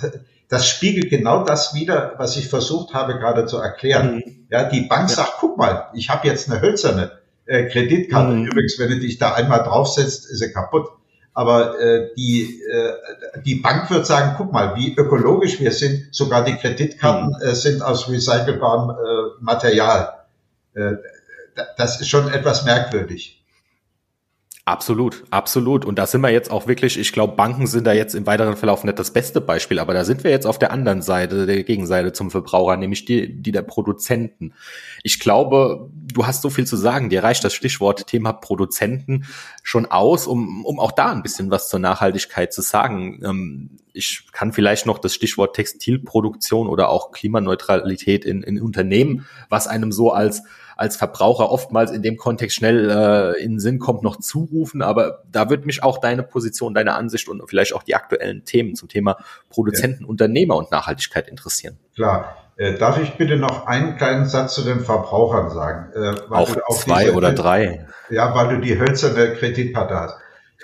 das 0.50 0.68
spiegelt 0.68 1.10
genau 1.10 1.46
das 1.46 1.74
wieder, 1.74 2.16
was 2.18 2.36
ich 2.36 2.50
versucht 2.50 2.94
habe 2.94 3.18
gerade 3.18 3.46
zu 3.46 3.58
erklären. 3.58 4.16
Mhm. 4.16 4.48
Ja, 4.50 4.66
die 4.66 4.82
Bank 4.82 5.10
ja. 5.10 5.16
sagt, 5.16 5.36
guck 5.40 5.58
mal, 5.58 5.88
ich 5.94 6.10
habe 6.10 6.28
jetzt 6.28 6.52
eine 6.52 6.62
hölzerne 6.62 7.12
äh, 7.46 7.70
Kreditkarte. 7.70 8.34
Mhm. 8.34 8.48
Übrigens, 8.48 8.78
wenn 8.78 8.90
du 8.90 9.00
dich 9.00 9.18
da 9.18 9.34
einmal 9.34 9.64
draufsetzt, 9.64 10.30
ist 10.30 10.40
sie 10.40 10.52
kaputt. 10.52 10.90
Aber 11.34 11.80
äh, 11.80 12.10
die, 12.18 12.62
äh, 12.64 13.42
die 13.46 13.56
Bank 13.56 13.90
wird 13.90 14.06
sagen, 14.06 14.36
guck 14.38 14.52
mal, 14.52 14.76
wie 14.76 14.94
ökologisch 14.94 15.62
wir 15.62 15.72
sind. 15.72 16.14
Sogar 16.14 16.44
die 16.44 16.56
Kreditkarten 16.56 17.30
mhm. 17.30 17.48
äh, 17.48 17.56
sind 17.56 17.82
aus 17.82 18.10
recycelbarem 18.10 18.90
äh, 18.90 19.44
Material. 19.44 20.26
Äh, 20.74 20.96
das 21.78 22.02
ist 22.02 22.10
schon 22.10 22.30
etwas 22.30 22.66
merkwürdig. 22.66 23.41
Absolut, 24.72 25.26
absolut. 25.32 25.84
Und 25.84 26.00
da 26.00 26.08
sind 26.08 26.22
wir 26.22 26.30
jetzt 26.30 26.50
auch 26.50 26.66
wirklich, 26.66 26.98
ich 26.98 27.12
glaube, 27.12 27.36
Banken 27.36 27.68
sind 27.68 27.86
da 27.86 27.92
jetzt 27.92 28.16
im 28.16 28.26
weiteren 28.26 28.56
Verlauf 28.56 28.86
nicht 28.86 28.98
das 28.98 29.12
beste 29.12 29.42
Beispiel, 29.42 29.80
aber 29.80 29.94
da 29.94 30.06
sind 30.06 30.24
wir 30.24 30.32
jetzt 30.32 30.48
auf 30.48 30.60
der 30.60 30.72
anderen 30.72 31.02
Seite, 31.02 31.46
der 31.46 31.62
Gegenseite 31.64 32.14
zum 32.14 32.32
Verbraucher, 32.32 32.78
nämlich 32.78 33.04
die, 33.04 33.34
die 33.34 33.52
der 33.52 33.64
Produzenten. 33.64 34.54
Ich 35.04 35.20
glaube, 35.20 35.90
du 35.94 36.26
hast 36.26 36.42
so 36.42 36.50
viel 36.50 36.66
zu 36.66 36.78
sagen, 36.78 37.10
dir 37.10 37.22
reicht 37.22 37.44
das 37.44 37.54
Stichwort 37.54 38.08
Thema 38.08 38.32
Produzenten 38.32 39.26
schon 39.62 39.88
aus, 39.88 40.26
um, 40.26 40.64
um 40.64 40.80
auch 40.80 40.94
da 40.94 41.12
ein 41.12 41.22
bisschen 41.22 41.52
was 41.52 41.68
zur 41.68 41.82
Nachhaltigkeit 41.82 42.54
zu 42.54 42.62
sagen. 42.62 43.20
Ähm, 43.26 43.72
ich 43.92 44.28
kann 44.32 44.54
vielleicht 44.54 44.86
noch 44.86 45.00
das 45.00 45.14
Stichwort 45.14 45.54
Textilproduktion 45.54 46.70
oder 46.70 46.88
auch 46.88 47.12
Klimaneutralität 47.12 48.24
in, 48.24 48.42
in 48.42 48.62
Unternehmen, 48.62 49.26
was 49.50 49.68
einem 49.68 49.92
so 49.92 50.14
als 50.14 50.44
als 50.82 50.98
Verbraucher 50.98 51.52
oftmals 51.52 51.92
in 51.92 52.02
dem 52.02 52.18
Kontext 52.18 52.58
schnell 52.58 52.90
äh, 52.90 53.42
in 53.42 53.52
den 53.52 53.60
Sinn 53.60 53.78
kommt, 53.78 54.02
noch 54.02 54.18
zurufen. 54.18 54.82
Aber 54.82 55.22
da 55.32 55.50
würde 55.50 55.66
mich 55.66 55.84
auch 55.84 56.00
deine 56.00 56.24
Position, 56.24 56.74
deine 56.74 56.96
Ansicht 56.96 57.30
und 57.30 57.48
vielleicht 57.48 57.74
auch 57.74 57.84
die 57.84 57.94
aktuellen 57.94 58.46
Themen 58.46 58.76
zum 58.76 58.90
Thema 58.90 59.18
Produzenten, 59.50 60.04
ja. 60.04 60.10
Unternehmer 60.10 60.56
und 60.56 60.72
Nachhaltigkeit 60.72 61.28
interessieren. 61.28 61.78
Klar. 61.96 62.36
Äh, 62.58 62.78
darf 62.80 63.00
ich 63.00 63.12
bitte 63.12 63.38
noch 63.38 63.68
einen 63.68 63.96
kleinen 63.96 64.26
Satz 64.26 64.56
zu 64.56 64.64
den 64.64 64.80
Verbrauchern 64.80 65.52
sagen? 65.52 65.94
Äh, 65.94 66.16
auch, 66.34 66.50
auch 66.68 66.80
zwei 66.80 67.06
diese, 67.06 67.16
oder 67.16 67.32
drei. 67.32 67.86
Ja, 68.10 68.34
weil 68.36 68.56
du 68.56 68.62
die 68.62 68.78
hölzerne 68.80 69.36
Kreditkarte 69.36 69.96
hast. 69.96 70.18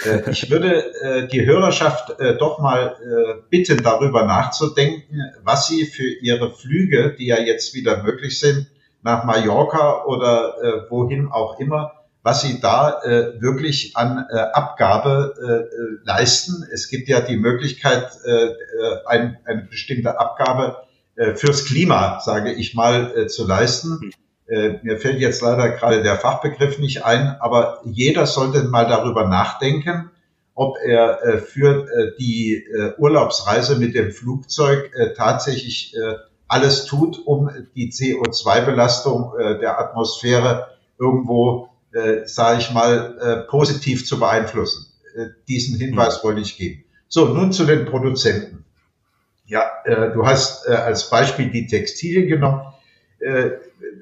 Äh, 0.04 0.30
ich 0.32 0.50
würde 0.50 0.84
äh, 1.02 1.28
die 1.28 1.46
Hörerschaft 1.46 2.16
doch 2.40 2.58
mal 2.60 3.38
bitten, 3.52 3.84
darüber 3.84 4.26
nachzudenken, 4.26 5.22
was 5.44 5.68
sie 5.68 5.86
für 5.86 6.08
ihre 6.08 6.52
Flüge, 6.52 7.16
die 7.18 7.28
ja 7.28 7.40
jetzt 7.40 7.76
wieder 7.76 8.02
möglich 8.02 8.40
sind, 8.40 8.68
nach 9.08 9.24
Mallorca 9.24 10.04
oder 10.06 10.56
äh, 10.62 10.92
wohin 10.92 11.30
auch 11.32 11.60
immer, 11.60 11.94
was 12.24 12.42
sie 12.42 12.60
da 12.60 13.02
äh, 13.04 13.42
wirklich 13.42 13.96
an 13.96 14.26
äh, 14.30 14.38
Abgabe 14.38 15.34
äh, 15.40 16.06
leisten. 16.06 16.68
Es 16.72 16.90
gibt 16.90 17.08
ja 17.08 17.22
die 17.22 17.38
Möglichkeit, 17.38 18.12
äh, 18.26 18.50
ein, 19.06 19.38
eine 19.46 19.62
bestimmte 19.62 20.20
Abgabe 20.20 20.84
äh, 21.16 21.36
fürs 21.36 21.66
Klima, 21.66 22.20
sage 22.20 22.52
ich 22.52 22.76
mal, 22.76 23.14
äh, 23.16 23.28
zu 23.28 23.48
leisten. 23.48 24.12
Äh, 24.48 24.80
mir 24.84 24.98
fällt 24.98 25.20
jetzt 25.20 25.42
leider 25.42 25.70
gerade 25.70 26.04
der 26.04 26.18
Fachbegriff 26.18 26.80
nicht 26.80 27.06
ein, 27.06 27.38
aber 27.40 27.80
jeder 27.86 28.28
sollte 28.28 28.64
mal 28.64 28.88
darüber 28.88 29.26
nachdenken, 29.28 30.12
ob 30.54 30.78
er 30.84 31.24
äh, 31.24 31.38
für 31.38 31.88
äh, 31.90 32.12
die 32.20 32.56
äh, 32.56 32.94
Urlaubsreise 32.98 33.78
mit 33.78 33.96
dem 33.96 34.12
Flugzeug 34.12 34.92
äh, 34.96 35.14
tatsächlich 35.14 35.96
äh, 35.96 36.16
alles 36.48 36.86
tut, 36.86 37.20
um 37.26 37.50
die 37.76 37.92
CO2-Belastung 37.92 39.34
äh, 39.38 39.60
der 39.60 39.80
Atmosphäre 39.80 40.68
irgendwo, 41.00 41.70
äh, 41.92 42.26
sage 42.26 42.60
ich 42.60 42.72
mal, 42.72 43.18
äh, 43.20 43.38
positiv 43.50 44.06
zu 44.06 44.20
beeinflussen. 44.20 44.88
Äh, 45.16 45.28
diesen 45.48 45.78
Hinweis 45.78 46.24
mhm. 46.24 46.28
wollte 46.28 46.42
ich 46.42 46.58
geben. 46.58 46.84
So, 47.08 47.28
nun 47.28 47.52
zu 47.52 47.66
den 47.66 47.86
Produzenten. 47.86 48.66
Ja, 49.46 49.64
äh, 49.86 50.12
du 50.12 50.26
hast 50.26 50.68
äh, 50.68 50.74
als 50.74 51.10
Beispiel 51.10 51.50
die 51.50 51.68
Textilien 51.68 52.28
genommen. 52.28 52.62
Äh, 53.20 53.52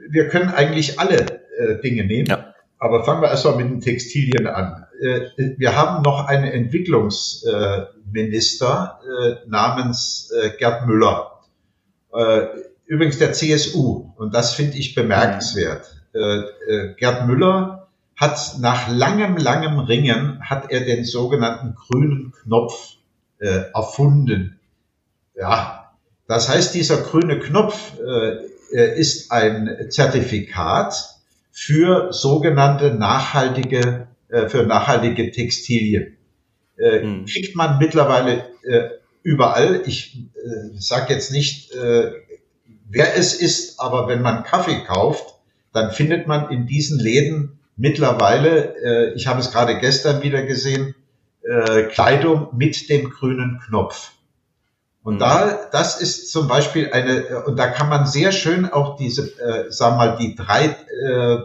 wir 0.10 0.30
können 0.30 0.50
eigentlich 0.50 1.00
alle 1.00 1.42
äh, 1.58 1.82
Dinge 1.82 2.06
nehmen, 2.06 2.28
ja. 2.28 2.54
aber 2.80 3.04
fangen 3.04 3.22
wir 3.22 3.30
erstmal 3.30 3.58
mit 3.58 3.70
den 3.70 3.82
Textilien 3.82 4.48
an. 4.48 4.88
Äh, 5.00 5.30
wir 5.58 5.76
haben 5.76 6.02
noch 6.02 6.26
einen 6.28 6.46
Entwicklungsminister 6.46 9.00
äh, 9.04 9.36
namens 9.48 10.32
Gerd 10.58 10.88
Müller 10.88 11.35
übrigens 12.86 13.18
der 13.18 13.34
CSU, 13.34 14.12
und 14.16 14.34
das 14.34 14.54
finde 14.54 14.78
ich 14.78 14.96
bemerkenswert. 14.96 15.96
Äh, 16.14 16.20
äh, 16.20 16.94
Gerd 16.98 17.28
Müller 17.28 17.88
hat 18.16 18.56
nach 18.60 18.88
langem, 18.90 19.38
langem 19.38 19.80
Ringen, 19.80 20.40
hat 20.42 20.72
er 20.72 20.82
den 20.82 21.04
sogenannten 21.04 21.76
grünen 21.76 22.32
Knopf 22.32 22.96
äh, 23.40 23.64
erfunden. 23.74 24.60
Ja, 25.36 25.92
das 26.28 26.48
heißt, 26.48 26.74
dieser 26.74 27.02
grüne 27.02 27.40
Knopf 27.40 27.94
äh, 28.00 29.00
ist 29.00 29.32
ein 29.32 29.88
Zertifikat 29.90 30.96
für 31.52 32.14
sogenannte 32.14 32.94
nachhaltige, 32.94 34.08
äh, 34.30 34.48
für 34.48 34.64
nachhaltige 34.64 35.32
Textilien. 35.32 36.18
Äh, 36.78 37.02
hm. 37.02 37.26
Kriegt 37.26 37.56
man 37.56 37.78
mittlerweile 37.78 38.46
äh, 38.64 38.90
überall. 39.26 39.82
Ich 39.86 40.20
äh, 40.36 40.78
sage 40.78 41.14
jetzt 41.14 41.32
nicht, 41.32 41.74
äh, 41.74 42.12
wer 42.88 43.18
es 43.18 43.34
ist, 43.34 43.80
aber 43.80 44.08
wenn 44.08 44.22
man 44.22 44.44
Kaffee 44.44 44.84
kauft, 44.86 45.36
dann 45.74 45.92
findet 45.92 46.28
man 46.28 46.52
in 46.52 46.68
diesen 46.68 47.00
Läden 47.00 47.60
mittlerweile, 47.76 48.76
äh, 48.78 49.14
ich 49.16 49.28
habe 49.28 49.40
es 49.42 49.52
gerade 49.52 49.80
gestern 49.80 50.22
wieder 50.22 50.44
gesehen, 50.44 50.94
äh, 51.42 51.84
Kleidung 51.84 52.50
mit 52.54 52.88
dem 52.90 53.10
grünen 53.10 53.60
Knopf. 53.66 54.12
Und 55.04 55.16
mhm. 55.16 55.20
da, 55.20 55.60
das 55.72 56.00
ist 56.00 56.32
zum 56.32 56.48
Beispiel 56.48 56.92
eine, 56.92 57.44
und 57.46 57.58
da 57.58 57.68
kann 57.68 57.90
man 57.90 58.06
sehr 58.06 58.32
schön 58.32 58.72
auch 58.72 58.96
diese, 58.96 59.24
äh, 59.40 59.72
sagen 59.72 59.98
wir 59.98 60.06
mal, 60.06 60.18
die 60.18 60.36
drei 60.36 60.66
äh, 60.66 61.38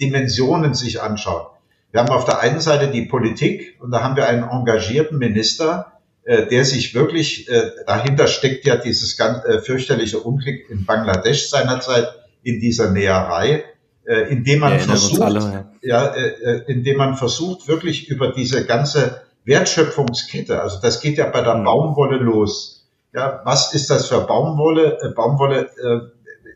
Dimensionen 0.00 0.74
sich 0.74 1.02
anschauen. 1.02 1.46
Wir 1.90 2.00
haben 2.00 2.10
auf 2.10 2.24
der 2.24 2.40
einen 2.40 2.60
Seite 2.60 2.88
die 2.88 3.06
Politik 3.06 3.76
und 3.80 3.90
da 3.90 4.02
haben 4.02 4.14
wir 4.14 4.28
einen 4.28 4.44
engagierten 4.48 5.18
Minister, 5.18 5.93
äh, 6.24 6.46
der 6.46 6.64
sich 6.64 6.94
wirklich, 6.94 7.48
äh, 7.50 7.70
dahinter 7.86 8.26
steckt 8.26 8.64
ja 8.64 8.76
dieses 8.76 9.16
ganz 9.16 9.44
äh, 9.44 9.60
fürchterliche 9.60 10.20
Unglück 10.20 10.70
in 10.70 10.86
Bangladesch 10.86 11.48
seinerzeit 11.48 12.08
in 12.42 12.60
dieser 12.60 12.90
Näherei, 12.90 13.64
äh, 14.06 14.30
indem 14.30 14.60
man 14.60 14.78
versucht, 14.80 15.20
alle, 15.20 15.66
ja. 15.82 16.06
ja 16.06 16.14
äh, 16.14 16.62
indem 16.66 16.96
man 16.96 17.16
versucht, 17.16 17.68
wirklich 17.68 18.08
über 18.08 18.32
diese 18.32 18.64
ganze 18.64 19.22
Wertschöpfungskette, 19.44 20.62
also 20.62 20.78
das 20.80 21.00
geht 21.00 21.18
ja 21.18 21.26
bei 21.26 21.42
der 21.42 21.56
mhm. 21.56 21.64
Baumwolle 21.64 22.16
los. 22.16 22.86
Ja, 23.12 23.42
was 23.44 23.74
ist 23.74 23.90
das 23.90 24.08
für 24.08 24.20
Baumwolle? 24.20 24.98
Äh, 25.02 25.10
Baumwolle, 25.14 25.68
äh, 25.76 26.00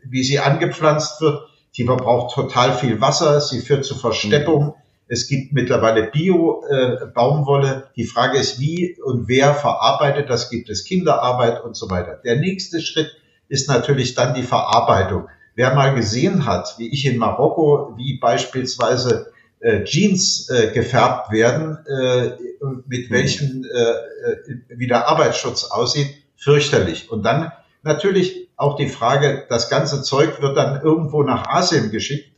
wie 0.03 0.23
sie 0.23 0.39
angepflanzt 0.39 1.21
wird, 1.21 1.47
die 1.77 1.85
verbraucht 1.85 2.33
total 2.33 2.73
viel 2.73 2.99
Wasser, 3.01 3.39
sie 3.39 3.61
führt 3.61 3.85
zu 3.85 3.95
Versteppung. 3.95 4.65
Mhm 4.65 4.73
es 5.11 5.27
gibt 5.27 5.53
mittlerweile 5.53 6.03
Bio-Baumwolle. 6.03 7.75
Äh, 7.75 7.93
die 7.95 8.05
Frage 8.05 8.37
ist, 8.37 8.59
wie 8.59 8.95
und 9.03 9.27
wer 9.27 9.55
verarbeitet 9.55 10.29
das? 10.29 10.51
Gibt 10.51 10.69
es 10.69 10.85
Kinderarbeit 10.85 11.63
und 11.63 11.75
so 11.75 11.89
weiter? 11.89 12.21
Der 12.23 12.35
nächste 12.37 12.79
Schritt 12.79 13.17
ist 13.47 13.67
natürlich 13.67 14.13
dann 14.13 14.35
die 14.35 14.43
Verarbeitung. 14.43 15.27
Wer 15.55 15.73
mal 15.73 15.95
gesehen 15.95 16.45
hat, 16.45 16.75
wie 16.77 16.93
ich 16.93 17.07
in 17.07 17.17
Marokko, 17.17 17.95
wie 17.97 18.19
beispielsweise 18.19 19.31
äh, 19.61 19.83
Jeans 19.83 20.47
äh, 20.49 20.71
gefärbt 20.71 21.31
werden, 21.31 21.79
äh, 21.87 22.29
mit 22.85 23.09
mhm. 23.09 23.13
welchen 23.13 23.65
äh, 23.65 23.79
äh, 24.29 24.59
wie 24.69 24.87
der 24.87 25.07
Arbeitsschutz 25.07 25.63
aussieht, 25.65 26.15
fürchterlich. 26.37 27.11
Und 27.11 27.23
dann 27.23 27.51
natürlich 27.81 28.47
auch 28.57 28.75
die 28.75 28.89
Frage, 28.89 29.45
das 29.49 29.71
ganze 29.71 30.03
Zeug 30.03 30.39
wird 30.39 30.55
dann 30.55 30.81
irgendwo 30.83 31.23
nach 31.23 31.47
Asien 31.47 31.89
geschickt 31.89 32.29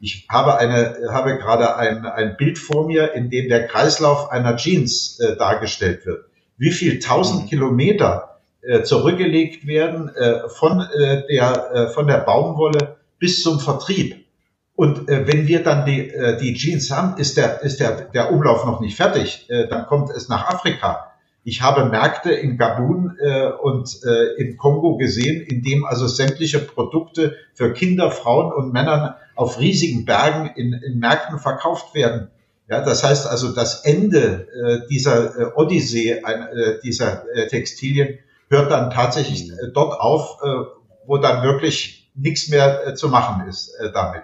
ich 0.00 0.26
habe 0.30 0.56
eine, 0.56 0.96
habe 1.10 1.36
gerade 1.36 1.76
ein, 1.76 2.06
ein 2.06 2.36
Bild 2.36 2.58
vor 2.58 2.86
mir, 2.86 3.12
in 3.12 3.30
dem 3.30 3.48
der 3.48 3.66
Kreislauf 3.66 4.30
einer 4.30 4.56
Jeans 4.56 5.20
äh, 5.20 5.36
dargestellt 5.36 6.06
wird. 6.06 6.24
Wie 6.56 6.70
viel 6.70 6.98
tausend 6.98 7.44
mhm. 7.44 7.48
Kilometer 7.48 8.40
äh, 8.62 8.82
zurückgelegt 8.82 9.66
werden 9.66 10.08
äh, 10.14 10.48
von 10.48 10.80
äh, 10.80 11.26
der 11.28 11.70
äh, 11.72 11.86
von 11.88 12.06
der 12.06 12.18
Baumwolle 12.18 12.96
bis 13.18 13.42
zum 13.42 13.60
Vertrieb. 13.60 14.24
Und 14.74 15.08
äh, 15.10 15.26
wenn 15.26 15.46
wir 15.46 15.62
dann 15.62 15.84
die, 15.84 16.08
äh, 16.08 16.38
die 16.38 16.54
Jeans 16.54 16.90
haben, 16.90 17.18
ist 17.18 17.36
der 17.36 17.60
ist 17.62 17.80
der 17.80 18.08
der 18.12 18.32
Umlauf 18.32 18.64
noch 18.64 18.80
nicht 18.80 18.96
fertig. 18.96 19.48
Äh, 19.50 19.68
dann 19.68 19.86
kommt 19.86 20.10
es 20.10 20.28
nach 20.28 20.48
Afrika. 20.48 21.09
Ich 21.42 21.62
habe 21.62 21.86
Märkte 21.86 22.32
in 22.32 22.58
Gabun 22.58 23.16
äh, 23.18 23.50
und 23.50 24.00
äh, 24.04 24.34
im 24.42 24.56
Kongo 24.56 24.96
gesehen, 24.96 25.40
in 25.40 25.62
dem 25.62 25.86
also 25.86 26.06
sämtliche 26.06 26.58
Produkte 26.58 27.36
für 27.54 27.72
Kinder, 27.72 28.10
Frauen 28.10 28.52
und 28.52 28.72
Männern 28.72 29.14
auf 29.34 29.58
riesigen 29.58 30.04
Bergen 30.04 30.50
in, 30.54 30.74
in 30.74 30.98
Märkten 30.98 31.38
verkauft 31.38 31.94
werden. 31.94 32.30
Ja, 32.68 32.82
das 32.82 33.02
heißt 33.02 33.26
also, 33.26 33.52
das 33.52 33.84
Ende 33.84 34.46
äh, 34.52 34.88
dieser 34.88 35.38
äh, 35.38 35.52
Odyssee 35.56 36.10
äh, 36.10 36.80
dieser 36.84 37.24
äh, 37.34 37.48
Textilien 37.48 38.18
hört 38.48 38.70
dann 38.70 38.90
tatsächlich 38.90 39.48
mhm. 39.48 39.54
äh, 39.54 39.72
dort 39.72 39.98
auf, 39.98 40.38
äh, 40.42 40.48
wo 41.06 41.18
dann 41.18 41.42
wirklich 41.42 42.10
nichts 42.14 42.48
mehr 42.48 42.86
äh, 42.86 42.94
zu 42.94 43.08
machen 43.08 43.48
ist 43.48 43.74
äh, 43.80 43.90
damit. 43.92 44.22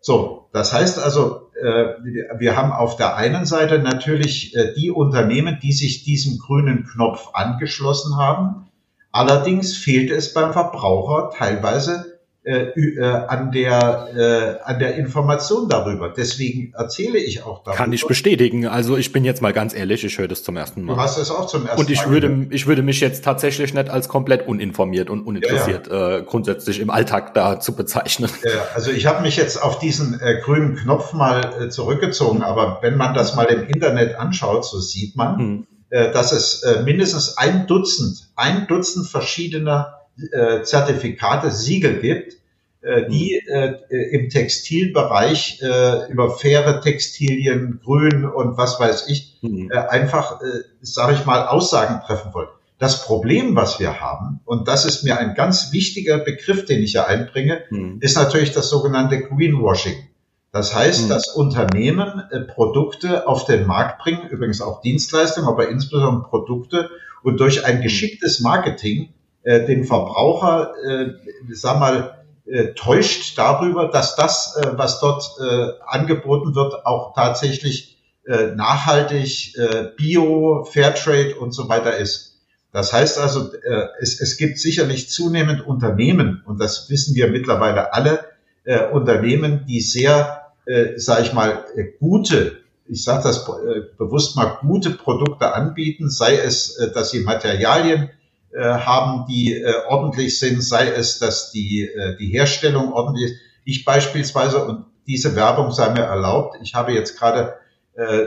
So, 0.00 0.48
das 0.52 0.72
heißt 0.72 0.98
also, 0.98 1.43
wir 1.54 2.56
haben 2.56 2.72
auf 2.72 2.96
der 2.96 3.16
einen 3.16 3.46
Seite 3.46 3.78
natürlich 3.78 4.56
äh, 4.56 4.74
die 4.74 4.90
Unternehmen, 4.90 5.58
die 5.62 5.72
sich 5.72 6.04
diesem 6.04 6.38
grünen 6.38 6.84
Knopf 6.84 7.30
angeschlossen 7.32 8.16
haben. 8.16 8.66
Allerdings 9.12 9.76
fehlt 9.76 10.10
es 10.10 10.34
beim 10.34 10.52
Verbraucher 10.52 11.30
teilweise 11.36 12.13
äh, 12.44 12.78
äh, 12.78 13.02
an 13.02 13.52
der 13.52 14.08
äh, 14.14 14.70
an 14.70 14.78
der 14.78 14.96
Information 14.96 15.66
darüber. 15.66 16.12
Deswegen 16.14 16.74
erzähle 16.74 17.18
ich 17.18 17.42
auch 17.42 17.64
darüber. 17.64 17.74
Kann 17.74 17.90
ich 17.94 18.06
bestätigen. 18.06 18.66
Also 18.66 18.98
ich 18.98 19.12
bin 19.12 19.24
jetzt 19.24 19.40
mal 19.40 19.54
ganz 19.54 19.74
ehrlich, 19.74 20.04
ich 20.04 20.18
höre 20.18 20.28
das 20.28 20.42
zum 20.42 20.58
ersten 20.58 20.82
Mal. 20.82 20.94
Du 20.94 21.00
hast 21.00 21.16
es 21.16 21.30
auch 21.30 21.46
zum 21.46 21.62
ersten 21.62 21.76
Mal. 21.76 21.80
Und 21.80 21.90
ich 21.90 22.04
Mal 22.04 22.10
würde 22.12 22.28
gehört. 22.28 22.52
ich 22.52 22.66
würde 22.66 22.82
mich 22.82 23.00
jetzt 23.00 23.24
tatsächlich 23.24 23.72
nicht 23.72 23.88
als 23.88 24.08
komplett 24.08 24.46
uninformiert 24.46 25.08
und 25.08 25.22
uninteressiert 25.26 25.86
ja, 25.86 26.10
ja. 26.10 26.16
Äh, 26.18 26.22
grundsätzlich 26.24 26.80
im 26.80 26.90
Alltag 26.90 27.32
da 27.32 27.60
zu 27.60 27.74
bezeichnen. 27.74 28.28
Ja, 28.44 28.50
also 28.74 28.90
ich 28.90 29.06
habe 29.06 29.22
mich 29.22 29.36
jetzt 29.38 29.62
auf 29.62 29.78
diesen 29.78 30.20
äh, 30.20 30.40
grünen 30.42 30.76
Knopf 30.76 31.14
mal 31.14 31.40
äh, 31.58 31.68
zurückgezogen, 31.70 32.42
aber 32.42 32.80
wenn 32.82 32.98
man 32.98 33.14
das 33.14 33.34
mal 33.34 33.46
im 33.46 33.66
Internet 33.68 34.16
anschaut, 34.16 34.66
so 34.66 34.80
sieht 34.80 35.16
man, 35.16 35.38
hm. 35.38 35.66
äh, 35.88 36.12
dass 36.12 36.32
es 36.32 36.62
äh, 36.62 36.82
mindestens 36.82 37.38
ein 37.38 37.66
Dutzend, 37.66 38.28
ein 38.36 38.66
Dutzend 38.66 39.06
verschiedener 39.06 39.93
äh, 40.32 40.62
Zertifikate, 40.62 41.50
Siegel 41.50 42.00
gibt, 42.00 42.34
äh, 42.82 43.08
die 43.08 43.34
äh, 43.46 43.76
im 44.12 44.28
Textilbereich 44.28 45.60
äh, 45.62 46.10
über 46.12 46.30
faire 46.30 46.80
Textilien, 46.80 47.80
Grün 47.82 48.24
und 48.24 48.58
was 48.58 48.78
weiß 48.78 49.08
ich, 49.08 49.38
mhm. 49.42 49.70
äh, 49.72 49.78
einfach, 49.78 50.42
äh, 50.42 50.60
sage 50.82 51.14
ich 51.14 51.24
mal, 51.24 51.46
Aussagen 51.46 52.00
treffen 52.06 52.34
wollen. 52.34 52.48
Das 52.78 53.04
Problem, 53.04 53.56
was 53.56 53.80
wir 53.80 54.00
haben, 54.00 54.40
und 54.44 54.68
das 54.68 54.84
ist 54.84 55.04
mir 55.04 55.18
ein 55.18 55.34
ganz 55.34 55.72
wichtiger 55.72 56.18
Begriff, 56.18 56.66
den 56.66 56.82
ich 56.82 56.92
hier 56.92 57.06
einbringe, 57.06 57.62
mhm. 57.70 57.98
ist 58.00 58.16
natürlich 58.16 58.52
das 58.52 58.68
sogenannte 58.68 59.20
Greenwashing. 59.20 60.08
Das 60.52 60.74
heißt, 60.74 61.04
mhm. 61.04 61.08
dass 61.08 61.28
Unternehmen 61.28 62.22
äh, 62.30 62.40
Produkte 62.40 63.26
auf 63.26 63.46
den 63.46 63.66
Markt 63.66 64.02
bringen, 64.02 64.28
übrigens 64.28 64.60
auch 64.60 64.82
Dienstleistungen, 64.82 65.48
aber 65.48 65.68
insbesondere 65.68 66.28
Produkte, 66.28 66.90
und 67.22 67.40
durch 67.40 67.64
ein 67.64 67.78
mhm. 67.78 67.82
geschicktes 67.82 68.40
Marketing 68.40 69.13
äh, 69.44 69.64
den 69.66 69.84
Verbraucher, 69.84 70.72
äh, 70.84 71.06
sag 71.52 71.78
mal, 71.78 72.24
äh, 72.46 72.74
täuscht 72.74 73.38
darüber, 73.38 73.88
dass 73.88 74.16
das, 74.16 74.56
äh, 74.56 74.72
was 74.76 75.00
dort 75.00 75.24
äh, 75.40 75.68
angeboten 75.86 76.54
wird, 76.54 76.84
auch 76.84 77.14
tatsächlich 77.14 77.96
äh, 78.26 78.54
nachhaltig, 78.54 79.56
äh, 79.56 79.88
Bio, 79.96 80.64
Fairtrade 80.64 81.36
und 81.36 81.52
so 81.52 81.68
weiter 81.68 81.96
ist. 81.96 82.40
Das 82.72 82.92
heißt 82.92 83.18
also, 83.18 83.52
äh, 83.52 83.86
es, 84.00 84.20
es 84.20 84.36
gibt 84.36 84.58
sicherlich 84.58 85.08
zunehmend 85.08 85.66
Unternehmen, 85.66 86.42
und 86.44 86.60
das 86.60 86.90
wissen 86.90 87.14
wir 87.14 87.28
mittlerweile 87.28 87.94
alle, 87.94 88.24
äh, 88.64 88.88
Unternehmen, 88.88 89.64
die 89.66 89.80
sehr, 89.80 90.46
äh, 90.66 90.98
sage 90.98 91.22
ich 91.22 91.32
mal, 91.32 91.64
äh, 91.76 91.84
gute, 92.00 92.60
ich 92.86 93.04
sage 93.04 93.22
das 93.22 93.48
äh, 93.48 93.82
bewusst 93.96 94.36
mal, 94.36 94.58
gute 94.60 94.90
Produkte 94.90 95.54
anbieten, 95.54 96.10
sei 96.10 96.36
es, 96.36 96.76
äh, 96.76 96.92
dass 96.92 97.10
sie 97.10 97.20
Materialien 97.20 98.10
äh, 98.54 98.62
haben, 98.62 99.26
die 99.26 99.54
äh, 99.54 99.72
ordentlich 99.88 100.38
sind, 100.38 100.62
sei 100.62 100.88
es, 100.88 101.18
dass 101.18 101.50
die, 101.50 101.88
äh, 101.88 102.16
die 102.16 102.28
Herstellung 102.28 102.92
ordentlich 102.92 103.32
ist. 103.32 103.40
Ich 103.64 103.84
beispielsweise, 103.84 104.64
und 104.64 104.84
diese 105.06 105.34
Werbung 105.34 105.72
sei 105.72 105.90
mir 105.90 106.02
erlaubt, 106.02 106.58
ich 106.62 106.74
habe 106.74 106.92
jetzt 106.92 107.18
gerade 107.18 107.54
äh, 107.96 108.26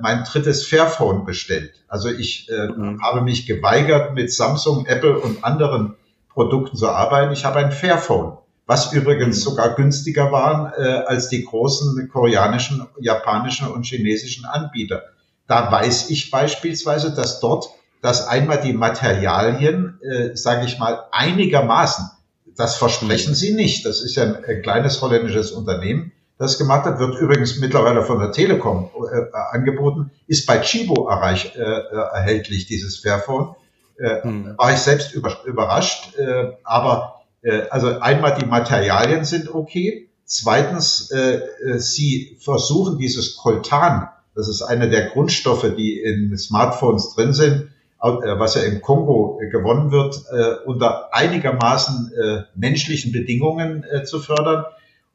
mein 0.00 0.24
drittes 0.24 0.66
Fairphone 0.66 1.24
bestellt. 1.24 1.72
Also 1.88 2.08
ich 2.08 2.50
äh, 2.50 2.68
mhm. 2.68 3.02
habe 3.02 3.22
mich 3.22 3.46
geweigert, 3.46 4.14
mit 4.14 4.32
Samsung, 4.32 4.86
Apple 4.86 5.18
und 5.18 5.44
anderen 5.44 5.96
Produkten 6.28 6.76
zu 6.76 6.88
arbeiten. 6.88 7.32
Ich 7.32 7.44
habe 7.44 7.58
ein 7.58 7.72
Fairphone, 7.72 8.38
was 8.66 8.92
übrigens 8.92 9.38
mhm. 9.38 9.50
sogar 9.50 9.74
günstiger 9.74 10.32
war 10.32 10.78
äh, 10.78 10.82
als 11.06 11.28
die 11.28 11.44
großen 11.44 12.08
koreanischen, 12.08 12.86
japanischen 13.00 13.68
und 13.68 13.84
chinesischen 13.84 14.44
Anbieter. 14.44 15.02
Da 15.46 15.70
weiß 15.70 16.10
ich 16.10 16.30
beispielsweise, 16.30 17.14
dass 17.14 17.40
dort 17.40 17.68
dass 18.02 18.26
einmal 18.26 18.60
die 18.60 18.74
Materialien, 18.74 19.98
äh, 20.02 20.36
sage 20.36 20.66
ich 20.66 20.78
mal, 20.78 21.04
einigermaßen, 21.12 22.10
das 22.56 22.76
versprechen 22.76 23.34
sie 23.34 23.54
nicht. 23.54 23.86
Das 23.86 24.02
ist 24.02 24.16
ja 24.16 24.24
ein, 24.24 24.44
ein 24.44 24.60
kleines 24.60 25.00
holländisches 25.00 25.52
Unternehmen, 25.52 26.12
das 26.36 26.58
gemacht 26.58 26.84
hat, 26.84 26.98
wird 26.98 27.20
übrigens 27.20 27.58
mittlerweile 27.60 28.02
von 28.02 28.18
der 28.18 28.32
Telekom 28.32 28.90
äh, 29.12 29.36
angeboten, 29.52 30.10
ist 30.26 30.44
bei 30.46 30.58
Chibo 30.58 31.08
erreich, 31.08 31.54
äh, 31.56 31.60
äh 31.60 31.96
erhältlich, 32.12 32.66
dieses 32.66 32.98
Fairphone. 32.98 33.54
Äh, 33.96 34.22
hm. 34.22 34.54
War 34.56 34.72
ich 34.72 34.78
selbst 34.78 35.14
über, 35.14 35.36
überrascht, 35.44 36.16
äh, 36.18 36.50
aber 36.64 37.22
äh, 37.42 37.62
also 37.70 38.00
einmal 38.00 38.36
die 38.40 38.46
Materialien 38.46 39.24
sind 39.24 39.54
okay. 39.54 40.08
Zweitens, 40.24 41.12
äh, 41.12 41.42
äh 41.64 41.78
sie 41.78 42.36
versuchen 42.40 42.98
dieses 42.98 43.36
Coltan, 43.36 44.08
das 44.34 44.48
ist 44.48 44.62
einer 44.62 44.88
der 44.88 45.10
Grundstoffe, 45.10 45.76
die 45.76 46.00
in 46.00 46.36
Smartphones 46.36 47.14
drin 47.14 47.34
sind, 47.34 47.68
äh, 47.68 47.71
was 48.02 48.56
ja 48.56 48.62
im 48.62 48.82
Kongo 48.82 49.38
äh, 49.40 49.48
gewonnen 49.48 49.92
wird, 49.92 50.24
äh, 50.32 50.64
unter 50.66 51.14
einigermaßen 51.14 52.12
menschlichen 52.54 53.12
Bedingungen 53.12 53.84
zu 54.04 54.20
fördern. 54.20 54.64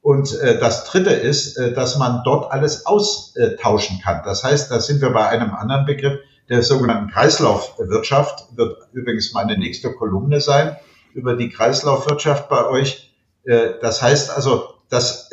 Und 0.01 0.37
das 0.61 0.85
Dritte 0.85 1.09
ist, 1.09 1.57
dass 1.75 1.97
man 1.97 2.21
dort 2.23 2.51
alles 2.51 2.85
austauschen 2.85 3.99
kann. 4.01 4.21
Das 4.23 4.43
heißt, 4.43 4.71
da 4.71 4.79
sind 4.79 5.01
wir 5.01 5.09
bei 5.09 5.27
einem 5.27 5.53
anderen 5.53 5.85
Begriff, 5.85 6.19
der 6.49 6.63
sogenannten 6.63 7.11
Kreislaufwirtschaft, 7.11 8.55
wird 8.55 8.77
übrigens 8.93 9.33
meine 9.33 9.57
nächste 9.57 9.91
Kolumne 9.91 10.39
sein, 10.39 10.77
über 11.13 11.35
die 11.35 11.49
Kreislaufwirtschaft 11.49 12.47
bei 12.47 12.65
euch. 12.67 13.13
Das 13.43 14.01
heißt 14.01 14.33
also, 14.33 14.75
dass 14.89 15.29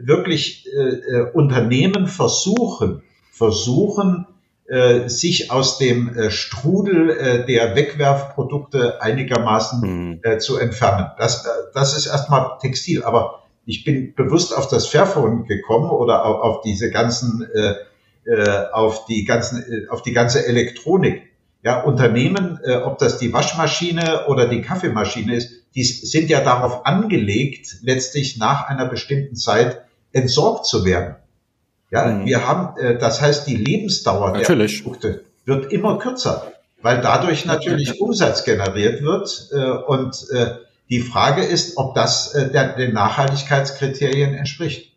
wirklich 0.00 0.68
Unternehmen 1.32 2.06
versuchen, 2.06 3.02
versuchen, 3.32 4.26
äh, 4.26 4.37
sich 5.06 5.50
aus 5.50 5.78
dem 5.78 6.14
äh, 6.14 6.30
Strudel 6.30 7.10
äh, 7.10 7.46
der 7.46 7.74
Wegwerfprodukte 7.74 9.00
einigermaßen 9.00 9.80
mhm. 9.80 10.20
äh, 10.22 10.36
zu 10.36 10.58
entfernen. 10.58 11.06
Das, 11.16 11.46
äh, 11.46 11.48
das 11.72 11.96
ist 11.96 12.06
erstmal 12.06 12.58
Textil, 12.60 13.02
aber 13.02 13.44
ich 13.64 13.84
bin 13.84 14.14
bewusst 14.14 14.56
auf 14.56 14.68
das 14.68 14.86
Fairphone 14.86 15.46
gekommen 15.46 15.90
oder 15.90 16.24
auf, 16.24 16.40
auf 16.40 16.60
diese 16.62 16.90
ganzen, 16.90 17.46
äh, 17.54 17.74
äh, 18.24 18.66
auf 18.72 19.06
die 19.06 19.24
ganzen, 19.24 19.62
äh, 19.62 19.88
auf 19.88 20.02
die 20.02 20.12
ganze 20.12 20.46
Elektronik. 20.46 21.22
Ja, 21.62 21.82
Unternehmen, 21.82 22.60
äh, 22.62 22.76
ob 22.76 22.98
das 22.98 23.18
die 23.18 23.32
Waschmaschine 23.32 24.26
oder 24.26 24.48
die 24.48 24.62
Kaffeemaschine 24.62 25.34
ist, 25.34 25.50
die 25.74 25.82
sind 25.82 26.30
ja 26.30 26.40
darauf 26.40 26.86
angelegt, 26.86 27.78
letztlich 27.82 28.38
nach 28.38 28.68
einer 28.68 28.86
bestimmten 28.86 29.36
Zeit 29.36 29.82
entsorgt 30.12 30.66
zu 30.66 30.84
werden. 30.84 31.16
Ja, 31.90 32.06
mhm. 32.06 32.26
wir 32.26 32.46
haben, 32.46 32.78
äh, 32.78 32.98
das 32.98 33.20
heißt, 33.20 33.46
die 33.46 33.56
Lebensdauer 33.56 34.32
natürlich. 34.32 34.78
der 34.78 34.82
Produkte 34.82 35.24
wird 35.44 35.72
immer 35.72 35.98
kürzer, 35.98 36.52
weil 36.82 37.00
dadurch 37.00 37.44
natürlich 37.44 38.00
Umsatz 38.00 38.44
generiert 38.44 39.02
wird. 39.02 39.48
Äh, 39.52 39.70
und 39.86 40.26
äh, 40.32 40.56
die 40.90 41.00
Frage 41.00 41.42
ist, 41.42 41.76
ob 41.76 41.94
das 41.94 42.34
äh, 42.34 42.50
der, 42.50 42.76
den 42.76 42.92
Nachhaltigkeitskriterien 42.94 44.34
entspricht. 44.34 44.92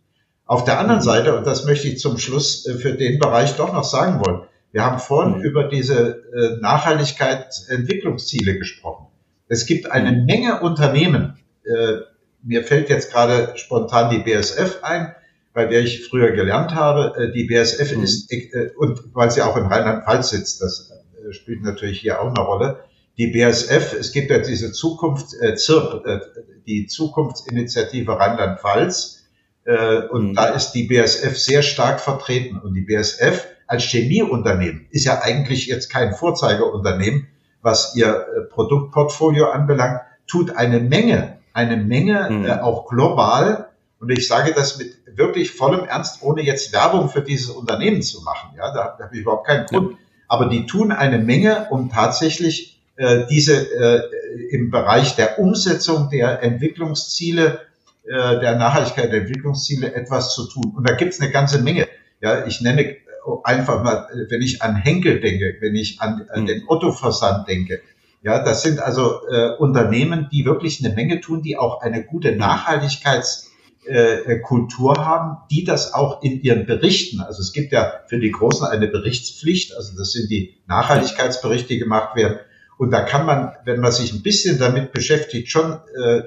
Auf 0.46 0.66
der 0.66 0.80
anderen 0.80 1.00
mhm. 1.00 1.06
Seite, 1.06 1.38
und 1.38 1.48
das 1.48 1.66
möchte 1.66 1.88
ich 1.88 2.00
zum 2.00 2.18
Schluss 2.18 2.68
äh, 2.68 2.76
für 2.76 2.94
den 2.94 3.20
Bereich 3.20 3.56
doch 3.56 3.74
noch 3.74 3.86
sagen 3.86 4.20
wollen, 4.26 4.42
wir 4.72 4.86
haben 4.86 5.00
vorhin 5.00 5.38
mhm. 5.38 5.44
über 5.44 5.66
diese 5.66 6.24
äh, 6.34 6.62
Nachhaltigkeitsentwicklungsziele 6.62 8.58
gesprochen. 8.58 9.08
Es 9.48 9.66
gibt 9.66 9.92
eine 9.92 10.12
mhm. 10.12 10.26
Menge 10.26 10.62
Unternehmen, 10.62 11.38
äh, 11.66 11.98
mir 12.44 12.64
fällt 12.64 12.90
jetzt 12.90 13.12
gerade 13.12 13.54
spontan 13.56 14.10
die 14.10 14.20
BSF 14.20 14.80
ein, 14.82 15.14
bei 15.54 15.66
der 15.66 15.82
ich 15.82 16.08
früher 16.08 16.32
gelernt 16.32 16.76
habe. 16.76 17.14
Äh, 17.18 17.32
die 17.32 17.46
BSF 17.46 17.96
mhm. 17.96 18.04
ist, 18.04 18.32
äh, 18.32 18.72
und 18.78 19.02
weil 19.14 19.32
sie 19.32 19.42
auch 19.42 19.58
in 19.58 19.66
Rheinland-Pfalz 19.66 20.30
sitzt, 20.30 20.62
das 20.62 20.92
äh, 20.92 21.34
spielt 21.34 21.64
natürlich 21.64 22.00
hier 22.00 22.22
auch 22.22 22.34
eine 22.34 22.46
Rolle. 22.46 22.80
Die 23.18 23.28
BSF, 23.28 23.94
es 24.00 24.12
gibt 24.12 24.32
ja 24.32 24.40
diese 24.40 24.72
Zukunft, 24.72 25.34
äh, 25.42 25.56
ZIRP, 25.56 26.06
äh, 26.06 26.20
die 26.66 26.88
Zukunftsinitiative 26.88 28.18
Rheinland-Pfalz, 28.18 29.22
äh, 29.66 30.08
und 30.08 30.30
mhm. 30.30 30.36
da 30.36 30.46
ist 30.46 30.72
die 30.72 30.84
BSF 30.84 31.38
sehr 31.38 31.62
stark 31.62 32.00
vertreten. 32.00 32.58
Und 32.58 32.74
die 32.74 32.82
BSF 32.82 33.48
als 33.68 33.84
Chemieunternehmen 33.84 34.88
ist 34.90 35.06
ja 35.06 35.22
eigentlich 35.22 35.68
jetzt 35.68 35.90
kein 35.90 36.14
Vorzeigeunternehmen, 36.14 37.28
was 37.62 37.96
ihr 37.96 38.08
äh, 38.08 38.42
Produktportfolio 38.50 39.50
anbelangt, 39.50 40.02
tut 40.28 40.56
eine 40.56 40.80
Menge, 40.80 41.38
eine 41.54 41.78
Menge 41.78 42.30
mhm. 42.30 42.46
äh, 42.46 42.60
auch 42.60 42.88
global. 42.88 43.70
Und 44.02 44.10
ich 44.10 44.28
sage 44.28 44.52
das 44.54 44.80
mit 44.80 44.98
wirklich 45.16 45.52
vollem 45.52 45.86
Ernst, 45.86 46.24
ohne 46.24 46.42
jetzt 46.42 46.74
Werbung 46.74 47.10
für 47.10 47.22
dieses 47.22 47.52
Unternehmen 47.52 48.02
zu 48.02 48.22
machen. 48.24 48.50
Ja, 48.58 48.74
da, 48.74 48.96
da 48.98 49.06
habe 49.06 49.16
ich 49.16 49.22
überhaupt 49.22 49.46
keinen 49.46 49.68
Grund. 49.68 49.98
Aber 50.28 50.48
die 50.48 50.66
tun 50.66 50.92
eine 50.92 51.20
Menge, 51.20 51.68
um 51.70 51.90
tatsächlich 51.90 52.82
äh, 52.96 53.26
diese 53.30 53.54
äh, 53.54 54.02
im 54.50 54.72
Bereich 54.72 55.16
der 55.16 55.38
Umsetzung 55.38 56.10
der 56.10 56.42
Entwicklungsziele, 56.42 57.62
äh, 58.06 58.40
der 58.40 58.56
Nachhaltigkeit 58.56 59.12
der 59.12 59.22
Entwicklungsziele 59.22 59.94
etwas 59.94 60.34
zu 60.34 60.48
tun. 60.48 60.74
Und 60.76 60.90
da 60.90 60.96
gibt's 60.96 61.20
eine 61.20 61.32
ganze 61.32 61.62
Menge. 61.62 61.88
Ja, 62.22 62.46
ich 62.48 62.62
nenne 62.62 62.96
einfach 63.44 63.84
mal, 63.84 64.08
wenn 64.30 64.42
ich 64.42 64.64
an 64.64 64.76
Henkel 64.76 65.20
denke, 65.20 65.58
wenn 65.60 65.76
ich 65.76 66.02
an, 66.02 66.28
an 66.30 66.42
hm. 66.42 66.46
den 66.48 66.64
Otto-Versand 66.68 67.48
denke, 67.48 67.82
ja, 68.24 68.44
das 68.44 68.64
sind 68.64 68.80
also 68.80 69.28
äh, 69.30 69.56
Unternehmen, 69.58 70.30
die 70.32 70.46
wirklich 70.46 70.84
eine 70.84 70.94
Menge 70.94 71.22
tun, 71.22 71.42
die 71.42 71.58
auch 71.58 71.82
eine 71.82 72.04
gute 72.04 72.36
Nachhaltigkeits 72.36 73.51
äh, 73.86 74.40
Kultur 74.40 75.06
haben, 75.06 75.38
die 75.50 75.64
das 75.64 75.94
auch 75.94 76.22
in 76.22 76.42
ihren 76.42 76.66
Berichten, 76.66 77.22
also 77.22 77.42
es 77.42 77.52
gibt 77.52 77.72
ja 77.72 78.02
für 78.08 78.20
die 78.20 78.32
Großen 78.32 78.66
eine 78.68 78.88
Berichtspflicht, 78.88 79.76
also 79.76 79.98
das 79.98 80.12
sind 80.12 80.30
die 80.30 80.58
Nachhaltigkeitsberichte, 80.68 81.70
die 81.70 81.80
gemacht 81.80 82.16
werden. 82.16 82.40
Und 82.78 82.92
da 82.92 83.02
kann 83.02 83.26
man, 83.26 83.54
wenn 83.66 83.80
man 83.80 83.92
sich 83.92 84.14
ein 84.14 84.24
bisschen 84.24 84.58
damit 84.60 84.92
beschäftigt, 84.92 85.52
schon 85.52 85.80
äh, 86.04 86.24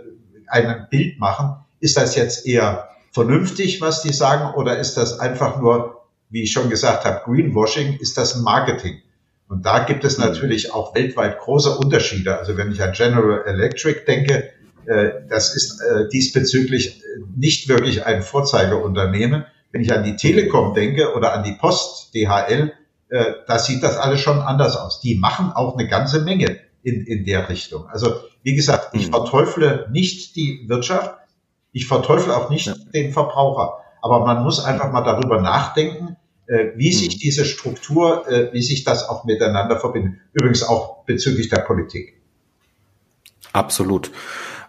ein 0.47 0.87
Bild 0.91 1.19
machen, 1.19 1.57
ist 1.81 1.97
das 1.97 2.17
jetzt 2.17 2.47
eher 2.47 2.89
vernünftig, 3.13 3.81
was 3.81 4.03
die 4.03 4.13
sagen, 4.13 4.55
oder 4.55 4.79
ist 4.79 4.97
das 4.97 5.19
einfach 5.21 5.61
nur, 5.61 6.03
wie 6.31 6.43
ich 6.43 6.53
schon 6.53 6.71
gesagt 6.71 7.05
habe, 7.05 7.23
Greenwashing, 7.25 7.99
ist 7.99 8.19
das 8.19 8.37
Marketing? 8.37 9.01
Und 9.49 9.67
da 9.67 9.81
gibt 9.81 10.05
es 10.05 10.19
natürlich 10.19 10.73
auch 10.73 10.95
weltweit 10.95 11.39
große 11.39 11.77
Unterschiede. 11.77 12.39
Also 12.39 12.57
wenn 12.57 12.73
ich 12.73 12.83
an 12.83 12.93
General 12.93 13.43
Electric 13.47 14.05
denke, 14.07 14.35
äh, 14.35 14.54
das 15.28 15.55
ist 15.55 15.80
äh, 15.80 16.09
diesbezüglich 16.09 17.03
nicht 17.37 17.68
wirklich 17.68 18.07
ein 18.07 18.22
Vorzeigeunternehmen. 18.22 19.45
Wenn 19.72 19.80
ich 19.80 19.93
an 19.93 20.05
die 20.05 20.16
Telekom 20.16 20.74
denke 20.74 21.14
oder 21.14 21.32
an 21.32 21.43
die 21.43 21.53
Post, 21.53 22.14
DHL, 22.14 22.72
äh, 23.09 23.35
da 23.47 23.59
sieht 23.59 23.82
das 23.82 23.97
alles 23.97 24.20
schon 24.20 24.41
anders 24.41 24.76
aus. 24.76 25.01
Die 25.01 25.16
machen 25.16 25.53
auch 25.53 25.76
eine 25.76 25.89
ganze 25.89 26.22
Menge 26.22 26.59
in, 26.82 27.07
in 27.07 27.24
der 27.24 27.49
Richtung. 27.49 27.87
Also 27.89 28.14
wie 28.43 28.55
gesagt, 28.55 28.95
ich 28.95 29.07
mhm. 29.07 29.12
verteufle 29.12 29.89
nicht 29.91 30.37
die 30.37 30.64
Wirtschaft, 30.68 31.16
ich 31.72 31.87
verteufle 31.87 32.37
auch 32.37 32.51
nicht 32.51 32.66
ja. 32.66 32.74
den 32.93 33.12
Verbraucher. 33.12 33.78
Aber 34.03 34.24
man 34.24 34.43
muss 34.43 34.64
einfach 34.64 34.93
mal 34.93 35.03
darüber 35.03 35.41
nachdenken, 35.41 36.16
äh, 36.47 36.72
wie 36.76 36.91
mhm. 36.91 36.99
sich 36.99 37.18
diese 37.18 37.45
Struktur, 37.45 38.28
äh, 38.28 38.53
wie 38.53 38.62
sich 38.62 38.85
das 38.85 39.09
auch 39.09 39.24
miteinander 39.24 39.78
verbindet. 39.78 40.20
Übrigens 40.32 40.62
auch 40.62 41.05
bezüglich 41.05 41.49
der 41.49 41.61
Politik. 41.61 42.20
Absolut. 43.53 44.11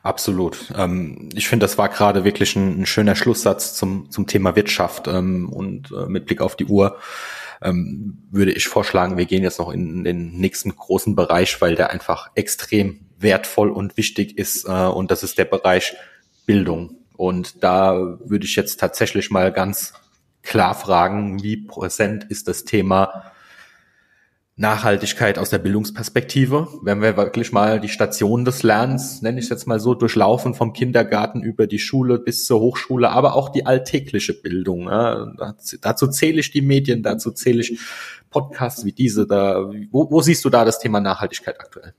Absolut. 0.05 0.71
Ähm, 0.77 1.29
ich 1.33 1.47
finde, 1.47 1.63
das 1.63 1.79
war 1.79 1.89
gerade 1.89 2.23
wirklich 2.23 2.55
ein, 2.55 2.81
ein, 2.81 2.85
schöner 2.85 3.15
Schlusssatz 3.15 3.73
zum, 3.73 4.11
zum 4.11 4.27
Thema 4.27 4.55
Wirtschaft 4.55 5.07
ähm, 5.07 5.49
und 5.49 5.91
äh, 5.91 6.05
mit 6.05 6.27
Blick 6.27 6.41
auf 6.41 6.55
die 6.55 6.65
Uhr 6.65 6.99
ähm, 7.63 8.19
würde 8.29 8.51
ich 8.51 8.67
vorschlagen, 8.67 9.17
wir 9.17 9.25
gehen 9.25 9.41
jetzt 9.41 9.57
noch 9.57 9.71
in 9.71 10.03
den 10.03 10.37
nächsten 10.37 10.75
großen 10.75 11.15
Bereich, 11.15 11.59
weil 11.59 11.73
der 11.73 11.89
einfach 11.89 12.29
extrem 12.35 12.99
wertvoll 13.17 13.71
und 13.71 13.97
wichtig 13.97 14.37
ist 14.37 14.65
äh, 14.65 14.85
und 14.85 15.09
das 15.09 15.23
ist 15.23 15.39
der 15.39 15.45
Bereich 15.45 15.95
Bildung. 16.45 16.97
Und 17.17 17.63
da 17.63 18.19
würde 18.23 18.45
ich 18.45 18.55
jetzt 18.55 18.79
tatsächlich 18.79 19.31
mal 19.31 19.51
ganz 19.51 19.93
klar 20.43 20.75
fragen, 20.75 21.41
wie 21.41 21.57
präsent 21.57 22.25
ist 22.25 22.47
das 22.47 22.63
Thema 22.63 23.31
Nachhaltigkeit 24.57 25.37
aus 25.37 25.49
der 25.49 25.57
Bildungsperspektive, 25.57 26.69
wenn 26.81 27.01
wir 27.01 27.17
wirklich 27.17 27.51
mal 27.51 27.81
die 27.81 27.89
Station 27.89 28.45
des 28.45 28.63
Lernens, 28.63 29.21
nenne 29.21 29.37
ich 29.39 29.45
es 29.45 29.49
jetzt 29.49 29.67
mal 29.67 29.81
so, 29.81 29.95
durchlaufen 29.95 30.53
vom 30.53 30.71
Kindergarten 30.71 31.43
über 31.43 31.67
die 31.67 31.79
Schule 31.79 32.19
bis 32.19 32.45
zur 32.45 32.61
Hochschule, 32.61 33.09
aber 33.09 33.35
auch 33.35 33.49
die 33.49 33.65
alltägliche 33.65 34.33
Bildung. 34.33 34.83
Ja. 34.83 35.27
Dazu 35.81 36.07
zähle 36.07 36.39
ich 36.39 36.51
die 36.51 36.61
Medien, 36.61 37.03
dazu 37.03 37.31
zähle 37.31 37.59
ich 37.59 37.77
Podcasts 38.29 38.85
wie 38.85 38.93
diese. 38.93 39.27
Da, 39.27 39.69
wo, 39.91 40.09
wo 40.09 40.21
siehst 40.21 40.45
du 40.45 40.49
da 40.49 40.63
das 40.63 40.79
Thema 40.79 41.01
Nachhaltigkeit 41.01 41.59
aktuell? 41.59 41.93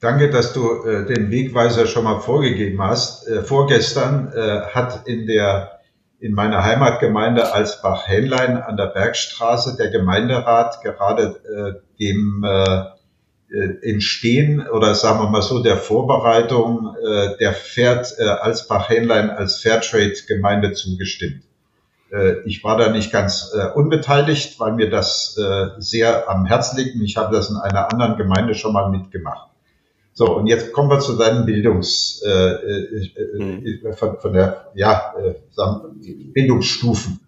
Danke, 0.00 0.28
dass 0.28 0.52
du 0.52 0.84
äh, 0.84 1.06
den 1.06 1.30
Wegweiser 1.30 1.86
schon 1.86 2.04
mal 2.04 2.20
vorgegeben 2.20 2.82
hast. 2.82 3.26
Äh, 3.26 3.42
vorgestern 3.42 4.32
äh, 4.34 4.60
hat 4.74 5.06
in 5.08 5.26
der 5.26 5.79
in 6.20 6.34
meiner 6.34 6.64
Heimatgemeinde 6.64 7.52
Alsbach-Helllein 7.52 8.58
an 8.62 8.76
der 8.76 8.86
Bergstraße 8.86 9.76
der 9.76 9.90
Gemeinderat 9.90 10.82
gerade 10.82 11.40
äh, 11.44 11.98
dem 11.98 12.44
äh, 12.44 12.84
äh, 13.52 13.90
Entstehen 13.90 14.66
oder 14.68 14.94
sagen 14.94 15.20
wir 15.20 15.30
mal 15.30 15.42
so 15.42 15.62
der 15.62 15.76
Vorbereitung 15.76 16.94
äh, 17.02 17.36
der 17.38 17.52
Pferd 17.52 18.14
äh, 18.18 18.24
Alsbach-Helllein 18.24 19.30
als 19.30 19.60
Fairtrade-Gemeinde 19.60 20.72
zugestimmt. 20.72 21.42
Äh, 22.12 22.40
ich 22.44 22.62
war 22.62 22.76
da 22.76 22.90
nicht 22.90 23.10
ganz 23.10 23.52
äh, 23.54 23.66
unbeteiligt, 23.72 24.60
weil 24.60 24.72
mir 24.72 24.90
das 24.90 25.36
äh, 25.38 25.80
sehr 25.80 26.28
am 26.28 26.46
Herzen 26.46 26.76
liegt 26.78 26.94
und 26.96 27.02
ich 27.02 27.16
habe 27.16 27.34
das 27.34 27.50
in 27.50 27.56
einer 27.56 27.90
anderen 27.90 28.16
Gemeinde 28.16 28.54
schon 28.54 28.72
mal 28.72 28.90
mitgemacht. 28.90 29.49
So, 30.12 30.36
und 30.36 30.46
jetzt 30.46 30.72
kommen 30.72 30.90
wir 30.90 31.00
zu 31.00 31.16
deinen 31.16 31.46
Bildungs, 31.46 32.22
äh, 32.26 32.30
äh, 32.30 33.38
mhm. 33.38 33.92
von, 33.94 34.18
von 34.18 34.32
der, 34.32 34.70
ja, 34.74 35.14
äh, 35.18 35.34
Bildungsstufen. 36.32 37.20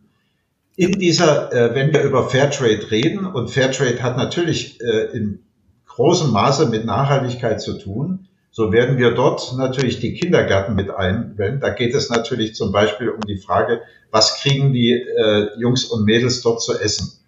In 0.77 0.93
dieser, 0.93 1.53
äh, 1.53 1.75
wenn 1.75 1.93
wir 1.93 2.03
über 2.03 2.29
Fairtrade 2.29 2.91
reden, 2.91 3.27
und 3.27 3.51
Fairtrade 3.51 4.03
hat 4.03 4.17
natürlich 4.17 4.81
äh, 4.81 5.17
in 5.17 5.41
großem 5.87 6.31
Maße 6.31 6.69
mit 6.69 6.85
Nachhaltigkeit 6.85 7.61
zu 7.61 7.79
tun, 7.79 8.29
so 8.51 8.73
werden 8.73 8.99
wir 8.99 9.13
dort 9.13 9.55
natürlich 9.57 10.01
die 10.01 10.15
Kindergärten 10.15 10.75
mit 10.75 10.91
einwenden. 10.91 11.61
Da 11.61 11.71
geht 11.71 11.95
es 11.95 12.11
natürlich 12.11 12.55
zum 12.55 12.73
Beispiel 12.73 13.09
um 13.09 13.21
die 13.21 13.39
Frage, 13.39 13.81
was 14.11 14.41
kriegen 14.41 14.75
die 14.75 14.93
äh, 14.93 15.59
Jungs 15.59 15.85
und 15.85 16.05
Mädels 16.05 16.43
dort 16.43 16.63
zu 16.63 16.79
essen? 16.79 17.22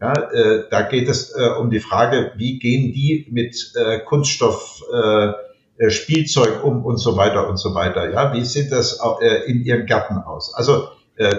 Ja, 0.00 0.12
äh, 0.12 0.64
da 0.70 0.82
geht 0.82 1.08
es 1.08 1.34
äh, 1.34 1.48
um 1.58 1.70
die 1.70 1.80
Frage, 1.80 2.32
wie 2.36 2.58
gehen 2.58 2.92
die 2.92 3.26
mit 3.30 3.72
äh, 3.76 4.00
Kunststoff, 4.00 4.82
äh, 4.92 5.32
äh, 5.78 5.90
Spielzeug 5.90 6.62
um 6.64 6.84
und 6.84 6.98
so 6.98 7.16
weiter 7.16 7.48
und 7.48 7.56
so 7.56 7.74
weiter. 7.74 8.10
Ja, 8.10 8.34
wie 8.34 8.44
sieht 8.44 8.72
das 8.72 9.00
äh, 9.20 9.50
in 9.50 9.64
ihrem 9.64 9.86
Garten 9.86 10.18
aus? 10.18 10.54
Also, 10.54 10.88
äh, 11.16 11.34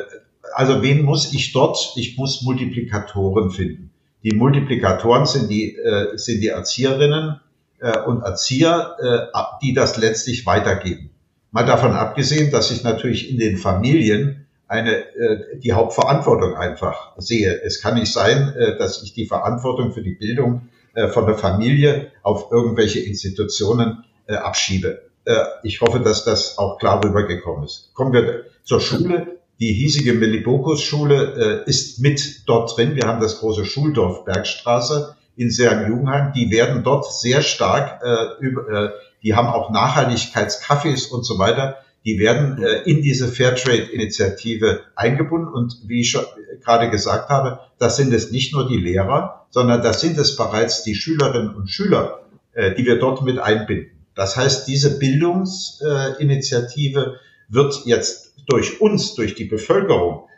also 0.53 0.81
wen 0.81 1.03
muss 1.03 1.33
ich 1.33 1.53
dort? 1.53 1.93
Ich 1.97 2.17
muss 2.17 2.41
Multiplikatoren 2.41 3.51
finden. 3.51 3.91
Die 4.23 4.33
Multiplikatoren 4.33 5.27
sind 5.27 5.49
die, 5.49 5.75
äh, 5.75 6.17
sind 6.17 6.41
die 6.41 6.47
Erzieherinnen 6.47 7.39
äh, 7.79 7.99
und 8.01 8.23
Erzieher, 8.23 8.95
äh, 8.99 9.39
die 9.61 9.73
das 9.73 9.97
letztlich 9.97 10.47
weitergeben. 10.47 11.11
Mal 11.51 11.65
davon 11.65 11.91
abgesehen, 11.91 12.51
dass 12.51 12.69
sich 12.69 12.83
natürlich 12.83 13.29
in 13.29 13.37
den 13.37 13.57
Familien 13.57 14.46
eine, 14.68 14.91
äh, 15.15 15.59
die 15.59 15.74
Hauptverantwortung 15.74 16.55
einfach 16.55 17.13
sehe. 17.18 17.61
Es 17.63 17.82
kann 17.82 17.95
nicht 17.95 18.11
sein, 18.11 18.53
äh, 18.55 18.78
dass 18.78 19.01
ich 19.03 19.13
die 19.13 19.26
Verantwortung 19.26 19.93
für 19.93 20.01
die 20.01 20.15
Bildung 20.15 20.70
äh, 20.93 21.07
von 21.07 21.26
der 21.26 21.36
Familie 21.36 22.11
auf 22.24 22.51
irgendwelche 22.51 22.99
Institutionen 22.99 24.03
äh, 24.28 24.36
abschiebe. 24.36 25.03
Äh, 25.26 25.36
ich 25.63 25.82
hoffe, 25.82 25.99
dass 25.99 26.26
das 26.26 26.57
auch 26.57 26.78
klar 26.78 27.03
rübergekommen 27.03 27.63
ist. 27.65 27.91
Kommen 27.93 28.13
wir 28.13 28.45
zur 28.63 28.82
Schule. 28.82 29.38
Die 29.59 29.74
hiesige 29.74 30.13
Millibokus-Schule 30.13 31.63
äh, 31.65 31.70
ist 31.70 31.99
mit 31.99 32.47
dort 32.47 32.78
drin. 32.78 32.95
Wir 32.95 33.07
haben 33.07 33.22
das 33.22 33.39
große 33.39 33.65
Schuldorf 33.65 34.26
Bergstraße 34.26 35.15
in 35.36 35.49
Sergen-Jugendheim. 35.49 36.34
Die 36.34 36.51
werden 36.51 36.84
dort 36.84 37.11
sehr 37.11 37.41
stark, 37.41 38.03
äh, 38.03 38.43
über, 38.43 38.70
äh, 38.70 38.89
die 39.24 39.36
haben 39.36 39.47
auch 39.47 39.72
Nachhaltigkeitscafés 39.72 41.09
und 41.09 41.26
so 41.26 41.39
weiter 41.39 41.78
die 42.07 42.17
werden 42.19 42.63
äh, 42.63 42.89
in 42.89 43.01
diese 43.01 43.27
Fairtrade-Initiative 43.27 44.83
eingebunden. 44.95 45.49
Und 45.49 45.81
wie 45.87 45.99
ich 46.01 46.11
schon 46.11 46.23
gerade 46.63 46.89
gesagt 46.89 47.29
habe, 47.29 47.59
das 47.79 47.97
sind 47.97 48.13
es 48.13 48.31
nicht 48.31 48.53
nur 48.53 48.65
die 48.65 48.77
Lehrer, 48.77 49.45
sondern 49.49 49.83
das 49.83 49.99
sind 49.99 50.17
es 50.17 50.37
bereits 50.37 50.83
die 50.83 50.95
Schülerinnen 50.95 51.53
und 51.53 51.69
Schüler, 51.69 52.21
äh, 52.53 52.73
die 52.73 52.85
wir 52.85 52.97
dort 52.97 53.23
mit 53.23 53.39
einbinden. 53.39 53.91
Das 54.15 54.37
heißt, 54.37 54.69
diese 54.69 54.99
Bildungsinitiative 54.99 57.19
wird 57.49 57.81
jetzt 57.83 58.35
durch 58.47 58.79
uns, 58.79 59.15
durch 59.15 59.35
die 59.35 59.43
Bevölkerung, 59.43 60.29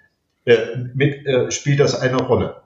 äh, 0.45 0.57
mit, 0.95 1.23
äh, 1.27 1.51
spielt 1.51 1.79
das 1.79 2.01
eine 2.01 2.17
Rolle. 2.17 2.63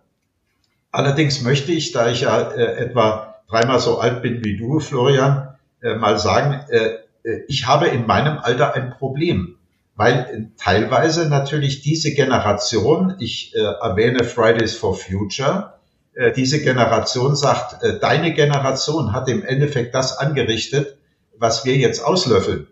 Allerdings 0.92 1.42
möchte 1.42 1.74
ich, 1.74 1.92
da 1.92 2.10
ich 2.10 2.22
ja 2.22 2.52
äh, 2.52 2.78
etwa 2.78 3.36
dreimal 3.50 3.82
so 3.82 4.00
alt 4.00 4.22
bin 4.22 4.46
wie 4.46 4.56
du, 4.56 4.80
Florian, 4.80 5.58
äh, 5.82 5.96
mal 5.96 6.18
sagen, 6.18 6.66
äh, 6.70 6.78
äh, 6.78 7.00
ich 7.48 7.68
habe 7.68 7.88
in 7.88 8.06
meinem 8.06 8.38
Alter 8.38 8.74
ein 8.74 8.92
Problem, 8.92 9.58
weil 9.96 10.14
äh, 10.14 10.58
teilweise 10.58 11.30
natürlich 11.30 11.82
diese 11.82 12.14
Generation, 12.14 13.16
ich 13.20 13.56
äh, 13.56 13.60
erwähne 13.60 14.24
Fridays 14.24 14.76
for 14.76 14.96
Future, 14.96 15.74
äh, 16.16 16.32
diese 16.32 16.62
Generation 16.62 17.36
sagt, 17.36 17.84
äh, 17.84 18.00
deine 18.00 18.34
Generation 18.34 19.14
hat 19.14 19.30
im 19.30 19.44
Endeffekt 19.44 19.94
das 19.94 20.18
angerichtet, 20.18 20.98
was 21.38 21.66
wir 21.66 21.76
jetzt 21.76 22.04
auslöffeln, 22.04 22.68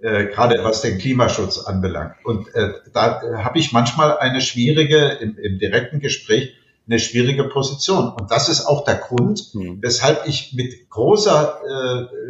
äh, 0.00 0.26
gerade 0.26 0.62
was 0.64 0.82
den 0.82 0.98
Klimaschutz 0.98 1.58
anbelangt. 1.58 2.16
Und 2.24 2.54
äh, 2.54 2.72
da 2.92 3.22
äh, 3.22 3.36
habe 3.38 3.58
ich 3.58 3.72
manchmal 3.72 4.18
eine 4.18 4.40
schwierige, 4.40 5.18
im, 5.20 5.38
im 5.38 5.58
direkten 5.58 6.00
Gespräch, 6.00 6.54
eine 6.88 6.98
schwierige 7.00 7.44
Position. 7.44 8.10
Und 8.10 8.30
das 8.30 8.48
ist 8.48 8.64
auch 8.64 8.84
der 8.84 8.96
Grund, 8.96 9.54
mhm. 9.54 9.78
weshalb 9.80 10.26
ich 10.28 10.52
mit 10.54 10.88
großer 10.88 11.60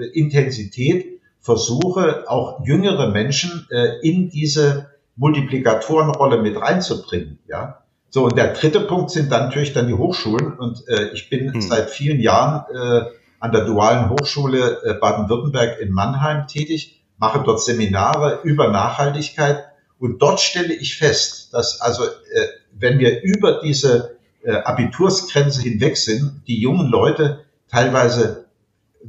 äh, 0.01 0.19
Intensität 0.19 1.16
versuche, 1.47 2.25
auch 2.27 2.67
jüngere 2.67 3.11
Menschen 3.11 3.69
äh, 3.71 4.01
in 4.03 4.31
diese 4.31 4.91
Multiplikatorenrolle 5.15 6.43
mit 6.43 6.61
reinzubringen. 6.61 7.39
Ja, 7.47 7.85
so 8.11 8.25
und 8.25 8.37
der 8.37 8.53
dritte 8.53 8.81
Punkt 8.81 9.13
sind 9.13 9.31
dann 9.31 9.45
natürlich 9.45 9.73
dann 9.73 9.87
die 9.87 9.95
Hochschulen 9.95 10.55
und 10.55 10.87
äh, 10.89 11.11
ich 11.15 11.31
bin 11.31 11.55
hm. 11.55 11.61
seit 11.61 11.89
vielen 11.89 12.21
Jahren 12.21 12.65
äh, 12.75 13.11
an 13.39 13.53
der 13.53 13.65
dualen 13.65 14.11
Hochschule 14.11 14.83
äh, 14.83 14.95
Baden-Württemberg 14.95 15.81
in 15.81 15.93
Mannheim 15.93 16.49
tätig, 16.49 17.05
mache 17.17 17.43
dort 17.45 17.63
Seminare 17.63 18.41
über 18.43 18.73
Nachhaltigkeit 18.73 19.67
und 20.01 20.21
dort 20.21 20.41
stelle 20.41 20.75
ich 20.75 20.97
fest, 20.97 21.55
dass 21.55 21.81
also 21.81 22.05
äh, 22.05 22.47
wenn 22.73 22.99
wir 22.99 23.23
über 23.23 23.61
diese 23.63 24.17
äh, 24.43 24.51
Abitursgrenze 24.51 25.63
hinweg 25.63 25.97
sind, 25.97 26.43
die 26.49 26.61
jungen 26.61 26.89
Leute 26.89 27.45
teilweise 27.69 28.46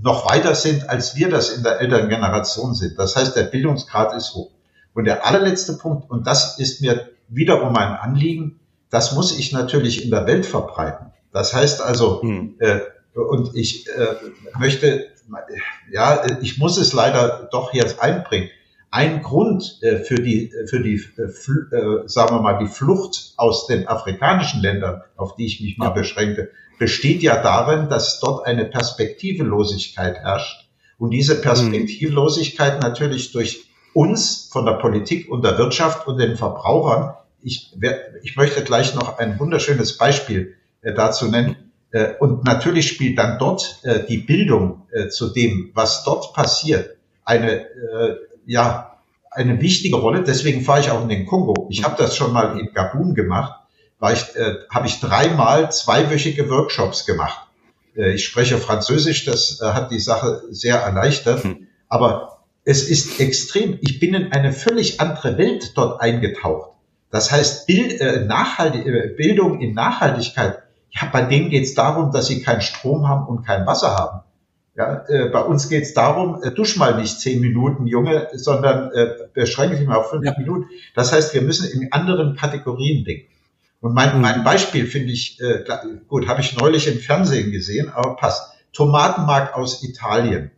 noch 0.02 0.30
weiter 0.30 0.56
sind, 0.56 0.90
als 0.90 1.16
wir 1.16 1.30
das 1.30 1.50
in 1.50 1.64
der 1.64 1.80
älteren 1.82 2.10
Generation 2.10 2.76
sind. 2.76 2.98
Das 3.00 3.16
heißt, 3.16 3.36
der 3.36 3.44
Bildungsgrad 3.44 4.16
ist 4.16 4.34
hoch. 4.34 4.52
Und 4.94 5.06
der 5.06 5.26
allerletzte 5.26 5.74
Punkt, 5.74 6.10
und 6.10 6.26
das 6.26 6.60
ist 6.60 6.82
mir 6.82 7.10
wiederum 7.28 7.76
ein 7.76 7.94
Anliegen, 7.94 8.60
das 8.90 9.14
muss 9.14 9.38
ich 9.38 9.52
natürlich 9.52 10.04
in 10.04 10.12
der 10.12 10.26
Welt 10.28 10.46
verbreiten. 10.46 11.12
Das 11.32 11.54
heißt 11.54 11.82
also, 11.82 12.22
hm. 12.22 12.56
äh, 12.60 12.80
und 13.14 13.56
ich 13.56 13.88
äh, 13.90 14.16
möchte, 14.58 15.08
ja, 15.92 16.24
ich 16.42 16.58
muss 16.58 16.78
es 16.78 16.94
leider 16.94 17.50
doch 17.52 17.74
jetzt 17.74 18.00
einbringen. 18.02 18.50
Ein 18.90 19.22
Grund 19.22 19.80
äh, 19.82 20.00
für 20.00 20.16
die, 20.16 20.52
für 20.68 20.80
die, 20.80 20.96
äh, 20.96 22.08
sagen 22.08 22.36
wir 22.36 22.42
mal, 22.42 22.60
die 22.60 22.72
Flucht 22.72 23.34
aus 23.38 23.68
den 23.68 23.88
afrikanischen 23.88 24.62
Ländern, 24.62 25.02
auf 25.16 25.36
die 25.36 25.46
ich 25.46 25.62
mich 25.62 25.78
mal 25.78 25.90
beschränke, 25.90 26.52
besteht 26.80 27.22
ja 27.22 27.42
darin, 27.42 27.90
dass 27.90 28.20
dort 28.20 28.46
eine 28.46 28.66
Perspektivelosigkeit 28.66 30.18
herrscht. 30.18 30.70
Und 30.98 31.12
diese 31.12 31.42
Perspektivlosigkeit 31.42 32.82
natürlich 32.82 33.32
durch 33.32 33.66
uns 33.94 34.50
von 34.52 34.66
der 34.66 34.74
Politik 34.74 35.30
und 35.30 35.44
der 35.44 35.58
Wirtschaft 35.58 36.08
und 36.08 36.18
den 36.18 36.38
Verbrauchern, 36.38 37.16
ich, 37.42 37.76
ich 38.24 38.36
möchte 38.36 38.64
gleich 38.64 38.96
noch 38.96 39.18
ein 39.20 39.40
wunderschönes 39.40 39.98
Beispiel 39.98 40.56
äh, 40.82 40.94
dazu 40.94 41.28
nennen. 41.28 41.56
Äh, 41.92 42.14
und 42.20 42.44
natürlich 42.46 42.88
spielt 42.88 43.18
dann 43.18 43.40
dort 43.40 43.80
äh, 43.84 44.06
die 44.08 44.18
Bildung 44.18 44.88
äh, 44.92 45.08
zu 45.08 45.30
dem, 45.30 45.72
was 45.74 46.04
dort 46.04 46.34
passiert, 46.34 46.98
eine, 47.24 47.62
äh, 47.62 48.16
ja, 48.48 48.98
eine 49.30 49.62
wichtige 49.62 49.98
Rolle. 49.98 50.24
Deswegen 50.24 50.62
fahre 50.62 50.80
ich 50.80 50.90
auch 50.90 51.04
in 51.04 51.10
den 51.10 51.28
Kongo. 51.28 51.68
Ich 51.70 51.84
habe 51.84 51.96
das 51.96 52.16
schon 52.16 52.34
mal 52.34 52.60
in 52.60 52.74
Gabun 52.74 53.14
gemacht 53.14 53.54
war 54.00 54.14
ich, 54.14 54.36
äh, 54.36 54.56
habe 54.70 54.88
ich 54.88 55.00
dreimal 55.00 55.72
zweiwöchige 55.72 56.50
Workshops 56.50 57.06
gemacht. 57.06 57.48
Äh, 57.96 58.14
ich 58.14 58.26
spreche 58.26 58.58
Französisch, 58.58 59.26
das 59.26 59.60
äh, 59.62 59.66
hat 59.66 59.92
die 59.92 60.00
Sache 60.00 60.44
sehr 60.50 60.78
erleichtert. 60.78 61.44
Hm. 61.44 61.68
Aber 61.90 62.40
es 62.64 62.88
ist 62.88 63.20
extrem. 63.20 63.78
Ich 63.82 64.00
bin 64.00 64.14
in 64.14 64.32
eine 64.32 64.54
völlig 64.54 65.00
andere 65.00 65.38
Welt 65.38 65.74
dort 65.76 66.02
eingetaucht. 66.02 66.72
Das 67.10 67.32
heißt, 67.32 67.66
Bild, 67.66 68.00
äh, 68.02 68.26
Nachhaltig, 68.26 68.86
äh, 68.86 69.14
Bildung 69.16 69.62
in 69.62 69.74
Nachhaltigkeit. 69.74 70.60
Ja, 70.92 71.10
bei 71.12 71.24
denen 71.24 71.50
geht 71.50 71.64
es 71.64 71.74
darum, 71.74 72.12
dass 72.12 72.28
sie 72.28 72.42
keinen 72.42 72.62
Strom 72.62 73.08
haben 73.08 73.28
und 73.28 73.46
kein 73.46 73.66
Wasser 73.66 73.96
haben. 73.96 74.22
Ja, 74.78 75.06
äh, 75.08 75.30
bei 75.30 75.42
uns 75.42 75.70
geht 75.70 75.84
es 75.84 75.96
darum, 75.96 76.44
äh, 76.44 76.52
dusch 76.52 76.78
mal 76.78 77.02
nicht 77.02 77.20
zehn 77.20 77.42
Minuten, 77.42 77.88
Junge, 77.88 78.28
sondern 78.34 78.92
äh, 78.92 79.08
beschränke 79.34 79.76
dich 79.76 79.88
mal 79.88 79.98
auf 79.98 80.12
fünf 80.12 80.24
ja. 80.24 80.36
Minuten. 80.38 80.66
Das 80.94 81.12
heißt, 81.12 81.34
wir 81.34 81.42
müssen 81.42 81.68
in 81.72 81.92
anderen 81.92 82.36
Kategorien 82.36 83.04
denken. 83.04 83.28
Und 83.82 83.96
mein, 83.96 84.16
mhm. 84.16 84.22
mein 84.22 84.44
Beispiel 84.44 84.86
finde 84.86 85.14
ich, 85.14 85.42
äh, 85.42 85.64
gut, 86.08 86.28
habe 86.28 86.42
ich 86.42 86.56
neulich 86.56 86.88
im 86.88 87.00
Fernsehen 87.00 87.52
gesehen, 87.52 87.92
aber 87.92 88.16
passt. 88.18 88.54
Tomatenmark 88.72 89.58
aus 89.58 89.84
Italien. 89.84 90.52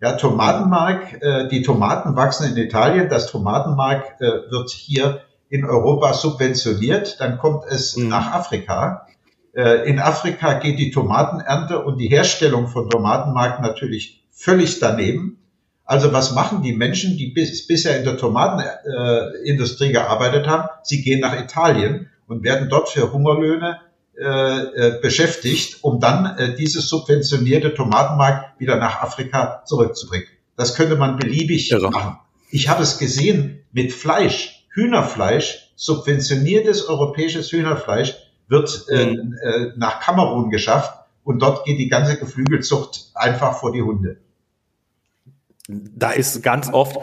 Ja, 0.00 0.12
Tomatenmark, 0.12 1.22
äh, 1.22 1.48
die 1.48 1.60
Tomaten 1.60 2.16
wachsen 2.16 2.50
in 2.50 2.56
Italien, 2.56 3.10
das 3.10 3.30
Tomatenmark 3.30 4.20
äh, 4.20 4.50
wird 4.50 4.70
hier 4.70 5.20
in 5.50 5.66
Europa 5.66 6.14
subventioniert, 6.14 7.20
dann 7.20 7.36
kommt 7.38 7.64
es 7.68 7.96
mhm. 7.96 8.08
nach 8.08 8.32
Afrika. 8.32 9.06
Äh, 9.56 9.88
in 9.88 9.98
Afrika 9.98 10.54
geht 10.54 10.78
die 10.78 10.90
Tomatenernte 10.90 11.82
und 11.82 11.96
die 11.96 12.08
Herstellung 12.08 12.68
von 12.68 12.90
Tomatenmark 12.90 13.62
natürlich 13.62 14.22
völlig 14.30 14.78
daneben. 14.80 15.38
Also 15.84 16.12
was 16.12 16.34
machen 16.34 16.62
die 16.62 16.72
Menschen, 16.72 17.16
die 17.16 17.28
bis, 17.28 17.66
bisher 17.66 17.96
in 17.96 18.04
der 18.04 18.18
Tomatenindustrie 18.18 19.92
gearbeitet 19.92 20.46
haben? 20.46 20.68
Sie 20.82 21.02
gehen 21.02 21.20
nach 21.20 21.40
Italien 21.40 22.10
und 22.26 22.42
werden 22.42 22.68
dort 22.68 22.90
für 22.90 23.12
Hungerlöhne 23.12 23.80
äh, 24.18 24.26
äh, 24.26 25.00
beschäftigt, 25.00 25.78
um 25.82 26.00
dann 26.00 26.36
äh, 26.38 26.54
dieses 26.54 26.88
subventionierte 26.88 27.72
Tomatenmark 27.72 28.58
wieder 28.58 28.76
nach 28.76 29.00
Afrika 29.00 29.62
zurückzubringen. 29.64 30.26
Das 30.56 30.74
könnte 30.74 30.96
man 30.96 31.16
beliebig 31.16 31.70
Irre. 31.70 31.90
machen. 31.90 32.18
Ich 32.50 32.68
habe 32.68 32.82
es 32.82 32.98
gesehen 32.98 33.64
mit 33.72 33.92
Fleisch, 33.92 34.66
Hühnerfleisch, 34.70 35.70
subventioniertes 35.76 36.88
europäisches 36.88 37.52
Hühnerfleisch 37.52 38.16
wird 38.48 38.86
äh, 38.88 39.06
mhm. 39.06 39.34
äh, 39.42 39.72
nach 39.76 40.00
Kamerun 40.00 40.50
geschafft 40.50 40.92
und 41.24 41.40
dort 41.40 41.64
geht 41.64 41.78
die 41.78 41.88
ganze 41.88 42.16
Geflügelzucht 42.18 43.10
einfach 43.14 43.58
vor 43.58 43.72
die 43.72 43.82
Hunde. 43.82 44.18
Da 45.68 46.12
ist 46.12 46.42
ganz 46.42 46.72
oft 46.72 46.98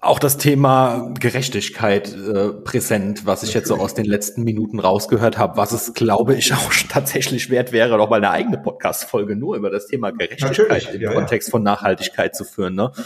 auch 0.00 0.18
das 0.18 0.36
Thema 0.36 1.12
Gerechtigkeit 1.18 2.14
äh, 2.14 2.50
präsent, 2.50 3.26
was 3.26 3.42
ich 3.42 3.54
jetzt 3.54 3.68
so 3.68 3.76
aus 3.76 3.94
den 3.94 4.04
letzten 4.04 4.44
Minuten 4.44 4.78
rausgehört 4.78 5.38
habe, 5.38 5.56
was 5.56 5.72
es, 5.72 5.94
glaube 5.94 6.36
ich, 6.36 6.52
auch 6.54 6.72
tatsächlich 6.88 7.50
wert 7.50 7.72
wäre, 7.72 7.96
noch 7.96 8.10
mal 8.10 8.16
eine 8.16 8.30
eigene 8.30 8.58
Podcast-Folge 8.58 9.34
nur 9.34 9.56
über 9.56 9.70
das 9.70 9.86
Thema 9.86 10.10
Gerechtigkeit 10.10 10.58
Natürlich, 10.58 10.94
im 10.94 11.00
ja, 11.00 11.12
Kontext 11.12 11.48
ja. 11.48 11.52
von 11.52 11.62
Nachhaltigkeit 11.62 12.36
zu 12.36 12.44
führen. 12.44 12.74
Ne? 12.74 12.92
Aber, 12.92 13.04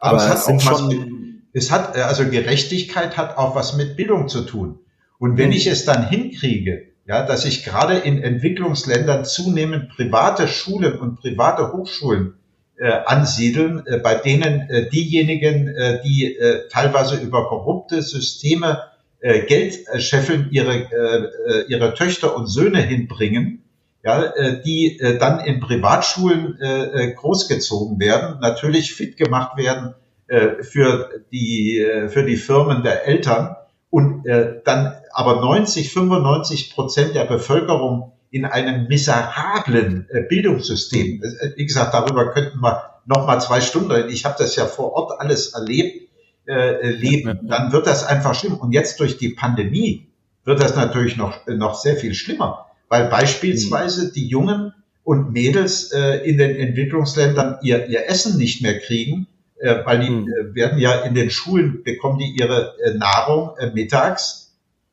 Aber 0.00 0.16
es, 0.18 0.28
hat 0.28 0.44
sind 0.44 0.62
schon 0.62 0.88
mit, 0.88 1.42
es 1.52 1.70
hat, 1.70 1.96
also 1.96 2.24
Gerechtigkeit 2.24 3.16
hat 3.16 3.36
auch 3.36 3.54
was 3.54 3.76
mit 3.76 3.96
Bildung 3.96 4.28
zu 4.28 4.42
tun. 4.42 4.78
Und 5.18 5.36
wenn 5.36 5.52
ich 5.52 5.66
es 5.66 5.84
dann 5.84 6.08
hinkriege, 6.08 6.88
ja, 7.06 7.24
dass 7.24 7.44
ich 7.44 7.64
gerade 7.64 7.94
in 7.98 8.22
Entwicklungsländern 8.22 9.24
zunehmend 9.24 9.90
private 9.90 10.48
Schulen 10.48 10.98
und 10.98 11.20
private 11.20 11.72
Hochschulen 11.72 12.34
äh, 12.78 12.90
ansiedeln, 12.90 13.86
äh, 13.86 13.98
bei 13.98 14.16
denen 14.16 14.68
äh, 14.68 14.88
diejenigen, 14.90 15.68
äh, 15.68 16.02
die 16.02 16.36
äh, 16.36 16.68
teilweise 16.68 17.16
über 17.16 17.48
korrupte 17.48 18.02
Systeme 18.02 18.82
äh, 19.20 19.46
Geld 19.46 19.86
äh, 19.88 20.00
scheffeln, 20.00 20.48
ihre, 20.50 20.74
äh, 20.74 21.60
äh, 21.60 21.64
ihre 21.68 21.94
Töchter 21.94 22.36
und 22.36 22.48
Söhne 22.48 22.82
hinbringen, 22.82 23.62
ja, 24.04 24.22
äh, 24.22 24.60
die 24.62 24.98
äh, 25.00 25.18
dann 25.18 25.40
in 25.40 25.60
Privatschulen 25.60 26.60
äh 26.60 27.12
großgezogen 27.12 27.98
werden, 27.98 28.40
natürlich 28.40 28.94
fit 28.94 29.16
gemacht 29.16 29.56
werden 29.56 29.94
äh, 30.28 30.62
für, 30.62 31.10
die, 31.32 31.78
äh, 31.78 32.08
für 32.08 32.24
die 32.24 32.36
Firmen 32.36 32.82
der 32.82 33.06
Eltern 33.06 33.56
und 33.90 34.26
äh, 34.26 34.60
dann 34.64 34.94
aber 35.16 35.40
90, 35.40 35.92
95 35.92 36.74
Prozent 36.74 37.14
der 37.14 37.24
Bevölkerung 37.24 38.12
in 38.30 38.44
einem 38.44 38.86
miserablen 38.86 40.06
äh, 40.10 40.20
Bildungssystem. 40.28 41.22
Äh, 41.22 41.56
wie 41.56 41.64
gesagt, 41.64 41.94
darüber 41.94 42.32
könnten 42.32 42.60
wir 42.60 43.00
noch 43.06 43.26
mal 43.26 43.40
zwei 43.40 43.62
Stunden 43.62 43.90
reden. 43.90 44.10
Ich 44.10 44.26
habe 44.26 44.36
das 44.38 44.56
ja 44.56 44.66
vor 44.66 44.92
Ort 44.92 45.18
alles 45.18 45.54
erlebt, 45.54 46.10
äh, 46.46 46.90
leben. 46.90 47.48
Dann 47.48 47.72
wird 47.72 47.86
das 47.86 48.04
einfach 48.04 48.34
schlimm. 48.34 48.58
Und 48.58 48.72
jetzt 48.72 49.00
durch 49.00 49.16
die 49.16 49.30
Pandemie 49.30 50.08
wird 50.44 50.62
das 50.62 50.76
natürlich 50.76 51.16
noch, 51.16 51.46
noch 51.46 51.76
sehr 51.76 51.96
viel 51.96 52.14
schlimmer, 52.14 52.66
weil 52.88 53.08
beispielsweise 53.08 54.12
die 54.12 54.28
Jungen 54.28 54.74
und 55.02 55.32
Mädels 55.32 55.92
äh, 55.92 56.28
in 56.28 56.36
den 56.36 56.54
Entwicklungsländern 56.56 57.58
ihr, 57.62 57.86
ihr 57.86 58.08
Essen 58.10 58.36
nicht 58.36 58.60
mehr 58.60 58.78
kriegen, 58.80 59.28
äh, 59.58 59.76
weil 59.84 60.00
die 60.00 60.08
äh, 60.08 60.54
werden 60.54 60.78
ja 60.78 61.00
in 61.00 61.14
den 61.14 61.30
Schulen, 61.30 61.82
bekommen 61.84 62.18
die 62.18 62.36
ihre 62.38 62.74
äh, 62.84 62.94
Nahrung 62.94 63.56
äh, 63.56 63.70
mittags. 63.70 64.45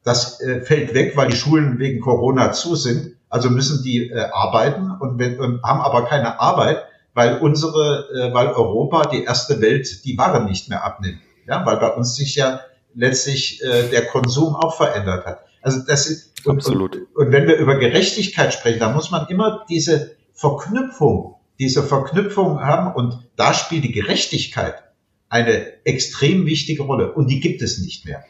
Das 0.04 0.42
äh, 0.42 0.62
fällt 0.62 0.94
weg, 0.94 1.16
weil 1.16 1.30
die 1.30 1.36
Schulen 1.36 1.80
wegen 1.80 2.02
Corona 2.02 2.52
zu 2.52 2.76
sind. 2.76 3.16
Also 3.30 3.50
müssen 3.50 3.84
die 3.84 4.10
äh, 4.10 4.30
arbeiten 4.32 4.92
und, 5.00 5.18
wenn, 5.18 5.40
und 5.40 5.64
haben 5.64 5.82
aber 5.82 6.06
keine 6.06 6.40
Arbeit, 6.40 6.84
weil 7.14 7.38
unsere, 7.40 8.08
äh, 8.14 8.34
weil 8.34 8.48
Europa, 8.48 9.04
die 9.04 9.24
erste 9.24 9.62
Welt, 9.62 10.06
die 10.06 10.18
Waren 10.18 10.46
nicht 10.46 10.70
mehr 10.70 10.84
abnimmt. 10.84 11.20
Ja, 11.48 11.66
weil 11.66 11.78
bei 11.78 11.90
uns 11.90 12.16
sich 12.16 12.36
ja 12.36 12.62
letztlich 12.94 13.64
äh, 13.64 13.90
der 13.90 14.06
Konsum 14.06 14.56
auch 14.56 14.76
verändert 14.76 15.26
hat. 15.26 15.46
Also 15.62 15.80
das 15.86 16.08
ist 16.08 16.34
und, 16.46 16.58
absolut. 16.58 16.96
Und, 16.96 17.08
und 17.16 17.32
wenn 17.32 17.48
wir 17.48 17.58
über 17.58 17.76
Gerechtigkeit 17.78 18.54
sprechen, 18.54 18.80
da 18.80 18.92
muss 18.92 19.12
man 19.12 19.28
immer 19.28 19.66
diese 19.70 20.16
Verknüpfung, 20.34 21.36
diese 21.60 21.84
Verknüpfung 21.84 22.62
haben 22.62 22.94
und 22.94 23.20
da 23.36 23.54
spielt 23.54 23.84
die 23.84 23.92
Gerechtigkeit 23.92 24.84
eine 25.30 25.86
extrem 25.86 26.46
wichtige 26.46 26.84
Rolle 26.84 27.14
und 27.14 27.28
die 27.28 27.40
gibt 27.40 27.62
es 27.62 27.80
nicht 27.80 28.06
mehr. 28.06 28.24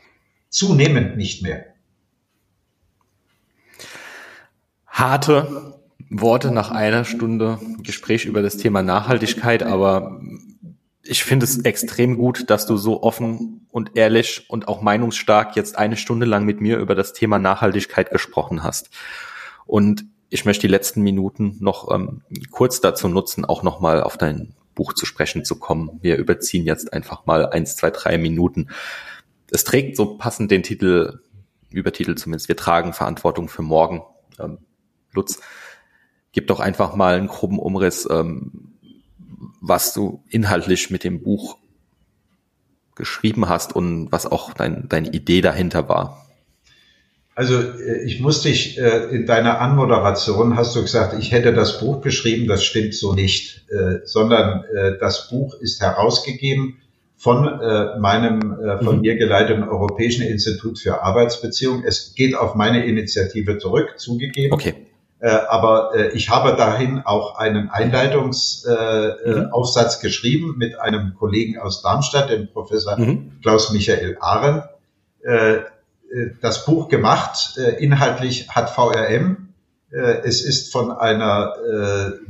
Zunehmend 0.54 1.18
nicht 1.18 1.44
mehr. 1.44 1.74
harte 4.94 5.74
Worte 6.10 6.52
nach 6.52 6.72
einer 6.72 7.04
Stunde 7.04 7.60
Gespräch 7.80 8.26
über 8.26 8.42
das 8.42 8.58
Thema 8.58 8.84
Nachhaltigkeit, 8.84 9.64
aber 9.64 10.22
ich 11.02 11.24
finde 11.24 11.46
es 11.46 11.58
extrem 11.58 12.16
gut, 12.16 12.50
dass 12.50 12.66
du 12.68 12.78
so 12.78 13.02
offen 13.04 13.68
und 13.72 13.98
ehrlich 13.98 14.46
und 14.48 14.68
auch 14.68 14.82
meinungsstark 14.82 15.56
jetzt 15.56 15.78
eine 15.78 15.98
Stunde 15.98 16.26
lang 16.26 16.46
mit 16.46 16.62
mir 16.62 16.78
über 16.78 16.96
das 16.96 17.12
Thema 17.14 17.40
Nachhaltigkeit 17.40 18.12
gesprochen 18.12 18.64
hast. 18.64 18.92
Und 19.66 20.06
ich 20.30 20.46
möchte 20.46 20.68
die 20.68 20.72
letzten 20.72 21.02
Minuten 21.02 21.58
noch 21.60 21.94
ähm, 21.94 22.22
kurz 22.52 22.80
dazu 22.80 23.08
nutzen, 23.08 23.44
auch 23.44 23.64
nochmal 23.64 24.02
auf 24.02 24.18
dein 24.18 24.54
Buch 24.76 24.94
zu 24.94 25.06
sprechen 25.06 25.44
zu 25.44 25.60
kommen. 25.60 26.00
Wir 26.02 26.18
überziehen 26.18 26.66
jetzt 26.66 26.94
einfach 26.94 27.26
mal 27.26 27.48
eins, 27.48 27.76
zwei, 27.76 27.90
drei 27.90 28.18
Minuten. 28.18 28.70
Es 29.54 29.64
trägt 29.64 29.96
so 29.96 30.18
passend 30.18 30.50
den 30.50 30.64
Titel, 30.64 31.20
Übertitel 31.70 32.16
zumindest, 32.16 32.48
wir 32.48 32.58
tragen 32.58 32.92
Verantwortung 32.92 33.48
für 33.50 33.62
morgen. 33.62 34.02
Ähm, 34.40 34.58
Lutz, 35.12 35.42
gib 36.32 36.48
doch 36.48 36.60
einfach 36.60 36.96
mal 36.96 37.16
einen 37.16 37.28
groben 37.28 37.60
Umriss, 37.60 38.08
ähm, 38.10 38.74
was 39.62 39.94
du 39.94 40.24
inhaltlich 40.28 40.90
mit 40.90 41.04
dem 41.04 41.22
Buch 41.22 41.58
geschrieben 42.96 43.48
hast 43.48 43.76
und 43.76 44.12
was 44.12 44.26
auch 44.26 44.54
dein, 44.54 44.90
deine 44.90 45.10
Idee 45.10 45.42
dahinter 45.42 45.88
war. 45.88 46.26
Also 47.36 47.60
äh, 47.60 48.04
ich 48.06 48.22
muss 48.22 48.42
dich 48.42 48.80
äh, 48.80 49.06
in 49.16 49.28
deiner 49.28 49.62
Anmoderation 49.62 50.56
hast 50.56 50.76
du 50.76 50.82
gesagt, 50.82 51.16
ich 51.20 51.32
hätte 51.32 51.54
das 51.54 51.80
Buch 51.80 52.02
geschrieben, 52.02 52.48
das 52.48 52.64
stimmt 52.64 52.96
so 52.96 53.14
nicht, 53.14 53.66
äh, 53.70 54.00
sondern 54.04 54.64
das 55.00 55.30
Buch 55.30 55.54
ist 55.62 55.80
herausgegeben 55.80 56.80
von 57.24 57.44
meinem 58.02 58.58
von 58.84 58.98
mhm. 58.98 59.02
mir 59.02 59.16
geleiteten 59.16 59.64
Europäischen 59.64 60.24
Institut 60.24 60.78
für 60.78 61.04
Arbeitsbeziehungen. 61.04 61.86
Es 61.86 62.16
geht 62.16 62.36
auf 62.36 62.54
meine 62.54 62.86
Initiative 62.86 63.60
zurück, 63.60 63.94
zugegeben. 63.98 64.54
Okay. 64.54 64.76
Äh, 65.24 65.40
aber 65.48 65.96
äh, 65.96 66.10
ich 66.10 66.30
habe 66.30 66.56
dahin 66.58 67.02
auch 67.06 67.38
einen 67.38 67.70
Einleitungsaufsatz 67.70 69.98
mhm. 69.98 70.02
geschrieben 70.02 70.56
mit 70.58 70.78
einem 70.78 71.14
Kollegen 71.18 71.58
aus 71.58 71.82
Darmstadt, 71.82 72.30
dem 72.30 72.52
Professor 72.52 73.00
mhm. 73.00 73.32
Klaus 73.42 73.72
Michael 73.72 74.18
Ahren. 74.20 74.64
Das 76.42 76.66
Buch 76.66 76.90
gemacht, 76.90 77.58
inhaltlich 77.80 78.50
hat 78.50 78.72
VRM. 78.72 79.53
Es 79.96 80.42
ist 80.42 80.72
von 80.72 80.92
einer 80.92 81.54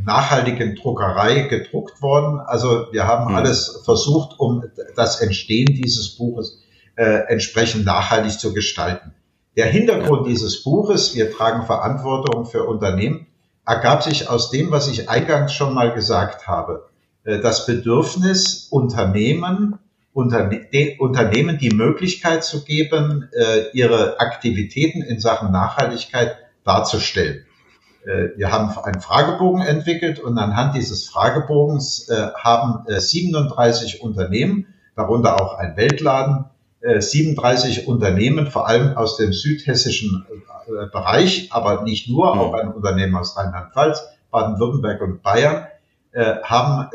nachhaltigen 0.03 0.75
Druckerei 0.75 1.43
gedruckt 1.43 2.01
worden. 2.01 2.41
Also 2.41 2.87
wir 2.91 3.07
haben 3.07 3.31
mhm. 3.31 3.37
alles 3.37 3.81
versucht, 3.85 4.37
um 4.37 4.65
das 4.97 5.21
Entstehen 5.21 5.67
dieses 5.67 6.17
Buches 6.17 6.59
entsprechend 6.95 7.85
nachhaltig 7.85 8.37
zu 8.37 8.53
gestalten. 8.53 9.13
Der 9.55 9.67
Hintergrund 9.67 10.27
dieses 10.27 10.63
Buches, 10.63 11.15
wir 11.15 11.31
tragen 11.31 11.65
Verantwortung 11.65 12.45
für 12.45 12.63
Unternehmen, 12.63 13.27
ergab 13.65 14.03
sich 14.03 14.29
aus 14.29 14.49
dem, 14.49 14.71
was 14.71 14.87
ich 14.87 15.09
eingangs 15.09 15.53
schon 15.53 15.73
mal 15.73 15.93
gesagt 15.93 16.47
habe. 16.47 16.89
Äh, 17.23 17.39
das 17.39 17.65
Bedürfnis, 17.65 18.67
Unternehmen, 18.69 19.79
Unterne 20.13 20.67
Unternehmen 20.99 21.57
die 21.57 21.71
Möglichkeit 21.71 22.43
zu 22.43 22.63
geben, 22.63 23.29
äh, 23.31 23.71
ihre 23.73 24.19
Aktivitäten 24.19 25.01
in 25.01 25.19
Sachen 25.19 25.51
Nachhaltigkeit 25.51 26.37
darzustellen. 26.63 27.45
Äh, 28.05 28.37
wir 28.37 28.51
haben 28.51 28.69
einen 28.83 29.01
Fragebogen 29.01 29.61
entwickelt 29.61 30.19
und 30.19 30.37
anhand 30.37 30.75
dieses 30.75 31.07
Fragebogens 31.07 32.09
haben 32.35 32.85
37 32.87 34.01
Unternehmen, 34.01 34.67
darunter 34.95 35.41
auch 35.41 35.57
ein 35.57 35.75
Weltladen, 35.77 36.45
37 36.83 37.83
äh, 37.83 37.85
Unternehmen, 37.85 38.47
vor 38.47 38.67
allem 38.67 38.97
aus 38.97 39.17
dem 39.17 39.31
südhessischen 39.31 40.25
äh, 40.67 40.85
Bereich, 40.87 41.49
aber 41.51 41.83
nicht 41.83 42.09
nur, 42.09 42.37
auch 42.37 42.53
ein 42.53 42.69
Unternehmen 42.69 43.15
aus 43.15 43.37
Rheinland-Pfalz, 43.37 44.03
Baden-Württemberg 44.31 45.01
und 45.01 45.21
Bayern, 45.21 45.67
äh, 46.11 46.35
haben 46.43 46.89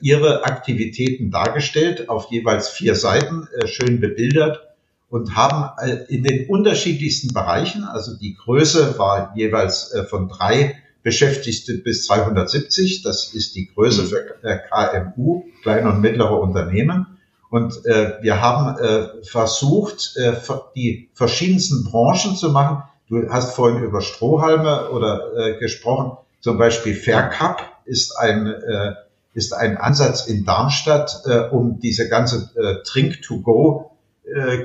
ihre 0.00 0.44
Aktivitäten 0.44 1.30
dargestellt, 1.30 2.08
auf 2.08 2.30
jeweils 2.30 2.68
vier 2.68 2.94
Seiten, 2.94 3.48
schön 3.66 4.00
bebildert 4.00 4.73
und 5.08 5.36
haben 5.36 5.70
in 6.08 6.24
den 6.24 6.48
unterschiedlichsten 6.48 7.32
Bereichen, 7.32 7.84
also 7.84 8.16
die 8.16 8.34
Größe 8.34 8.98
war 8.98 9.32
jeweils 9.36 9.94
von 10.08 10.28
drei 10.28 10.76
Beschäftigte 11.02 11.74
bis 11.74 12.06
270, 12.06 13.02
das 13.02 13.32
ist 13.34 13.54
die 13.54 13.70
Größe 13.72 14.04
für 14.06 14.24
KMU, 14.70 15.44
kleine 15.62 15.90
und 15.90 16.00
mittlere 16.00 16.40
Unternehmen, 16.40 17.14
und 17.54 17.86
äh, 17.86 18.14
wir 18.20 18.40
haben 18.40 18.76
äh, 18.80 19.22
versucht, 19.22 20.16
äh, 20.16 20.32
die 20.74 21.08
verschiedensten 21.14 21.84
Branchen 21.84 22.34
zu 22.34 22.50
machen. 22.50 22.82
Du 23.08 23.30
hast 23.30 23.54
vorhin 23.54 23.84
über 23.84 24.00
Strohhalme 24.00 24.90
oder 24.90 25.36
äh, 25.36 25.58
gesprochen. 25.60 26.18
Zum 26.40 26.58
Beispiel 26.58 26.96
Faircup 26.96 27.62
ist 27.84 28.18
ein 28.18 28.48
äh, 28.48 28.94
ist 29.34 29.52
ein 29.52 29.76
Ansatz 29.76 30.26
in 30.26 30.44
Darmstadt, 30.44 31.22
äh, 31.26 31.48
um 31.48 31.78
diese 31.78 32.08
ganze 32.08 32.50
äh, 32.56 32.82
Trink-to-go 32.82 33.92
äh, 33.92 33.93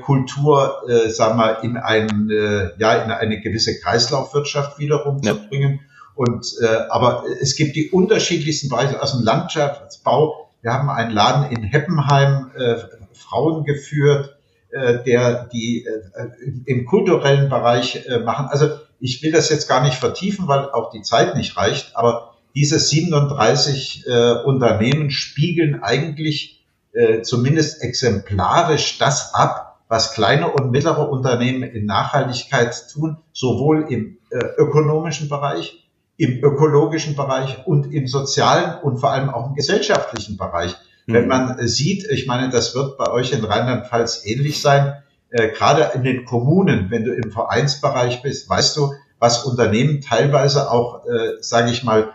Kultur, 0.00 0.82
äh, 0.88 1.10
sagen 1.10 1.38
wir, 1.38 1.62
in 1.62 1.76
ein, 1.76 2.30
äh, 2.30 2.70
ja, 2.78 2.94
in 3.02 3.10
eine 3.10 3.40
gewisse 3.40 3.78
Kreislaufwirtschaft 3.78 4.78
wiederum 4.78 5.20
ja. 5.22 5.32
zu 5.32 5.48
bringen. 5.48 5.80
Und 6.14 6.46
äh, 6.62 6.66
aber 6.88 7.24
es 7.40 7.56
gibt 7.56 7.76
die 7.76 7.90
unterschiedlichsten 7.90 8.68
Bereiche 8.68 9.02
aus 9.02 9.12
dem 9.12 9.24
Landschaftsbau 9.24 10.50
wir 10.62 10.72
haben 10.72 10.90
einen 10.90 11.10
Laden 11.10 11.50
in 11.50 11.62
Heppenheim, 11.62 12.50
äh, 12.56 12.76
Frauen 13.12 13.64
geführt, 13.64 14.36
äh, 14.70 15.02
der 15.04 15.46
die 15.46 15.86
äh, 15.86 16.26
im 16.66 16.84
kulturellen 16.84 17.48
Bereich 17.48 18.06
äh, 18.06 18.18
machen. 18.18 18.46
Also 18.50 18.68
ich 18.98 19.22
will 19.22 19.32
das 19.32 19.48
jetzt 19.48 19.68
gar 19.68 19.82
nicht 19.82 19.96
vertiefen, 19.96 20.48
weil 20.48 20.70
auch 20.70 20.90
die 20.90 21.02
Zeit 21.02 21.36
nicht 21.36 21.56
reicht, 21.56 21.96
aber 21.96 22.34
diese 22.54 22.78
37 22.78 24.04
äh, 24.06 24.32
Unternehmen 24.44 25.10
spiegeln 25.10 25.82
eigentlich 25.82 26.59
äh, 26.92 27.22
zumindest 27.22 27.82
exemplarisch 27.82 28.98
das 28.98 29.34
ab, 29.34 29.78
was 29.88 30.12
kleine 30.12 30.50
und 30.50 30.70
mittlere 30.70 31.10
Unternehmen 31.10 31.62
in 31.62 31.86
Nachhaltigkeit 31.86 32.74
tun, 32.92 33.18
sowohl 33.32 33.86
im 33.88 34.18
äh, 34.30 34.38
ökonomischen 34.56 35.28
Bereich, 35.28 35.88
im 36.16 36.44
ökologischen 36.44 37.16
Bereich 37.16 37.66
und 37.66 37.92
im 37.92 38.06
sozialen 38.06 38.80
und 38.82 38.98
vor 38.98 39.10
allem 39.10 39.30
auch 39.30 39.48
im 39.48 39.54
gesellschaftlichen 39.54 40.36
Bereich. 40.36 40.76
Mhm. 41.06 41.14
Wenn 41.14 41.28
man 41.28 41.66
sieht, 41.66 42.04
ich 42.10 42.26
meine, 42.26 42.50
das 42.50 42.74
wird 42.74 42.98
bei 42.98 43.10
euch 43.10 43.32
in 43.32 43.44
Rheinland-Pfalz 43.44 44.22
ähnlich 44.24 44.60
sein, 44.60 45.02
äh, 45.30 45.48
gerade 45.48 45.90
in 45.94 46.04
den 46.04 46.24
Kommunen, 46.24 46.90
wenn 46.90 47.04
du 47.04 47.12
im 47.12 47.30
Vereinsbereich 47.30 48.22
bist, 48.22 48.48
weißt 48.48 48.76
du, 48.76 48.92
was 49.18 49.44
Unternehmen 49.44 50.00
teilweise 50.00 50.70
auch, 50.70 51.04
äh, 51.06 51.34
sage 51.40 51.70
ich 51.70 51.84
mal, 51.84 52.12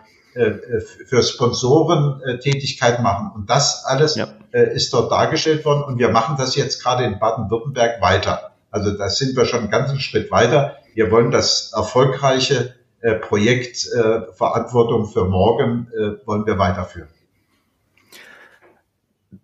für 1.06 1.24
Sponsoren 1.24 2.22
äh, 2.22 2.40
Tätigkeit 2.40 3.02
machen. 3.02 3.32
Und 3.34 3.50
das 3.50 3.86
alles 3.86 4.16
ja. 4.16 4.28
äh, 4.52 4.76
ist 4.76 4.94
dort 4.94 5.12
dargestellt 5.12 5.64
worden. 5.64 5.84
Und 5.84 5.98
wir 5.98 6.10
machen 6.10 6.36
das 6.38 6.56
jetzt 6.56 6.84
gerade 6.84 7.06
in 7.06 7.20
Baden-Württemberg 7.20 8.02
weiter. 8.02 8.52
Also 8.70 8.92
da 8.92 9.10
sind 9.10 9.38
wir 9.38 9.46
schon 9.46 9.62
einen 9.62 9.72
ganzen 9.72 10.00
Schritt 10.00 10.32
weiter. 10.32 10.76
Wir 10.94 11.10
wollen 11.10 11.32
das 11.32 11.72
erfolgreiche 11.74 12.76
äh, 13.00 13.14
Projekt 13.16 13.88
äh, 13.88 14.34
Verantwortung 14.34 15.06
für 15.06 15.26
morgen 15.26 15.88
äh, 15.94 16.28
wollen 16.28 16.46
wir 16.46 16.58
weiterführen. 16.58 17.08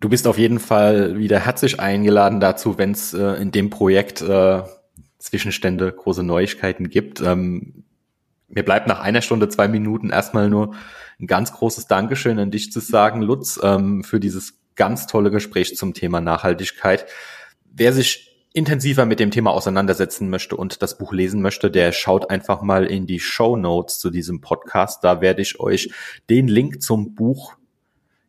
Du 0.00 0.08
bist 0.08 0.26
auf 0.26 0.36
jeden 0.36 0.58
Fall 0.58 1.16
wieder 1.16 1.38
herzlich 1.38 1.78
eingeladen 1.78 2.40
dazu, 2.40 2.76
wenn 2.76 2.90
es 2.90 3.14
äh, 3.14 3.40
in 3.40 3.52
dem 3.52 3.70
Projekt 3.70 4.20
äh, 4.20 4.62
Zwischenstände, 5.18 5.92
große 5.92 6.24
Neuigkeiten 6.24 6.90
gibt. 6.90 7.20
Ähm, 7.20 7.84
mir 8.52 8.64
bleibt 8.64 8.86
nach 8.86 9.00
einer 9.00 9.22
Stunde, 9.22 9.48
zwei 9.48 9.66
Minuten 9.66 10.10
erstmal 10.10 10.48
nur 10.48 10.74
ein 11.18 11.26
ganz 11.26 11.52
großes 11.52 11.86
Dankeschön 11.86 12.38
an 12.38 12.50
dich 12.50 12.70
zu 12.70 12.80
sagen, 12.80 13.22
Lutz, 13.22 13.58
ähm, 13.62 14.04
für 14.04 14.20
dieses 14.20 14.58
ganz 14.76 15.06
tolle 15.06 15.30
Gespräch 15.30 15.76
zum 15.76 15.94
Thema 15.94 16.20
Nachhaltigkeit. 16.20 17.06
Wer 17.64 17.92
sich 17.92 18.28
intensiver 18.52 19.06
mit 19.06 19.20
dem 19.20 19.30
Thema 19.30 19.50
auseinandersetzen 19.52 20.28
möchte 20.28 20.56
und 20.56 20.82
das 20.82 20.98
Buch 20.98 21.12
lesen 21.12 21.40
möchte, 21.40 21.70
der 21.70 21.92
schaut 21.92 22.28
einfach 22.28 22.60
mal 22.60 22.84
in 22.84 23.06
die 23.06 23.20
Show 23.20 23.56
Notes 23.56 23.98
zu 23.98 24.10
diesem 24.10 24.42
Podcast. 24.42 25.02
Da 25.02 25.22
werde 25.22 25.40
ich 25.40 25.58
euch 25.58 25.90
den 26.28 26.48
Link 26.48 26.82
zum 26.82 27.14
Buch 27.14 27.54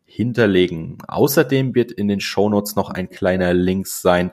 hinterlegen. 0.06 0.98
Außerdem 1.06 1.74
wird 1.74 1.92
in 1.92 2.08
den 2.08 2.20
Show 2.20 2.48
Notes 2.48 2.76
noch 2.76 2.88
ein 2.88 3.10
kleiner 3.10 3.52
Link 3.52 3.86
sein 3.86 4.30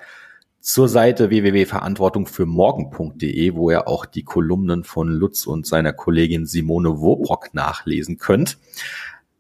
zur 0.61 0.87
Seite 0.87 1.29
www.verantwortungfürmorgen.de, 1.29 3.55
wo 3.55 3.71
ihr 3.71 3.87
auch 3.87 4.05
die 4.05 4.23
Kolumnen 4.23 4.83
von 4.83 5.07
Lutz 5.09 5.47
und 5.47 5.65
seiner 5.65 5.91
Kollegin 5.91 6.45
Simone 6.45 7.01
Wobrock 7.01 7.53
nachlesen 7.53 8.17
könnt. 8.17 8.59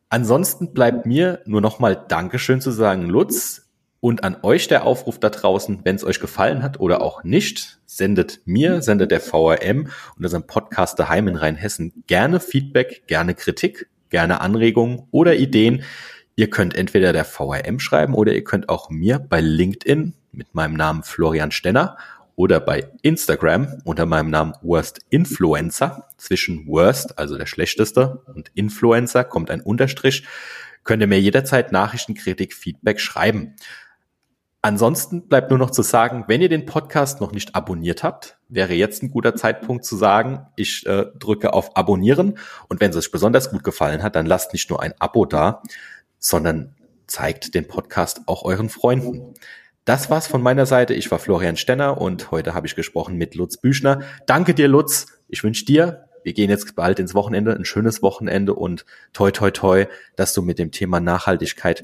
Ansonsten 0.09 0.73
bleibt 0.73 1.05
mir 1.05 1.41
nur 1.45 1.61
nochmal 1.61 2.03
Dankeschön 2.07 2.59
zu 2.59 2.71
sagen, 2.71 3.07
Lutz. 3.07 3.67
Und 4.01 4.23
an 4.23 4.37
euch 4.41 4.67
der 4.67 4.87
Aufruf 4.87 5.19
da 5.19 5.29
draußen, 5.29 5.81
wenn 5.83 5.95
es 5.95 6.03
euch 6.03 6.19
gefallen 6.19 6.63
hat 6.63 6.79
oder 6.79 7.03
auch 7.03 7.23
nicht, 7.23 7.77
sendet 7.85 8.41
mir, 8.45 8.81
sendet 8.81 9.11
der 9.11 9.21
VRM 9.21 9.89
und 10.17 10.25
unserem 10.25 10.47
Podcast 10.47 10.97
daheim 10.97 11.27
in 11.27 11.35
Rheinhessen 11.35 12.03
gerne 12.07 12.39
Feedback, 12.39 13.03
gerne 13.05 13.35
Kritik, 13.35 13.89
gerne 14.09 14.41
Anregungen 14.41 15.03
oder 15.11 15.35
Ideen. 15.35 15.83
Ihr 16.35 16.49
könnt 16.49 16.75
entweder 16.75 17.13
der 17.13 17.25
VRM 17.25 17.79
schreiben 17.79 18.13
oder 18.13 18.33
ihr 18.33 18.43
könnt 18.43 18.69
auch 18.69 18.89
mir 18.89 19.19
bei 19.19 19.41
LinkedIn 19.41 20.13
mit 20.31 20.53
meinem 20.55 20.75
Namen 20.75 21.03
Florian 21.03 21.51
Stenner 21.51 21.97
oder 22.35 22.59
bei 22.59 22.89
Instagram 23.01 23.81
unter 23.83 24.05
meinem 24.05 24.29
Namen 24.29 24.53
Worst 24.61 25.01
Influencer. 25.09 26.07
Zwischen 26.17 26.67
Worst, 26.67 27.19
also 27.19 27.37
der 27.37 27.45
schlechteste, 27.45 28.23
und 28.33 28.49
Influencer 28.55 29.23
kommt 29.23 29.51
ein 29.51 29.61
Unterstrich. 29.61 30.25
Könnt 30.83 31.01
ihr 31.01 31.07
mir 31.07 31.19
jederzeit 31.19 31.71
Nachrichten, 31.71 32.15
Kritik, 32.15 32.53
Feedback 32.53 32.99
schreiben. 32.99 33.55
Ansonsten 34.63 35.27
bleibt 35.27 35.49
nur 35.49 35.57
noch 35.57 35.71
zu 35.71 35.81
sagen, 35.81 36.25
wenn 36.27 36.41
ihr 36.41 36.49
den 36.49 36.67
Podcast 36.67 37.19
noch 37.19 37.31
nicht 37.31 37.55
abonniert 37.55 38.03
habt, 38.03 38.37
wäre 38.47 38.73
jetzt 38.73 39.01
ein 39.01 39.09
guter 39.09 39.35
Zeitpunkt 39.35 39.83
zu 39.85 39.95
sagen, 39.95 40.45
ich 40.55 40.85
äh, 40.85 41.07
drücke 41.17 41.53
auf 41.53 41.75
Abonnieren 41.75 42.37
und 42.69 42.79
wenn 42.79 42.91
es 42.91 42.97
euch 42.97 43.11
besonders 43.11 43.49
gut 43.49 43.63
gefallen 43.63 44.03
hat, 44.03 44.15
dann 44.15 44.27
lasst 44.27 44.53
nicht 44.53 44.69
nur 44.69 44.79
ein 44.83 44.93
Abo 44.99 45.25
da, 45.25 45.63
sondern 46.21 46.75
zeigt 47.07 47.55
den 47.55 47.67
Podcast 47.67 48.21
auch 48.27 48.43
euren 48.43 48.69
Freunden. 48.69 49.33
Das 49.83 50.09
war's 50.09 50.27
von 50.27 50.41
meiner 50.41 50.65
Seite. 50.65 50.93
Ich 50.93 51.11
war 51.11 51.19
Florian 51.19 51.57
Stenner 51.57 51.99
und 51.99 52.31
heute 52.31 52.53
habe 52.53 52.67
ich 52.67 52.75
gesprochen 52.75 53.17
mit 53.17 53.35
Lutz 53.35 53.57
Büchner. 53.57 54.01
Danke 54.27 54.53
dir, 54.53 54.69
Lutz. 54.69 55.07
Ich 55.27 55.43
wünsche 55.43 55.65
dir, 55.65 56.05
wir 56.23 56.33
gehen 56.33 56.49
jetzt 56.49 56.75
bald 56.75 56.99
ins 56.99 57.15
Wochenende, 57.15 57.53
ein 57.53 57.65
schönes 57.65 58.01
Wochenende 58.01 58.53
und 58.53 58.85
toi 59.11 59.31
toi 59.31 59.51
toi, 59.51 59.85
dass 60.15 60.33
du 60.33 60.43
mit 60.43 60.59
dem 60.59 60.71
Thema 60.71 60.99
Nachhaltigkeit 60.99 61.83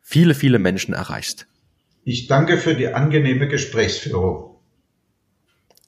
viele, 0.00 0.34
viele 0.34 0.58
Menschen 0.58 0.92
erreichst. 0.92 1.46
Ich 2.04 2.26
danke 2.26 2.58
für 2.58 2.74
die 2.74 2.88
angenehme 2.88 3.46
Gesprächsführung. 3.46 4.56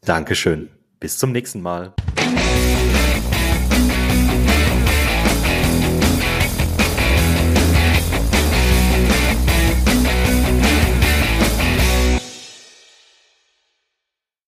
Dankeschön. 0.05 0.71
Bis 1.01 1.19
zum 1.19 1.33
nächsten 1.33 1.61
Mal. 1.61 1.93